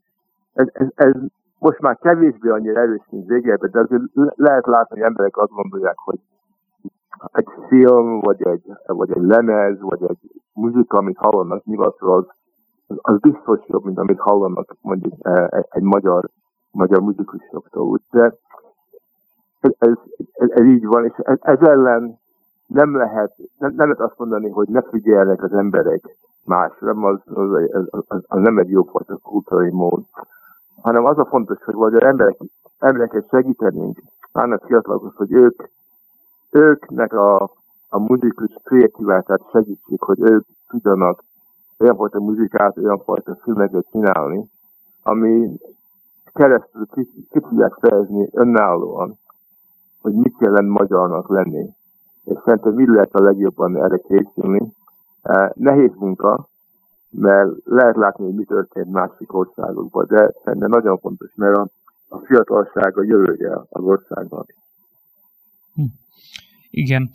ez, 0.53 0.67
ez, 0.73 0.87
ez 0.95 1.13
most 1.59 1.81
már 1.81 1.99
kevésbé 1.99 2.49
annyira 2.49 2.81
erős, 2.81 3.03
mint 3.11 3.29
régebben, 3.29 3.71
de 3.71 3.81
azért 3.81 4.03
lehet 4.35 4.67
látni, 4.67 4.97
hogy 4.97 5.09
emberek 5.09 5.37
azt 5.37 5.51
gondolják, 5.51 5.99
hogy 5.99 6.19
egy 7.33 7.49
film, 7.69 8.21
vagy 8.21 8.43
egy, 8.43 8.73
vagy 8.87 9.11
egy 9.11 9.23
lemez, 9.23 9.81
vagy 9.81 10.03
egy 10.03 10.19
muzika, 10.53 10.99
amit 10.99 11.17
hallanak 11.17 11.65
nyugatról, 11.65 12.35
az, 12.87 12.97
az 12.97 13.19
biztos 13.21 13.61
jobb, 13.67 13.85
mint 13.85 13.99
amit 13.99 14.19
hallanak 14.19 14.77
mondjuk 14.81 15.15
e, 15.23 15.49
egy, 15.51 15.67
egy 15.69 15.83
magyar, 15.83 16.29
magyar 16.71 17.01
muzikusoktól. 17.01 18.01
De 18.11 18.35
ez, 19.61 19.71
ez, 19.79 19.93
ez, 20.33 20.65
így 20.65 20.87
van, 20.87 21.05
és 21.05 21.13
ez, 21.25 21.61
ellen 21.61 22.19
nem 22.67 22.97
lehet, 22.97 23.37
nem, 23.59 23.73
nem 23.77 23.89
lehet 23.89 24.11
azt 24.11 24.19
mondani, 24.19 24.49
hogy 24.49 24.69
ne 24.69 24.83
figyeljenek 24.83 25.43
az 25.43 25.53
emberek 25.53 26.17
másra, 26.45 26.91
az, 26.91 27.21
az, 27.25 27.51
az, 27.73 28.05
az, 28.09 28.25
az 28.27 28.41
nem 28.41 28.59
egy 28.59 28.71
jófajta 28.71 29.17
kultúrai 29.17 29.71
mód, 29.71 30.05
hanem 30.81 31.05
az 31.05 31.19
a 31.19 31.25
fontos, 31.25 31.65
hogy 31.65 31.75
vagy 31.75 31.95
az 31.95 32.03
emberek, 32.03 32.37
embereket 32.79 33.29
segítenénk, 33.29 34.03
annak 34.33 34.65
fiatalokhoz, 34.65 35.15
hogy 35.15 35.33
ők, 35.33 35.69
őknek 36.51 37.13
a, 37.13 37.43
a 37.89 37.99
muzikus 37.99 38.51
kreatívátát 38.65 39.41
segítsék, 39.53 40.01
hogy 40.01 40.21
ők 40.21 40.45
tudjanak 40.69 41.25
olyan 41.79 41.97
fajta 41.97 42.21
muzikát, 42.21 42.77
olyan 42.77 42.99
fajta 42.99 43.39
filmeket 43.43 43.87
csinálni, 43.91 44.51
ami 45.03 45.59
keresztül 46.33 46.87
ki, 46.87 47.09
ki 47.31 47.41
tudják 47.41 47.75
fejezni 47.81 48.29
önállóan, 48.33 49.19
hogy 50.01 50.15
mit 50.15 50.35
jelent 50.41 50.69
magyarnak 50.69 51.29
lenni. 51.29 51.67
És 52.25 52.37
szerintem 52.45 52.75
mi 52.75 52.87
lehet 52.87 53.15
a 53.15 53.23
legjobban 53.23 53.77
erre 53.77 53.99
készülni. 53.99 54.73
E, 55.23 55.53
nehéz 55.55 55.91
munka, 55.95 56.49
mert 57.11 57.51
lehet 57.65 57.97
látni, 57.97 58.25
hogy 58.25 58.35
mi 58.35 58.45
történt 58.45 58.91
másik 58.91 59.35
országokban, 59.35 60.07
de 60.09 60.33
szerintem 60.45 60.71
nagyon 60.71 60.99
fontos, 60.99 61.31
mert 61.35 61.57
a, 61.57 61.69
a 62.09 62.19
fiatalság 62.19 62.99
a 62.99 63.03
jövője 63.03 63.53
az 63.69 63.83
országnak. 63.83 64.55
Hm. 65.75 65.83
Igen. 66.71 67.11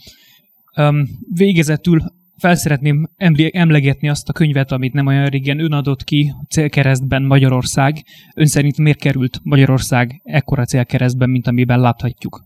Um, 0.78 1.04
végezetül 1.34 2.00
felszeretném 2.38 3.08
emlegetni 3.52 4.10
azt 4.10 4.30
a 4.30 4.34
könyvet, 4.34 4.72
amit 4.72 4.94
nem 4.94 5.06
olyan 5.06 5.26
régen 5.26 5.60
ön 5.60 5.72
adott 5.72 6.04
ki 6.04 6.34
célkeresztben 6.50 7.24
Magyarország. 7.24 7.94
Ön 8.36 8.46
szerint 8.46 8.78
miért 8.78 9.00
került 9.00 9.40
Magyarország 9.44 10.22
ekkora 10.24 10.66
célkeresztben, 10.66 11.30
mint 11.30 11.48
amiben 11.48 11.80
láthatjuk? 11.80 12.44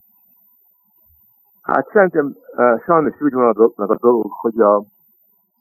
Hát 1.67 1.89
szerintem 1.91 2.35
sajnos 2.85 3.21
úgy 3.21 3.33
van 3.33 3.55
a, 3.55 3.71
a 3.75 3.95
dolog, 3.95 4.31
hogy 4.31 4.59
a 4.59 4.83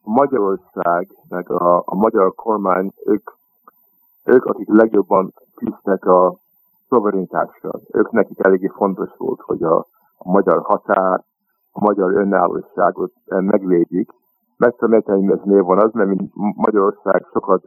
Magyarország, 0.03 1.09
meg 1.29 1.51
a, 1.51 1.83
a 1.87 1.95
magyar 1.95 2.35
kormány, 2.35 2.93
ők, 3.05 3.31
ők, 4.25 4.45
akik 4.45 4.69
legjobban 4.69 5.33
küzdnek 5.55 6.05
a 6.05 6.37
szuverenitással. 6.89 7.81
Ők 7.93 8.11
nekik 8.11 8.39
eléggé 8.47 8.67
fontos 8.67 9.11
volt, 9.17 9.41
hogy 9.41 9.63
a, 9.63 9.77
a 10.19 10.31
magyar 10.31 10.63
határ, 10.63 11.25
a 11.73 11.85
magyar 11.85 12.13
önállóságot 12.13 13.13
megvédjük. 13.27 14.15
Meg 14.57 14.75
tudom 14.77 14.95
érteni, 14.95 15.27
hogy 15.27 15.39
ez 15.39 15.45
miért 15.45 15.65
van 15.65 15.79
az, 15.79 15.93
mert 15.93 16.09
mint 16.09 16.31
Magyarország 16.35 17.27
sokat, 17.33 17.63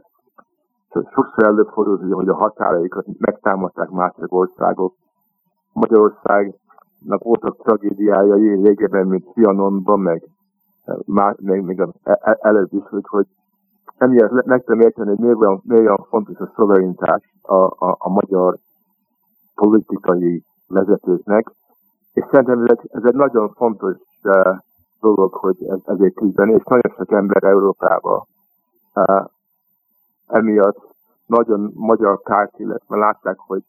sokszor 0.88 1.44
előfordult, 1.44 2.12
hogy 2.12 2.28
a 2.28 2.34
határaikat 2.34 3.06
megtámadták 3.18 3.88
másik 3.90 4.32
országok. 4.32 4.94
Magyarország 5.72 6.54
voltak 7.06 7.62
tragédiájai 7.62 8.62
régebben, 8.62 9.06
mint 9.06 9.32
Trianonban, 9.32 10.00
meg, 10.00 10.22
már, 11.04 11.36
meg, 11.40 11.62
meg 11.64 11.88
e, 12.02 12.38
előtt 12.40 12.72
is, 12.72 12.82
hogy, 12.88 13.04
hogy 13.06 13.26
emiatt 13.96 14.44
meg 14.44 14.64
tudom 14.64 14.80
érteni, 14.80 15.08
hogy 15.08 15.18
miért 15.18 15.36
olyan, 15.36 15.60
miért 15.64 15.84
olyan 15.84 16.06
fontos 16.08 16.38
a 16.38 16.52
szuverenitás 16.56 17.22
a, 17.42 17.54
a, 17.54 17.96
a 17.98 18.08
magyar 18.08 18.58
politikai 19.54 20.44
vezetőknek, 20.68 21.52
és 22.12 22.24
szerintem 22.30 22.62
ez 22.62 22.70
egy, 22.70 22.90
ez 22.92 23.04
egy 23.04 23.14
nagyon 23.14 23.48
fontos 23.48 23.96
uh, 24.22 24.56
dolog, 25.00 25.34
hogy 25.34 25.56
ez, 25.64 25.78
ezért 25.84 26.14
küzdeni, 26.14 26.52
és 26.52 26.62
nagyon 26.64 26.92
sok 26.96 27.12
ember 27.12 27.44
Európába 27.44 28.26
uh, 28.94 29.24
emiatt 30.26 30.88
nagyon 31.26 31.70
magyar 31.74 32.20
kárt, 32.22 32.58
illetve 32.58 32.96
látták, 32.96 33.38
hogy 33.38 33.62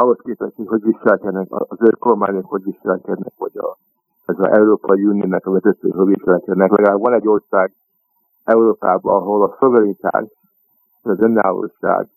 ahhoz 0.00 0.18
képest, 0.22 0.56
hogy 0.56 0.66
hogy 0.66 0.82
viselkednek, 0.82 1.46
az 1.48 1.78
ő 1.80 1.90
kormányok 1.98 2.46
hogy 2.46 2.64
viselkednek, 2.64 3.32
vagy 3.38 3.56
a, 3.56 3.76
ez 4.26 4.38
az 4.38 4.48
Európai 4.48 5.04
Uniónak 5.04 5.46
a 5.46 5.50
vezetők 5.50 5.94
hogy 5.94 6.06
viselkednek. 6.06 6.70
Legalább 6.70 7.00
van 7.00 7.12
egy 7.12 7.28
ország 7.28 7.72
Európában, 8.44 9.14
ahol 9.14 9.42
a 9.42 9.56
szuverenitás, 9.58 10.24
az 11.02 11.20
önállóság, 11.20 12.08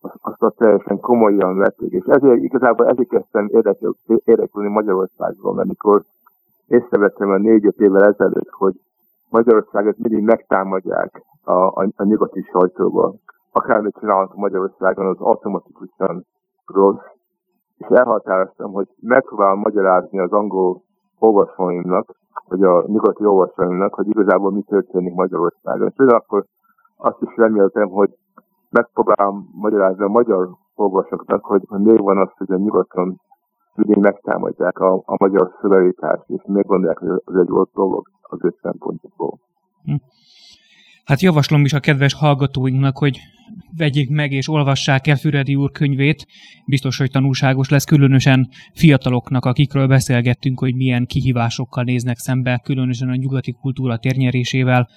azt 0.00 0.42
a 0.42 0.50
teljesen 0.50 1.00
komolyan 1.00 1.56
vették, 1.56 1.92
és 1.92 2.04
ezért 2.04 2.42
igazából 2.42 2.86
ezért 2.86 3.08
kezdtem 3.08 3.48
érdeklődni 4.24 4.72
Magyarországról, 4.72 5.58
amikor 5.58 6.04
észrevettem 6.66 7.30
a 7.30 7.36
négy-öt 7.36 7.80
évvel 7.80 8.04
ezelőtt, 8.04 8.48
hogy 8.50 8.80
Magyarországot 9.28 9.98
mindig 9.98 10.24
megtámadják 10.24 11.22
a, 11.44 11.52
a, 11.52 11.88
a 11.96 12.04
nyugati 12.04 12.42
sajtóba. 12.42 13.14
Akármit 13.52 13.96
csinálnak 14.00 14.34
Magyarországon, 14.34 15.06
az 15.06 15.18
automatikusan 15.18 16.26
rossz. 16.66 17.16
És 17.78 17.86
elhatároztam, 17.86 18.72
hogy 18.72 18.88
megpróbálom 19.00 19.60
magyarázni 19.60 20.18
az 20.18 20.32
angol 20.32 20.82
olvasóimnak, 21.18 22.14
vagy 22.48 22.62
a 22.62 22.84
nyugati 22.86 23.24
olvasóimnak, 23.24 23.94
hogy 23.94 24.08
igazából 24.08 24.50
mi 24.50 24.62
történik 24.62 25.14
Magyarországon. 25.14 25.92
És 25.96 26.04
akkor 26.06 26.44
azt 26.96 27.22
is 27.22 27.36
reméltem, 27.36 27.88
hogy 27.88 28.16
megpróbálom 28.70 29.48
magyarázni 29.52 30.04
a 30.04 30.08
magyar 30.08 30.48
olvasóknak, 30.74 31.44
hogy, 31.44 31.62
hogy 31.68 31.80
miért 31.80 32.02
van 32.02 32.18
az, 32.18 32.28
hogy 32.36 32.52
a 32.52 32.56
nyugaton 32.56 33.20
mindig 33.74 33.96
megtámadják 33.96 34.78
a, 34.78 34.94
a 34.94 35.16
magyar 35.18 35.54
szövegítást, 35.60 36.24
és 36.26 36.42
miért 36.46 36.66
gondolják, 36.66 36.98
hogy 36.98 37.08
ez 37.08 37.34
egy 37.34 37.48
volt 37.48 37.70
dolog 37.74 38.08
az 38.22 38.38
ő 38.44 38.54
szempontjából. 38.62 39.38
Hm. 39.84 39.94
Hát 41.08 41.20
javaslom 41.20 41.64
is 41.64 41.72
a 41.72 41.80
kedves 41.80 42.14
hallgatóinknak, 42.14 42.98
hogy 42.98 43.18
vegyék 43.76 44.10
meg 44.10 44.32
és 44.32 44.48
olvassák 44.48 45.06
el 45.06 45.16
Füredi 45.16 45.54
úr 45.54 45.70
könyvét. 45.70 46.26
Biztos, 46.66 46.98
hogy 46.98 47.10
tanulságos 47.10 47.70
lesz, 47.70 47.84
különösen 47.84 48.48
fiataloknak, 48.74 49.44
akikről 49.44 49.86
beszélgettünk, 49.86 50.58
hogy 50.58 50.74
milyen 50.74 51.06
kihívásokkal 51.06 51.84
néznek 51.84 52.16
szembe, 52.16 52.60
különösen 52.64 53.08
a 53.08 53.14
nyugati 53.14 53.52
kultúra 53.52 53.98
térnyerésével 53.98 54.88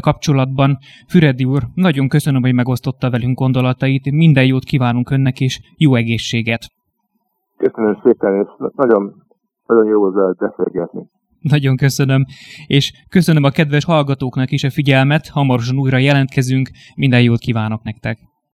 kapcsolatban. 0.00 0.78
Füredi 1.08 1.44
úr, 1.44 1.62
nagyon 1.74 2.08
köszönöm, 2.08 2.42
hogy 2.42 2.54
megosztotta 2.54 3.10
velünk 3.10 3.38
gondolatait, 3.38 4.10
minden 4.10 4.44
jót 4.44 4.64
kívánunk 4.64 5.10
önnek, 5.10 5.40
és 5.40 5.60
jó 5.76 5.94
egészséget! 5.94 6.62
Köszönöm 7.56 8.00
szépen, 8.02 8.34
és 8.34 8.70
nagyon, 8.76 9.14
nagyon 9.66 9.86
jó 9.86 9.98
volt 9.98 10.36
beszélgetni. 10.38 11.02
Nagyon 11.44 11.76
köszönöm, 11.76 12.24
és 12.66 12.92
köszönöm 13.08 13.44
a 13.44 13.50
kedves 13.50 13.84
hallgatóknak 13.84 14.50
is 14.50 14.64
a 14.64 14.70
figyelmet, 14.70 15.28
hamarosan 15.28 15.78
újra 15.78 15.98
jelentkezünk, 15.98 16.70
minden 16.94 17.22
jót 17.22 17.40
kívánok 17.40 17.82
nektek! 17.82 18.33